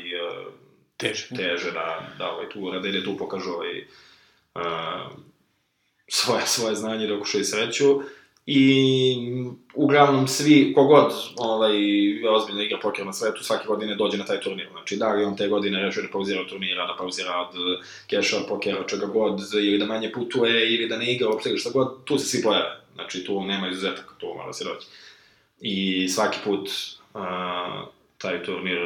teže, 0.97 1.29
teže 1.37 1.71
da, 1.73 2.09
da 2.19 2.33
ovaj, 2.33 2.49
tu 2.49 2.71
rade, 2.71 2.93
da 2.93 3.05
tu 3.05 3.17
pokažu 3.17 3.51
ovaj, 3.51 3.85
uh, 4.55 4.63
svoje, 6.09 6.47
svoje 6.47 6.75
znanje 6.75 7.07
da 7.07 7.15
okušaju 7.15 7.45
sreću. 7.45 8.01
I 8.47 9.17
uglavnom 9.75 10.29
svi, 10.29 10.73
kogod 10.75 11.13
ovaj, 11.37 11.73
ozbiljno 12.29 12.63
igra 12.63 12.79
poker 12.83 13.07
na 13.07 13.13
svetu, 13.13 13.45
svake 13.45 13.67
godine 13.67 13.95
dođe 13.95 14.19
na 14.19 14.25
taj 14.25 14.41
turnir. 14.41 14.69
Znači, 14.71 14.97
da 14.97 15.13
li 15.13 15.25
on 15.25 15.37
te 15.37 15.49
godine 15.49 15.83
rešio 15.83 16.03
da 16.03 16.09
pauzira 16.13 16.41
od 16.41 16.49
turnira, 16.49 16.87
da 16.87 16.97
pauzira 16.99 17.37
od 17.41 17.55
keša, 18.07 18.37
pokera, 18.49 18.87
čega 18.87 19.07
god, 19.07 19.41
ili 19.55 19.79
da 19.79 19.87
manje 19.87 20.13
putuje, 20.13 20.75
ili 20.75 20.89
da 20.89 20.97
ne 20.97 21.15
igra 21.15 21.29
uopšte, 21.29 21.57
šta 21.57 21.71
god, 21.71 22.05
tu 22.05 22.19
se 22.19 22.27
svi 22.27 22.43
pojave. 22.43 22.81
Znači, 22.95 23.25
tu 23.25 23.45
nema 23.45 23.69
izuzetaka, 23.69 24.15
tu 24.19 24.27
mora 24.27 24.53
se 24.53 24.65
doći. 24.65 24.87
I 25.61 26.09
svaki 26.09 26.39
put 26.45 26.69
uh, 27.15 27.89
taj 28.19 28.43
turnir, 28.43 28.79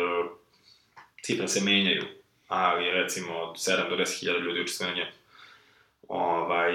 cifre 1.22 1.48
se 1.48 1.60
menjaju, 1.60 2.04
ali 2.48 2.90
recimo 2.90 3.34
od 3.34 3.56
7 3.56 3.88
do 3.90 3.96
10 3.96 4.20
hiljada 4.20 4.38
ljudi 4.38 4.60
učestvuje 4.60 4.90
na 4.90 4.96
njemu. 4.96 5.10
Ovaj, 6.08 6.72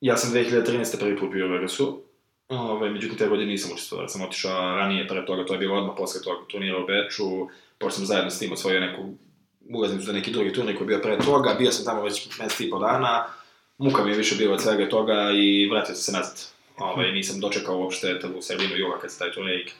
ja 0.00 0.16
sam 0.16 0.32
2013. 0.32 0.98
prvi 0.98 1.18
put 1.18 1.30
bio 1.30 1.46
u 1.46 1.50
Vegasu, 1.50 2.02
Ove, 2.48 2.90
međutim, 2.90 3.18
te 3.18 3.28
godine 3.28 3.50
nisam 3.50 3.72
učestvovao, 3.72 4.08
sam 4.08 4.22
otišao 4.22 4.76
ranije, 4.76 5.08
pre 5.08 5.26
toga, 5.26 5.44
to 5.46 5.52
je 5.52 5.58
bilo 5.58 5.76
odmah 5.76 5.94
posle 5.96 6.22
tog 6.22 6.46
turnira 6.46 6.78
u 6.78 6.86
Beču, 6.86 7.48
pošto 7.78 7.96
sam 7.96 8.06
zajedno 8.06 8.30
s 8.30 8.38
tim 8.38 8.52
osvojio 8.52 8.80
neku 8.80 9.02
ulaznicu 9.70 10.06
za 10.06 10.12
neki 10.12 10.30
drugi 10.30 10.52
turnir 10.52 10.76
koji 10.76 10.84
je 10.84 10.88
bio 10.88 11.02
pre 11.02 11.18
toga, 11.18 11.54
bio 11.58 11.72
sam 11.72 11.84
tamo 11.84 12.02
već 12.02 12.38
mesec 12.38 12.60
i 12.60 12.70
po 12.70 12.78
dana, 12.78 13.26
muka 13.78 14.04
mi 14.04 14.10
je 14.10 14.16
više 14.16 14.36
bilo 14.36 14.54
od 14.54 14.62
svega 14.62 14.88
toga 14.88 15.30
i 15.34 15.68
vratio 15.70 15.94
sam 15.94 16.02
se 16.02 16.12
nazad. 16.12 16.57
Ove, 16.80 17.12
nisam 17.12 17.40
dočekao 17.40 17.78
uopšte 17.78 18.20
u 18.38 18.42
sredinu 18.42 18.76
jula 18.76 18.98
kad 18.98 19.12
se 19.12 19.18
taj 19.18 19.32
turnir. 19.32 19.70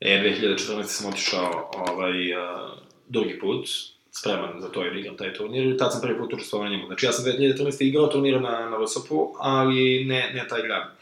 E, 0.00 0.36
2014. 0.40 0.82
sam 0.82 1.08
otišao 1.08 1.70
ovaj, 1.88 2.32
uh, 2.32 2.70
drugi 3.08 3.38
put, 3.38 3.68
spreman 4.10 4.60
za 4.60 4.68
to 4.68 4.86
i 4.86 4.90
da 4.90 4.98
igram 4.98 5.16
taj 5.16 5.34
turnir 5.34 5.66
i 5.66 5.76
tad 5.76 5.92
sam 5.92 6.00
prvi 6.00 6.18
put 6.18 6.32
učestvovao 6.32 6.68
na 6.68 6.76
njemu. 6.76 6.86
Znači 6.86 7.06
ja 7.06 7.12
sam 7.12 7.24
2014. 7.24 7.82
igrao 7.82 8.06
turnir 8.06 8.40
na, 8.40 8.70
na 8.70 8.76
Rosopu, 8.76 9.34
ali 9.38 10.04
ne, 10.04 10.32
ne 10.34 10.48
taj 10.48 10.62
grad. 10.62 10.94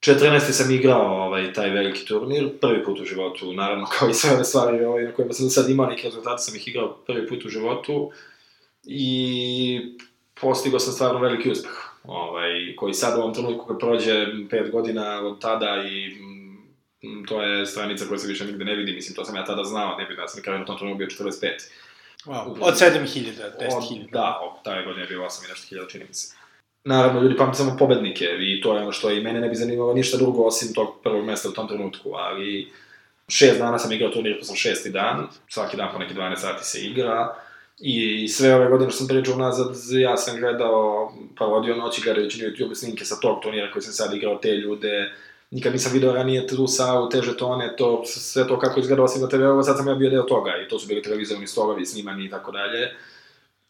14. 0.00 0.40
sam 0.40 0.70
igrao 0.70 1.26
ovaj, 1.26 1.52
taj 1.52 1.70
veliki 1.70 2.06
turnir, 2.06 2.48
prvi 2.60 2.84
put 2.84 3.00
u 3.00 3.04
životu, 3.04 3.52
naravno 3.52 3.86
kao 3.98 4.08
i 4.08 4.14
sve 4.14 4.30
ove 4.34 4.44
stvari 4.44 4.84
ovaj, 4.84 5.04
na 5.04 5.12
kojima 5.12 5.32
sam 5.32 5.50
sad 5.50 5.70
imao 5.70 5.86
neki 5.86 6.02
rezultati, 6.02 6.42
sam 6.42 6.56
ih 6.56 6.68
igrao 6.68 6.96
prvi 7.06 7.28
put 7.28 7.44
u 7.44 7.48
životu 7.48 8.10
i 8.84 9.96
postigao 10.40 10.80
sam 10.80 10.92
stvarno 10.92 11.20
veliki 11.20 11.50
uspeh, 11.50 11.91
ovaj, 12.04 12.76
koji 12.76 12.94
sad 12.94 13.18
u 13.18 13.20
ovom 13.20 13.34
trenutku 13.34 13.66
kad 13.66 13.78
prođe 13.78 14.26
5 14.26 14.70
godina 14.70 15.20
od 15.20 15.40
tada 15.40 15.84
i 15.90 16.16
Mm, 17.04 17.24
to 17.24 17.42
je 17.42 17.66
stranica 17.66 18.04
koja 18.08 18.18
se 18.18 18.28
više 18.28 18.44
nigde 18.44 18.64
ne 18.64 18.74
vidi, 18.74 18.92
mislim, 18.92 19.16
to 19.16 19.24
sam 19.24 19.36
ja 19.36 19.44
tada 19.44 19.64
znao, 19.64 19.96
ne 19.96 20.04
vidim, 20.04 20.20
ja 20.22 20.28
sam 20.28 20.38
na 20.38 20.42
kraju 20.42 20.58
na 20.58 20.64
tom 20.64 20.78
trenutku 20.78 20.98
bio 20.98 21.06
45. 21.06 21.48
Wow, 22.24 22.56
od 22.60 22.74
7000, 22.74 23.32
10.000. 23.60 24.10
Da, 24.10 24.40
od 24.42 24.64
taj 24.64 24.84
godine 24.84 25.02
je 25.02 25.08
bio 25.08 25.20
8 25.20 25.44
i 25.44 25.48
nešto 25.48 25.66
hiljada, 25.68 25.88
čini 25.88 26.04
mi 26.08 26.14
se. 26.14 26.36
Naravno, 26.84 27.20
ljudi 27.20 27.36
pamte 27.36 27.56
samo 27.56 27.76
pobednike 27.78 28.24
i 28.24 28.60
to 28.60 28.74
je 28.74 28.82
ono 28.82 28.92
što 28.92 29.10
i 29.10 29.22
mene 29.22 29.40
ne 29.40 29.48
bi 29.48 29.54
zanimalo 29.54 29.94
ništa 29.94 30.16
drugo 30.16 30.44
osim 30.44 30.74
tog 30.74 30.94
prvog 31.02 31.24
mesta 31.24 31.48
u 31.48 31.52
tom 31.52 31.68
trenutku, 31.68 32.12
ali 32.14 32.72
šest 33.28 33.58
dana 33.58 33.78
sam 33.78 33.92
igrao 33.92 34.10
turnir, 34.10 34.38
pa 34.38 34.44
sam 34.44 34.56
šesti 34.56 34.90
dan, 34.90 35.28
svaki 35.48 35.76
dan 35.76 35.88
po 35.92 35.98
neki 35.98 36.14
12 36.14 36.36
sati 36.36 36.64
se 36.64 36.80
igra, 36.80 37.34
I 37.78 38.28
sve 38.28 38.54
ove 38.54 38.68
godine 38.68 38.90
što 38.90 38.98
sam 38.98 39.08
pričao 39.08 39.36
nazad, 39.36 39.76
ja 40.00 40.16
sam 40.16 40.40
gledao, 40.40 41.12
pa 41.38 41.44
vodio 41.44 41.76
noći 41.76 42.02
gledajući 42.02 42.42
na 42.42 42.48
YouTube 42.48 42.74
snimke 42.74 43.04
sa 43.04 43.16
tog 43.20 43.42
turnira 43.42 43.72
koji 43.72 43.82
sam 43.82 43.92
sad 43.92 44.14
igrao, 44.14 44.38
te 44.38 44.48
ljude, 44.48 45.12
nikad 45.50 45.72
nisam 45.72 45.92
video 45.92 46.12
ranije 46.12 46.46
tu 46.46 46.66
salu, 46.66 47.08
te 47.08 47.22
žetone, 47.22 47.76
to, 47.76 48.02
sve 48.06 48.48
to 48.48 48.58
kako 48.58 48.80
izgleda 48.80 49.02
osim 49.02 49.22
na 49.22 49.28
TV-ova, 49.28 49.62
sad 49.62 49.76
sam 49.76 49.88
ja 49.88 49.94
bio 49.94 50.10
deo 50.10 50.22
toga 50.22 50.50
i 50.66 50.68
to 50.68 50.78
su 50.78 50.88
bili 50.88 51.02
televizorni 51.02 51.46
stolovi, 51.46 51.86
snimani 51.86 52.24
i 52.24 52.30
tako 52.30 52.52
dalje. 52.52 52.90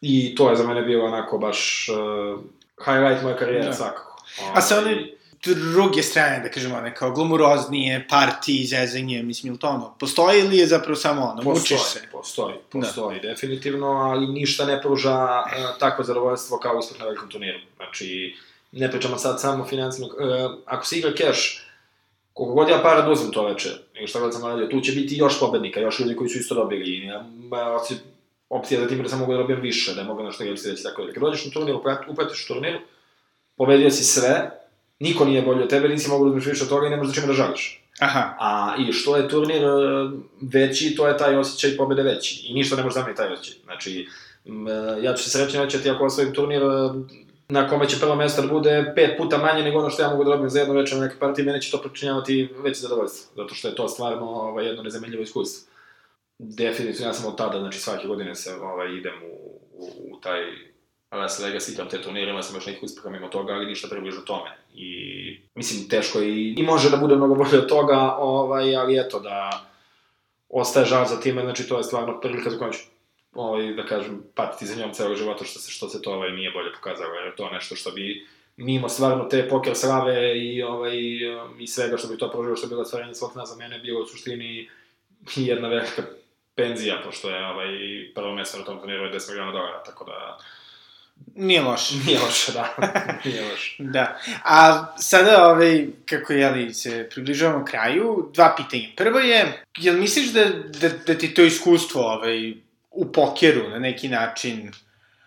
I 0.01 0.35
to 0.35 0.49
je 0.49 0.55
za 0.55 0.67
mene 0.67 0.81
bilo 0.81 1.05
onako 1.05 1.37
baš 1.37 1.89
uh, 1.89 2.39
highlight 2.85 3.23
moje 3.23 3.37
karijere, 3.37 3.65
da. 3.65 3.73
svakako. 3.73 4.23
A 4.53 4.61
sa 4.61 4.77
one 4.77 5.07
druge 5.45 6.03
strane, 6.03 6.39
da 6.43 6.49
kažemo, 6.49 6.75
one 6.75 6.95
kao 6.95 7.11
glamuroznije, 7.11 8.07
party, 8.09 8.67
zezanje, 8.67 9.23
mislim, 9.23 9.51
ili 9.51 9.59
to 9.59 9.67
ono, 9.67 9.95
postoji 9.99 10.39
ili 10.39 10.57
je 10.57 10.67
zapravo 10.67 10.95
samo 10.95 11.21
ono, 11.21 11.41
postoji, 11.43 11.77
mučiš 11.77 11.93
se? 11.93 12.07
Postoji, 12.11 12.55
postoji, 12.71 13.19
da. 13.19 13.27
definitivno, 13.27 13.87
ali 13.87 14.27
ništa 14.27 14.65
ne 14.65 14.81
pruža 14.81 15.43
uh, 15.45 15.79
takvo 15.79 16.03
zadovoljstvo 16.03 16.57
kao 16.57 16.77
uspeh 16.77 16.99
na 16.99 17.05
velikom 17.05 17.29
turniru. 17.29 17.59
Znači, 17.75 18.35
ne 18.71 18.91
pričamo 18.91 19.17
sad 19.17 19.41
samo 19.41 19.65
financijno, 19.65 20.07
uh, 20.07 20.13
ako 20.65 20.85
se 20.85 20.97
igra 20.97 21.11
cash, 21.17 21.41
koliko 22.33 22.55
god 22.55 22.69
ja 22.69 22.79
para 22.81 23.01
da 23.01 23.31
to 23.31 23.45
veče, 23.45 23.69
nego 23.95 24.07
šta 24.07 24.19
god 24.19 24.33
sam 24.33 24.43
radio, 24.43 24.67
tu 24.67 24.81
će 24.81 24.91
biti 24.91 25.17
još 25.17 25.39
pobednika, 25.39 25.79
još 25.79 25.99
ljudi 25.99 26.15
koji 26.15 26.29
su 26.29 26.39
isto 26.39 26.55
dobili, 26.55 26.85
i 26.85 27.05
ja, 27.05 27.25
opcija 28.49 28.81
za 28.81 28.87
tim 28.87 29.03
da 29.03 29.09
sam 29.09 29.19
mogu 29.19 29.31
da 29.31 29.37
dobijem 29.37 29.61
više, 29.61 29.93
da 29.93 30.03
mogu 30.03 30.23
nešto 30.23 30.43
ili 30.43 30.57
reći 30.65 30.83
tako 30.83 31.05
da. 31.05 31.13
Kad 31.13 31.23
dođeš 31.23 31.45
na 31.45 31.51
turnir, 31.51 31.75
upetiš 32.07 32.43
u 32.43 32.47
turnir, 32.47 32.79
pobedio 33.57 33.91
si 33.91 34.03
sve, 34.03 34.62
niko 34.99 35.25
nije 35.25 35.41
bolji 35.41 35.63
od 35.63 35.69
tebe, 35.69 35.89
nisi 35.89 36.09
mogu 36.09 36.25
da 36.25 36.29
uzmeš 36.29 36.45
više 36.45 36.63
od 36.63 36.69
toga 36.69 36.87
i 36.87 36.89
ne 36.89 36.97
možeš 36.97 37.15
da 37.15 37.21
čime 37.21 37.27
da 37.27 37.33
žališ. 37.33 37.83
Aha. 37.99 38.35
A 38.39 38.75
i 38.79 38.93
što 38.93 39.17
je 39.17 39.29
turnir 39.29 39.63
e, 39.63 39.67
veći, 40.41 40.95
to 40.95 41.07
je 41.07 41.17
taj 41.17 41.35
osjećaj 41.35 41.77
pobede 41.77 42.03
veći. 42.03 42.45
I 42.47 42.53
ništa 42.53 42.75
ne 42.75 42.83
može 42.83 42.93
zameniti 42.93 43.17
taj 43.17 43.33
osjećaj. 43.33 43.63
Znači, 43.63 44.07
ja 45.01 45.13
ću 45.13 45.23
se 45.23 45.29
srećno 45.29 45.63
reći 45.63 45.77
da 45.77 45.83
ti 45.83 45.89
ako 45.89 46.05
osvojim 46.05 46.33
turnir, 46.33 46.61
na 47.49 47.69
kome 47.69 47.89
će 47.89 47.99
prvo 47.99 48.15
mesto 48.15 48.41
da 48.41 48.47
bude 48.47 48.93
pet 48.95 49.17
puta 49.17 49.37
manje 49.37 49.63
nego 49.63 49.79
ono 49.79 49.89
što 49.89 50.01
ja 50.01 50.09
mogu 50.09 50.23
da 50.23 50.29
dobijem 50.29 50.49
za 50.49 50.59
jednu 50.59 50.75
večer 50.75 50.97
na 50.97 51.05
neke 51.05 51.19
partije, 51.19 51.45
mene 51.45 51.61
će 51.61 51.71
to 51.71 51.81
pričinjavati 51.81 52.49
već 52.57 52.81
zadovoljstvo, 52.81 53.43
zato 53.43 53.55
što 53.55 53.67
je 53.67 53.75
to 53.75 53.87
stvarno 53.87 54.25
ovaj, 54.25 54.65
jedno 54.65 54.83
nezamenljivo 54.83 55.23
iskustvo. 55.23 55.73
Definitivno, 56.39 57.07
ja 57.07 57.13
sam 57.13 57.31
od 57.31 57.37
tada, 57.37 57.59
znači 57.59 57.79
svake 57.79 58.07
godine 58.07 58.35
se 58.35 58.55
ovaj, 58.55 58.93
idem 58.93 59.13
u, 59.23 59.61
u, 59.73 59.87
u 60.11 60.19
taj 60.21 60.41
Las 61.17 61.39
Vegas, 61.39 61.69
igram 61.69 61.89
te 61.89 62.01
turnire, 62.01 62.43
sam 62.43 62.55
još 62.55 62.65
nekih 62.65 62.83
uspeha 62.83 63.09
mimo 63.09 63.27
toga, 63.27 63.53
ali 63.53 63.65
ništa 63.65 63.87
približno 63.87 64.21
tome. 64.21 64.57
I, 64.73 65.39
mislim, 65.55 65.89
teško 65.89 66.21
i, 66.21 66.55
i 66.57 66.63
može 66.63 66.89
da 66.89 66.97
bude 66.97 67.15
mnogo 67.15 67.35
bolje 67.35 67.57
od 67.57 67.69
toga, 67.69 68.15
ovaj, 68.17 68.75
ali 68.75 68.99
eto, 68.99 69.19
da 69.19 69.65
ostaje 70.49 70.85
žal 70.85 71.05
za 71.05 71.19
time, 71.19 71.41
znači 71.41 71.67
to 71.69 71.77
je 71.77 71.83
stvarno 71.83 72.19
prilika 72.21 72.49
za 72.49 72.57
kojom 72.57 72.73
ću 72.73 72.79
ovaj, 73.33 73.73
da 73.73 73.85
kažem, 73.85 74.23
patiti 74.35 74.65
za 74.65 74.75
njom 74.75 74.93
celog 74.93 75.17
života 75.17 75.45
što 75.45 75.59
se, 75.59 75.71
što 75.71 75.89
se 75.89 76.01
to 76.01 76.13
ovaj, 76.13 76.31
nije 76.31 76.51
bolje 76.51 76.73
pokazalo, 76.73 77.13
jer 77.13 77.35
to 77.35 77.49
nešto 77.49 77.75
što 77.75 77.91
bi 77.91 78.27
mimo 78.57 78.89
stvarno 78.89 79.23
te 79.23 79.49
poker 79.49 79.75
slave 79.75 80.37
i, 80.39 80.63
ovaj, 80.63 80.97
i 81.59 81.67
svega 81.67 81.97
što 81.97 82.07
bi 82.07 82.17
to 82.17 82.31
prožilo, 82.31 82.55
što 82.55 82.67
bi 82.67 82.71
bilo 82.71 82.81
ostvarenje 82.81 83.13
svog 83.13 83.31
za 83.45 83.55
mene 83.55 83.79
bilo 83.79 84.01
u 84.01 84.05
suštini 84.05 84.69
jedna 85.35 85.67
velika 85.67 86.01
penzija, 86.55 87.01
pošto 87.05 87.29
je 87.29 87.45
ovaj, 87.45 87.67
prvo 88.15 88.35
mesto 88.35 88.57
na 88.57 88.63
tom 88.63 88.79
turniru 88.79 89.03
je 89.03 89.13
10 89.13 89.29
miliona 89.29 89.51
dolara, 89.51 89.83
tako 89.83 90.05
da 90.05 90.37
Nije 91.35 91.61
loše. 91.61 91.95
Nije 92.05 92.19
loše, 92.19 92.51
da. 92.51 92.75
Nije 93.25 93.51
loše. 93.51 93.75
da. 93.79 94.17
A 94.43 94.85
sada, 94.97 95.47
ovaj, 95.47 95.87
kako 96.05 96.33
jeli, 96.33 96.73
se 96.73 97.09
približavamo 97.11 97.65
kraju, 97.65 98.29
dva 98.33 98.53
pitanja. 98.57 98.87
Prvo 98.95 99.19
je, 99.19 99.63
jel 99.77 99.97
misliš 99.97 100.27
da, 100.27 100.45
da, 100.79 100.89
da 101.07 101.17
ti 101.17 101.33
to 101.33 101.41
iskustvo 101.41 102.01
ovaj, 102.01 102.53
u 102.91 103.11
pokeru 103.11 103.69
na 103.69 103.79
neki 103.79 104.09
način 104.09 104.71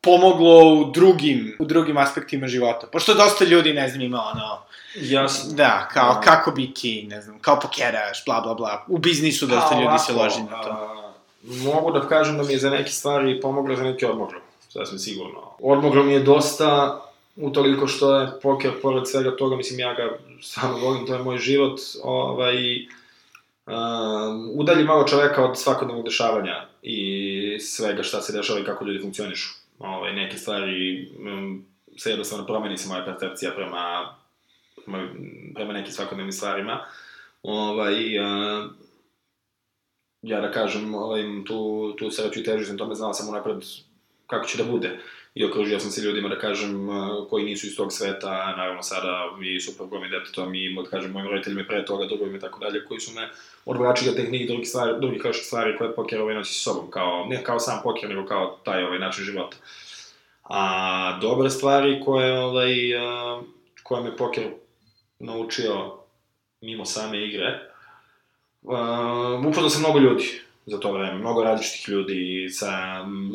pomoglo 0.03 0.75
u 0.75 0.85
drugim, 0.91 1.57
u 1.59 1.65
drugim 1.65 1.97
aspektima 1.97 2.49
života? 2.49 2.87
Pošto 2.87 3.15
dosta 3.15 3.45
ljudi, 3.45 3.73
ne 3.73 3.89
znam, 3.89 4.01
ima 4.01 4.23
ono... 4.35 4.63
Jasno. 4.95 5.53
Da, 5.53 5.89
kao 5.93 6.11
a... 6.11 6.21
kako 6.21 6.51
biti, 6.51 7.07
ne 7.09 7.21
znam, 7.23 7.39
kao 7.39 7.61
pokeraš, 7.61 8.25
bla, 8.25 8.41
bla, 8.41 8.55
bla. 8.55 8.85
U 8.89 8.99
biznisu 8.99 9.47
dosta 9.47 9.77
a, 9.77 9.81
ljudi 9.81 9.99
se 9.99 10.13
loži 10.13 10.43
na 10.43 10.63
to. 10.63 10.71
A, 10.71 11.13
mogu 11.43 11.93
da 11.93 12.09
kažem 12.09 12.37
da 12.37 12.43
mi 12.43 12.53
je 12.53 12.59
za 12.59 12.71
neke 12.71 12.91
stvari 12.91 13.41
pomoglo, 13.41 13.77
za 13.77 13.85
neke 13.85 14.07
odmoglo 14.07 14.46
sasvim 14.77 14.99
sigurno. 14.99 15.57
Odmoglo 15.61 16.03
mi 16.03 16.13
je 16.13 16.21
dosta, 16.21 17.01
u 17.37 17.51
toliko 17.51 17.87
što 17.87 18.21
je 18.21 18.29
poker, 18.43 18.71
pored 18.83 19.09
svega 19.09 19.37
toga, 19.37 19.57
mislim, 19.57 19.81
ja 19.81 19.95
ga 19.95 20.19
stvarno 20.43 20.79
volim, 20.79 21.07
to 21.07 21.15
je 21.15 21.23
moj 21.23 21.39
život, 21.39 21.81
ovaj, 22.03 22.57
um, 23.67 24.51
udalji 24.55 24.85
malo 24.85 25.05
čoveka 25.05 25.45
od 25.45 25.59
svakodnevnog 25.59 26.05
dešavanja 26.05 26.69
i 26.83 27.59
svega 27.61 28.03
šta 28.03 28.23
se 28.23 28.33
dešava 28.33 28.61
i 28.61 28.65
kako 28.65 28.85
ljudi 28.85 29.03
funkcionišu. 29.03 29.55
Ovaj, 29.79 30.13
neke 30.13 30.39
stvari 30.39 31.09
um, 31.19 31.65
se 31.97 32.11
jednostavno 32.11 32.47
promeni 32.47 32.79
se 32.79 32.89
moja 32.89 33.05
percepcija 33.05 33.51
prema, 33.51 34.17
prema, 34.85 35.09
prema 35.55 35.73
nekim 35.73 35.93
svakodnevnim 35.93 36.33
stvarima. 36.33 36.85
Ovaj, 37.43 38.19
uh, 38.19 38.71
ja 40.23 40.41
da 40.41 40.53
kažem, 40.53 40.95
ovaj, 40.95 41.23
tu, 41.47 41.93
tu 41.99 42.11
sreću 42.11 42.41
i 42.41 42.45
težu 42.45 42.65
sam 42.65 42.79
tome 42.79 42.95
znao 42.95 43.15
sam 43.15 43.29
unapred 43.29 43.57
kako 44.27 44.47
će 44.47 44.59
da 44.59 44.65
bude. 44.65 44.99
I 45.35 45.45
okružio 45.45 45.81
sam 45.81 45.91
se 45.91 46.01
ljudima, 46.01 46.29
da 46.29 46.39
kažem, 46.39 46.89
koji 47.31 47.45
nisu 47.45 47.67
iz 47.67 47.77
tog 47.77 47.93
sveta, 47.93 48.55
naravno 48.57 48.83
sada 48.83 49.31
i 49.43 49.61
suprugom 49.61 50.05
i 50.05 50.09
detetom 50.09 50.55
i, 50.55 50.75
da 50.75 50.91
kažem, 50.91 51.13
mojim 51.13 51.29
roditeljima 51.29 51.65
pre 51.69 51.85
toga, 51.85 52.07
drugovima 52.07 52.37
i 52.37 52.41
tako 52.41 52.59
dalje, 52.59 52.85
koji 52.85 53.01
su 53.01 53.13
me 53.15 53.29
odvlačili 53.65 54.11
od 54.11 54.17
tehnik 54.17 54.49
drugih 54.49 54.69
stvari, 54.69 55.01
drugih 55.01 55.25
loših 55.25 55.45
stvari 55.45 55.79
koje 55.79 55.95
poker 55.95 56.21
ovaj 56.21 56.35
nosi 56.35 56.55
sa 56.55 56.61
sobom, 56.61 56.91
kao, 56.91 57.27
ne 57.29 57.45
kao 57.45 57.59
sam 57.59 57.81
poker, 57.83 58.09
nego 58.09 58.27
kao 58.27 58.59
taj 58.65 58.85
ovaj 58.85 58.99
način 58.99 59.25
života. 59.25 59.57
A 60.43 61.19
dobre 61.21 61.51
stvari 61.51 62.03
koje, 62.05 62.39
ovaj, 62.39 62.75
koje 63.83 64.03
me 64.03 64.17
poker 64.17 64.45
naučio 65.19 65.93
mimo 66.61 66.85
same 66.85 67.25
igre, 67.25 67.61
uh, 68.63 69.47
upoznao 69.47 69.71
sam 69.71 69.81
mnogo 69.81 69.99
ljudi 69.99 70.46
za 70.67 70.81
to 70.81 70.93
vreme. 70.93 71.19
Mnogo 71.19 71.43
različitih 71.43 71.89
ljudi 71.89 72.49
sa 72.51 72.71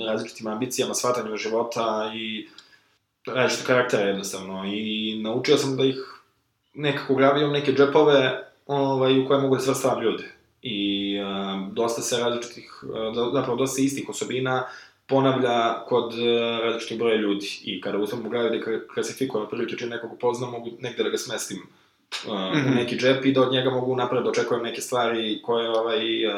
različitim 0.08 0.48
ambicijama, 0.48 0.94
shvatanjem 0.94 1.38
života 1.38 2.12
i 2.16 2.48
različite 3.28 3.68
karaktere 3.68 4.08
jednostavno. 4.08 4.66
I 4.66 5.20
naučio 5.24 5.58
sam 5.58 5.78
da 5.78 5.84
ih 5.84 6.22
nekako 6.74 7.16
grabio 7.16 7.48
neke 7.48 7.74
džepove 7.74 8.48
ovaj, 8.68 9.20
u 9.20 9.28
koje 9.28 9.42
mogu 9.42 9.56
da 9.56 9.62
svrstavam 9.62 10.04
ljude. 10.04 10.24
I 10.62 11.18
uh, 11.20 11.74
dosta 11.74 12.02
se 12.02 12.18
različitih, 12.18 12.84
uh, 12.84 13.34
zapravo 13.34 13.56
dosta 13.56 13.82
istih 13.82 14.10
osobina 14.10 14.64
ponavlja 15.08 15.86
kod 15.86 16.14
uh, 16.14 16.20
različitih 16.64 17.00
broja 17.00 17.16
ljudi. 17.16 17.48
I 17.64 17.82
kada 17.82 17.98
uspem 17.98 18.26
u 18.26 18.30
glavi 18.30 18.60
da 18.60 18.66
klasifikujem 18.94 19.48
prilike 19.50 19.78
čim 19.78 19.90
nekog 19.90 20.14
upoznam, 20.14 20.52
mogu 20.52 20.72
negde 20.80 21.04
da 21.04 21.10
ga 21.10 21.18
smestim 21.18 21.58
uh, 22.28 22.34
mm 22.34 22.38
-hmm. 22.38 22.66
u 22.66 22.70
mhm. 22.70 22.76
neki 22.76 22.98
džep 22.98 23.26
i 23.26 23.32
da 23.32 23.42
od 23.42 23.52
njega 23.52 23.70
mogu 23.70 23.96
napred 23.96 24.24
da 24.24 24.30
očekujem 24.30 24.64
neke 24.64 24.82
stvari 24.82 25.42
koje 25.42 25.70
ovaj, 25.70 26.26
uh, 26.28 26.34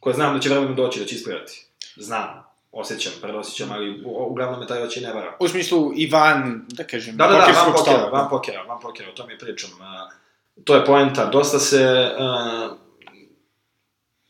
koje 0.00 0.14
znam 0.14 0.34
da 0.34 0.40
će 0.40 0.48
vremenom 0.48 0.76
doći, 0.76 1.00
da 1.00 1.06
će 1.06 1.14
isplivati. 1.14 1.66
Znam, 1.96 2.48
osjećam, 2.72 3.12
predosjećam, 3.22 3.68
ali 3.72 4.02
uglavnom 4.04 4.60
me 4.60 4.66
taj 4.66 4.82
oči 4.82 5.00
ne 5.00 5.12
vara. 5.12 5.36
U 5.40 5.48
smislu 5.48 5.92
i 5.96 6.06
van, 6.06 6.64
da 6.68 6.84
kažem, 6.84 7.16
da, 7.16 7.26
da, 7.26 7.32
da, 7.32 7.62
van 7.62 7.72
pokera, 7.72 8.08
van 8.12 8.28
pokera, 8.30 8.62
van 8.62 8.80
pokera, 8.80 9.08
o 9.08 9.12
tome 9.12 9.38
pričam. 9.38 9.70
Uh, 9.70 10.12
to 10.64 10.74
je 10.74 10.84
poenta, 10.84 11.26
dosta 11.26 11.58
se... 11.58 12.10
Uh, 12.18 12.76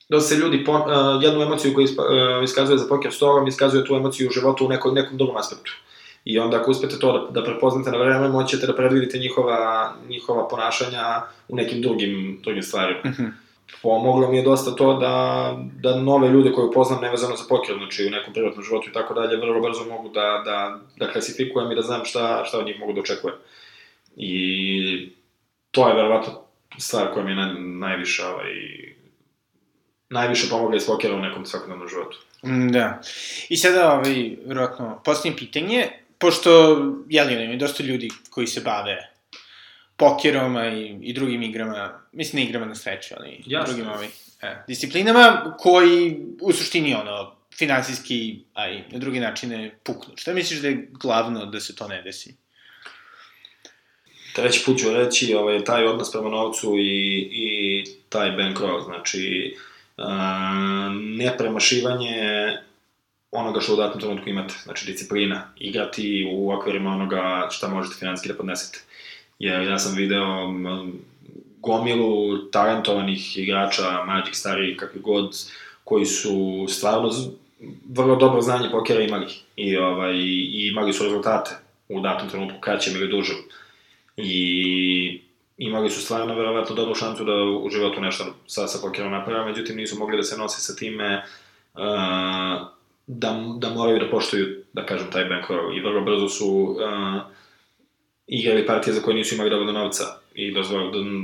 dosta 0.09 0.35
se 0.35 0.41
ljudi 0.41 0.64
po, 0.64 0.73
uh, 0.73 1.23
jednu 1.23 1.43
emociju 1.43 1.75
koju 1.75 1.85
ispa, 1.85 2.03
uh, 2.03 2.45
iskazuje 2.45 2.79
za 2.79 2.89
poker 2.89 3.12
stolom, 3.12 3.47
iskazuje 3.47 3.85
tu 3.85 3.95
emociju 3.95 4.29
u 4.29 4.33
životu 4.33 4.66
u 4.66 4.69
nekom, 4.69 4.95
nekom 4.95 5.16
drugom 5.16 5.37
aspektu. 5.37 5.73
I 6.25 6.39
onda 6.39 6.57
ako 6.57 6.71
uspete 6.71 6.99
to 6.99 7.12
da, 7.12 7.41
da 7.41 7.45
prepoznate 7.45 7.91
na 7.91 7.99
vreme, 7.99 8.29
moćete 8.29 8.66
da 8.66 8.77
predvidite 8.77 9.19
njihova, 9.19 9.93
njihova 10.09 10.49
ponašanja 10.49 11.23
u 11.49 11.57
nekim 11.57 11.83
drugim, 11.83 12.41
drugim 12.43 12.62
stvarima. 12.62 13.01
Mm 13.05 13.14
-hmm 13.19 13.47
pomoglo 13.83 14.29
mi 14.31 14.37
je 14.37 14.43
dosta 14.43 14.75
to 14.75 14.95
da, 14.95 15.57
da 15.81 15.97
nove 15.97 16.29
ljude 16.29 16.53
koje 16.53 16.66
upoznam 16.66 17.01
nevezano 17.03 17.37
za 17.37 17.45
poker, 17.49 17.77
znači 17.77 18.07
u 18.07 18.11
nekom 18.11 18.33
privatnom 18.33 18.64
životu 18.64 18.89
i 18.91 18.93
tako 18.93 19.14
dalje, 19.14 19.37
vrlo 19.37 19.61
brzo 19.61 19.85
mogu 19.85 20.09
da, 20.09 20.43
da, 20.45 20.79
da 20.97 21.12
klasifikujem 21.12 21.73
i 21.73 21.75
da 21.75 21.83
znam 21.83 22.05
šta, 22.05 22.45
šta 22.45 22.59
od 22.59 22.66
njih 22.66 22.81
mogu 22.81 22.93
da 22.93 23.01
očekujem. 23.01 23.37
I 24.16 25.12
to 25.71 25.89
je 25.89 25.95
verovatno 25.95 26.41
stvar 26.79 27.12
koja 27.12 27.25
mi 27.25 27.31
je 27.31 27.37
na, 27.37 27.55
najviše, 27.59 28.25
ovaj, 28.25 28.53
najviše 30.09 30.49
pomogla 30.51 30.77
iz 30.77 30.87
pokera 30.87 31.14
u 31.14 31.21
nekom 31.21 31.47
svakodnevnom 31.47 31.89
životu. 31.89 32.19
Mm, 32.47 32.69
da. 32.73 33.01
I 33.49 33.57
sada, 33.57 33.93
ovaj, 33.93 34.37
verovatno, 34.47 35.01
posljednje 35.05 35.39
pitanje, 35.39 35.89
pošto, 36.19 36.51
jel, 37.09 37.31
ima 37.31 37.57
dosta 37.57 37.83
ljudi 37.83 38.09
koji 38.31 38.47
se 38.47 38.61
bave 38.61 39.18
pokerom 39.99 40.57
i, 40.57 40.99
i 41.03 41.12
drugim 41.12 41.42
igrama, 41.42 42.01
mislim 42.12 42.42
ne 42.42 42.49
igrama 42.49 42.66
na 42.66 42.74
sreću, 42.74 43.14
ali 43.18 43.42
Jasne. 43.46 43.74
drugim 43.74 43.92
ovim 43.92 44.11
e, 44.42 44.62
disciplinama, 44.68 45.55
koji 45.59 46.16
u 46.40 46.53
suštini 46.53 46.94
ono, 46.94 47.36
finansijski, 47.59 48.40
a 48.55 48.68
i 48.70 48.82
na 48.90 48.99
drugi 48.99 49.20
načine 49.20 49.78
puknu. 49.82 50.16
Šta 50.16 50.34
misliš 50.34 50.61
da 50.61 50.68
je 50.68 50.88
glavno 50.92 51.46
da 51.46 51.61
se 51.61 51.76
to 51.76 51.88
ne 51.88 52.03
desi? 52.03 52.34
Treći 54.34 54.62
put 54.66 54.78
ću 54.78 54.90
reći, 54.90 55.34
ovaj, 55.34 55.64
taj 55.64 55.86
odnos 55.86 56.12
prema 56.12 56.28
novcu 56.28 56.74
i, 56.78 57.28
i 57.32 57.84
taj 58.09 58.30
bankroll, 58.30 58.80
znači 58.84 59.57
uh, 59.96 60.05
nepremašivanje 60.94 62.18
onoga 63.30 63.61
što 63.61 63.74
u 63.74 63.76
datom 63.76 64.01
trenutku 64.01 64.28
imate, 64.28 64.55
znači 64.64 64.86
disciplina, 64.86 65.53
igrati 65.57 66.28
u 66.32 66.53
okvirima 66.53 66.90
onoga 66.90 67.49
šta 67.51 67.68
možete 67.68 67.96
financijski 67.99 68.28
da 68.28 68.34
podnesete 68.34 68.78
jer 69.39 69.62
ja 69.62 69.78
sam 69.78 69.97
video 69.97 70.49
gomilu 71.61 72.39
talentovanih 72.51 73.39
igrača, 73.39 74.05
mlađih, 74.07 74.36
starijih, 74.36 74.76
kakvi 74.76 75.01
god, 75.01 75.36
koji 75.84 76.05
su 76.05 76.66
stvarno 76.68 77.11
vrlo 77.89 78.16
dobro 78.16 78.41
znanje 78.41 78.70
pokera 78.70 79.01
imali 79.01 79.26
i, 79.57 79.76
ovaj, 79.76 80.14
i 80.14 80.68
imali 80.68 80.93
su 80.93 81.05
rezultate 81.05 81.51
u 81.89 82.01
datom 82.01 82.28
trenutku 82.28 82.61
kraćem 82.61 82.97
ili 82.97 83.09
dužem. 83.09 83.36
I 84.16 85.20
imali 85.59 85.91
su 85.91 86.01
stvarno 86.01 86.34
verovatno 86.34 86.74
dobru 86.74 86.95
šansu 86.95 87.24
da 87.24 87.32
u 87.32 87.70
životu 87.70 88.01
nešto 88.01 88.24
sa, 88.47 88.66
sa 88.66 88.78
pokerom 88.82 89.12
naprave, 89.12 89.45
međutim 89.45 89.76
nisu 89.76 89.99
mogli 89.99 90.16
da 90.16 90.22
se 90.22 90.39
nose 90.39 90.61
sa 90.61 90.76
time 90.76 91.24
uh, 91.74 91.80
da, 93.07 93.45
da 93.59 93.70
moraju 93.70 93.99
da 93.99 94.11
poštuju, 94.11 94.64
da 94.72 94.86
kažem, 94.86 95.11
taj 95.12 95.24
bankroll. 95.24 95.76
I 95.76 95.80
vrlo 95.80 96.01
brzo 96.01 96.28
su 96.28 96.49
uh, 96.49 97.22
igrali 98.29 98.66
partije 98.66 98.95
za 98.95 99.01
koje 99.01 99.16
nisu 99.16 99.35
imali 99.35 99.51
dovoljno 99.51 99.72
novca 99.72 100.05
i 100.35 100.55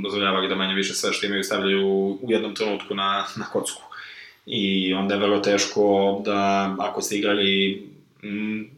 dozvoljavali 0.03 0.47
da 0.47 0.55
manje 0.55 0.73
više 0.73 0.93
sve 0.93 1.13
što 1.13 1.25
imaju 1.25 1.43
stavljaju 1.43 1.87
u 2.21 2.31
jednom 2.31 2.55
trenutku 2.55 2.95
na, 2.95 3.25
na 3.35 3.45
kocku. 3.45 3.81
I 4.45 4.93
onda 4.93 5.13
je 5.13 5.19
vrlo 5.19 5.39
teško 5.39 6.21
da, 6.25 6.75
ako 6.79 7.01
ste 7.01 7.15
igrali 7.15 7.83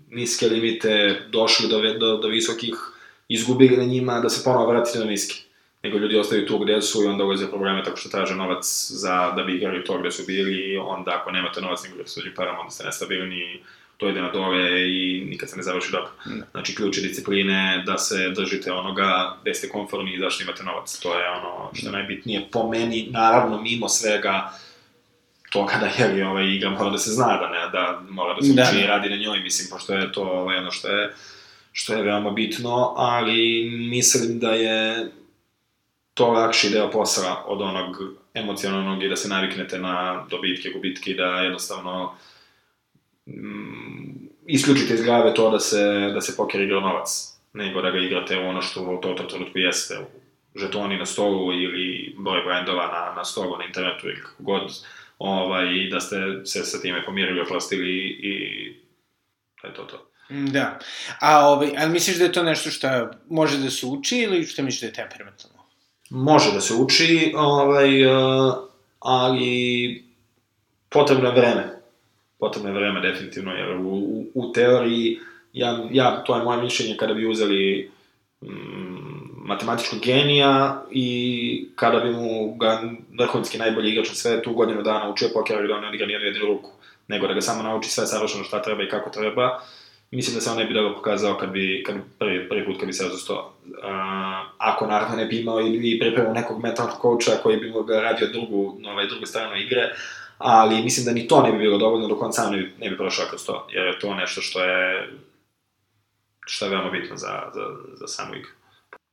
niske 0.10 0.48
limite, 0.48 1.22
došli 1.30 1.70
do, 1.70 1.82
do, 2.00 2.18
do 2.18 2.28
visokih, 2.28 2.76
izgubili 3.28 3.78
na 3.78 3.84
njima, 3.84 4.20
da 4.20 4.30
se 4.30 4.44
ponovo 4.44 4.72
vratite 4.72 5.00
na 5.00 5.06
niske. 5.06 5.36
Nego 5.84 5.98
ljudi 5.98 6.18
ostaju 6.18 6.46
tu 6.46 6.58
gde 6.58 6.82
su 6.82 7.04
i 7.04 7.08
onda 7.08 7.24
ulaze 7.24 7.48
probleme 7.48 7.84
tako 7.84 7.98
što 7.98 8.10
traže 8.10 8.36
novac 8.36 8.88
za, 8.90 9.34
da 9.36 9.44
bi 9.44 9.56
igrali 9.56 9.84
to 9.84 10.00
gde 10.00 10.12
su 10.12 10.24
bili 10.28 10.54
i 10.54 10.78
onda 10.78 11.12
ako 11.22 11.32
nemate 11.32 11.62
novac 11.62 11.84
nego 11.84 11.98
da 11.98 12.08
su 12.08 12.22
parama, 12.36 12.60
onda 12.60 12.72
ste 12.72 12.86
nestabilni 12.86 13.62
to 13.98 14.10
ide 14.10 14.22
na 14.22 14.32
dole 14.32 14.90
i 14.90 15.26
nikad 15.30 15.50
se 15.50 15.58
ne 15.58 15.64
završi 15.64 15.92
dobro. 15.92 16.12
Da. 16.26 16.46
Znači, 16.52 16.76
ključ 16.76 16.98
je 16.98 17.04
discipline 17.04 17.84
da 17.86 17.98
se 17.98 18.30
držite 18.36 18.72
onoga 18.72 19.38
gde 19.42 19.54
ste 19.54 19.70
konforni 19.70 20.14
i 20.14 20.20
zašto 20.20 20.44
imate 20.44 20.64
novac. 20.64 21.00
To 21.00 21.20
je 21.20 21.30
ono 21.30 21.72
što 21.74 21.88
je 21.88 21.92
najbitnije 21.92 22.48
po 22.52 22.70
meni, 22.70 23.08
naravno, 23.12 23.62
mimo 23.62 23.90
svega, 23.90 24.52
to 25.50 25.66
kada 25.66 25.86
je 25.86 26.28
ovaj, 26.28 26.48
igra 26.48 26.70
mora 26.70 26.90
da 26.90 26.98
se 26.98 27.12
zna, 27.12 27.38
da 27.38 27.50
ne, 27.50 27.70
da 27.72 28.02
mora 28.10 28.34
da 28.34 28.42
se 28.42 28.54
Da, 28.54 28.64
uči 28.64 28.78
i 28.78 28.82
da. 28.82 28.88
radi 28.88 29.10
na 29.10 29.16
njoj, 29.16 29.40
mislim, 29.40 29.68
pošto 29.72 29.94
je 29.94 30.12
to 30.12 30.22
ovaj, 30.22 30.58
ono 30.58 30.72
što 30.72 30.88
je, 30.88 31.14
što 31.72 31.94
je 31.94 32.04
veoma 32.04 32.30
bitno, 32.32 32.94
ali 32.98 33.70
mislim 33.70 34.40
da 34.40 34.52
je 34.52 35.08
to 36.14 36.28
lakši 36.32 36.70
deo 36.70 36.92
posla 36.92 37.44
od 37.48 37.62
onog 37.62 37.98
emocionalnog 38.34 39.04
i 39.04 39.10
da 39.10 39.16
se 39.16 39.30
naviknete 39.30 39.80
na 39.80 40.26
dobitke, 40.30 40.70
gubitke 40.70 41.12
i 41.12 41.16
da 41.16 41.26
jednostavno 41.26 42.14
mm, 43.26 43.87
isključite 44.48 44.94
iz 44.94 45.04
glave 45.04 45.34
to 45.34 45.50
da 45.52 45.60
se, 45.60 46.12
da 46.14 46.22
se 46.22 46.36
poker 46.38 46.62
igra 46.62 46.80
novac, 46.80 47.34
nego 47.54 47.82
da 47.82 47.92
ga 47.92 47.98
igrate 47.98 48.38
ono 48.38 48.62
što 48.62 48.82
u 48.82 49.02
to, 49.02 49.14
to 49.14 49.24
trenutku 49.24 49.58
jeste, 49.58 50.00
u 50.00 50.60
žetoni 50.60 50.98
na 50.98 51.06
stolu 51.06 51.54
ili 51.54 52.16
broj 52.20 52.42
brendova 52.46 52.88
na, 52.88 53.14
na 53.16 53.26
stolu, 53.26 53.58
na 53.58 53.66
internetu 53.66 54.08
ili 54.08 54.22
kako 54.22 54.44
god, 54.44 54.62
ovaj, 55.20 55.66
i 55.76 55.90
da 55.90 56.00
ste 56.00 56.16
se 56.46 56.64
sa 56.64 56.82
time 56.82 57.06
pomirili, 57.06 57.42
oprostili 57.42 57.90
i 58.08 58.34
da 59.62 59.68
je 59.68 59.74
to 59.74 59.84
to. 59.84 60.08
Da. 60.30 60.80
A, 61.20 61.48
ovaj, 61.48 61.72
ali 61.78 61.92
misliš 61.92 62.18
da 62.18 62.24
je 62.24 62.32
to 62.32 62.44
nešto 62.44 62.70
što 62.70 62.88
može 63.30 63.58
da 63.58 63.70
se 63.70 63.86
uči 63.86 64.18
ili 64.18 64.46
što 64.46 64.64
misliš 64.64 64.82
da 64.82 64.88
je 64.88 64.94
temperamentalno? 64.94 65.58
Može 66.10 66.52
da 66.52 66.62
se 66.62 66.74
uči, 66.74 67.34
ovaj, 67.36 68.06
uh, 68.06 68.54
ali 69.00 70.04
potrebno 70.90 71.30
je 71.30 71.36
vreme. 71.36 71.77
Potrebno 72.40 72.70
je 72.70 72.76
vreme, 72.76 73.02
definitivno, 73.02 73.52
jer 73.52 73.78
u, 73.78 73.90
u, 73.90 74.26
u 74.34 74.52
teoriji, 74.54 75.20
ja, 75.54 75.88
ja, 75.92 76.24
to 76.24 76.36
je 76.36 76.44
moje 76.44 76.62
mišljenje, 76.62 76.98
kada 76.98 77.14
bi 77.14 77.28
uzeli 77.28 77.92
mm, 78.42 78.48
matematičkog 79.46 80.00
genija 80.00 80.84
i 80.92 81.70
kada 81.76 82.00
bi 82.00 82.12
mu 82.12 82.56
ga 82.56 82.82
vrhunski 83.20 83.58
najbolji 83.58 83.92
igrač 83.92 84.10
na 84.10 84.16
svetu 84.16 84.54
godinu 84.54 84.82
dana 84.82 85.10
učio 85.10 85.30
poker 85.34 85.66
i 85.66 85.68
da 85.68 85.76
on 85.76 85.82
ne 85.82 85.88
odigra 85.88 86.08
nijednu 86.08 86.28
jedinu 86.28 86.46
ruku, 86.46 86.72
nego 87.08 87.28
da 87.28 87.34
ga 87.34 87.42
samo 87.42 87.64
nauči 87.64 87.90
sve 87.90 88.06
savršeno 88.06 88.44
šta 88.44 88.62
treba 88.62 88.84
i 88.84 88.90
kako 88.90 89.10
treba, 89.10 89.60
mislim 90.12 90.36
da 90.36 90.42
se 90.42 90.50
on 90.50 90.58
ne 90.58 90.66
bi 90.66 90.74
dobro 90.74 90.94
pokazao 90.94 91.38
kad 91.38 91.50
bi, 91.50 91.84
kad 91.86 91.96
bi 91.96 92.02
prvi, 92.20 92.50
prvi 92.50 92.66
put 92.66 92.80
kad 92.80 92.88
bi 92.88 92.94
seo 92.94 93.10
za 93.10 93.18
sto. 93.18 93.54
Ako 94.58 94.88
naravno 94.88 95.16
ne 95.16 95.26
bi 95.26 95.40
imao 95.40 95.60
ili 95.60 96.00
pripremao 96.00 96.34
nekog 96.34 96.64
mentalnog 96.64 97.02
coacha 97.02 97.42
koji 97.44 97.58
bi 97.58 97.70
mu 97.70 97.84
ga 97.84 98.02
radio 98.02 98.28
drugu, 98.28 98.80
ovaj, 98.86 99.08
drugu 99.08 99.26
stranu 99.26 99.56
igre, 99.56 99.90
ali 100.38 100.84
mislim 100.84 101.06
da 101.06 101.12
ni 101.12 101.28
to 101.28 101.42
ne 101.42 101.52
bi 101.52 101.58
bilo 101.58 101.78
dovoljno 101.78 102.08
dok 102.08 102.22
on 102.22 102.34
sam 102.34 102.52
ne 102.52 102.58
bi, 102.58 102.74
ne 102.80 102.90
bi 102.90 102.98
prošao 102.98 103.26
kroz 103.30 103.46
to, 103.46 103.68
jer 103.72 103.86
je 103.86 104.00
to 104.00 104.14
nešto 104.14 104.42
što 104.42 104.64
je 104.64 105.10
što 106.46 106.66
je 106.66 106.72
veoma 106.72 106.90
bitno 106.90 107.18
za, 107.18 107.52
za, 107.54 107.62
za 108.00 108.08
samu 108.08 108.36
igru. 108.36 108.50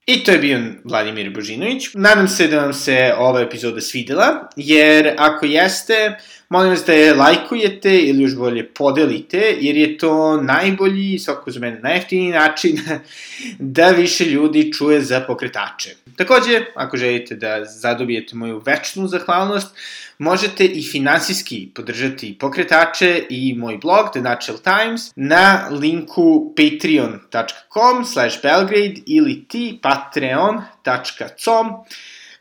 I 0.06 0.24
to 0.24 0.30
je 0.30 0.38
bio 0.38 0.60
Vladimir 0.84 1.30
Božinović. 1.30 1.84
Nadam 1.94 2.28
se 2.28 2.48
da 2.48 2.60
vam 2.60 2.72
se 2.72 3.14
ova 3.18 3.40
epizoda 3.40 3.80
svidela, 3.80 4.48
jer 4.56 5.14
ako 5.18 5.46
jeste, 5.46 6.18
molim 6.54 6.70
vas 6.70 6.84
da 6.86 6.92
je 6.92 7.14
lajkujete 7.14 7.98
ili 7.98 8.22
još 8.22 8.36
bolje 8.36 8.68
podelite, 8.68 9.56
jer 9.60 9.76
je 9.76 9.98
to 9.98 10.40
najbolji, 10.40 11.18
svakako 11.18 11.50
za 11.50 11.60
mene 11.60 11.80
najjeftiniji 11.80 12.32
način 12.32 12.78
da 13.76 13.90
više 13.90 14.24
ljudi 14.24 14.72
čuje 14.72 15.00
za 15.00 15.20
pokretače. 15.20 15.90
Takođe, 16.16 16.60
ako 16.74 16.96
želite 16.96 17.34
da 17.36 17.64
zadobijete 17.64 18.36
moju 18.36 18.62
večnu 18.66 19.08
zahvalnost, 19.08 19.76
možete 20.18 20.64
i 20.64 20.82
finansijski 20.82 21.68
podržati 21.74 22.36
pokretače 22.40 23.22
i 23.30 23.54
moj 23.58 23.78
blog 23.78 24.10
The 24.12 24.20
Natural 24.20 24.58
Times 24.58 25.10
na 25.16 25.68
linku 25.70 26.54
patreon.com 26.56 28.04
slash 28.04 28.42
belgrade 28.42 28.94
ili 29.06 29.44
ti 29.48 29.78
patreon.com 29.82 31.66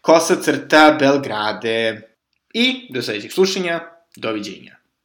kosa 0.01 0.35
crta 0.35 0.97
Belgrade. 0.99 2.09
I 2.53 2.93
do 2.93 3.01
sledećeg 3.01 3.31
slušanja, 3.31 3.92
Do 4.17 4.33
widzenia. 4.33 4.82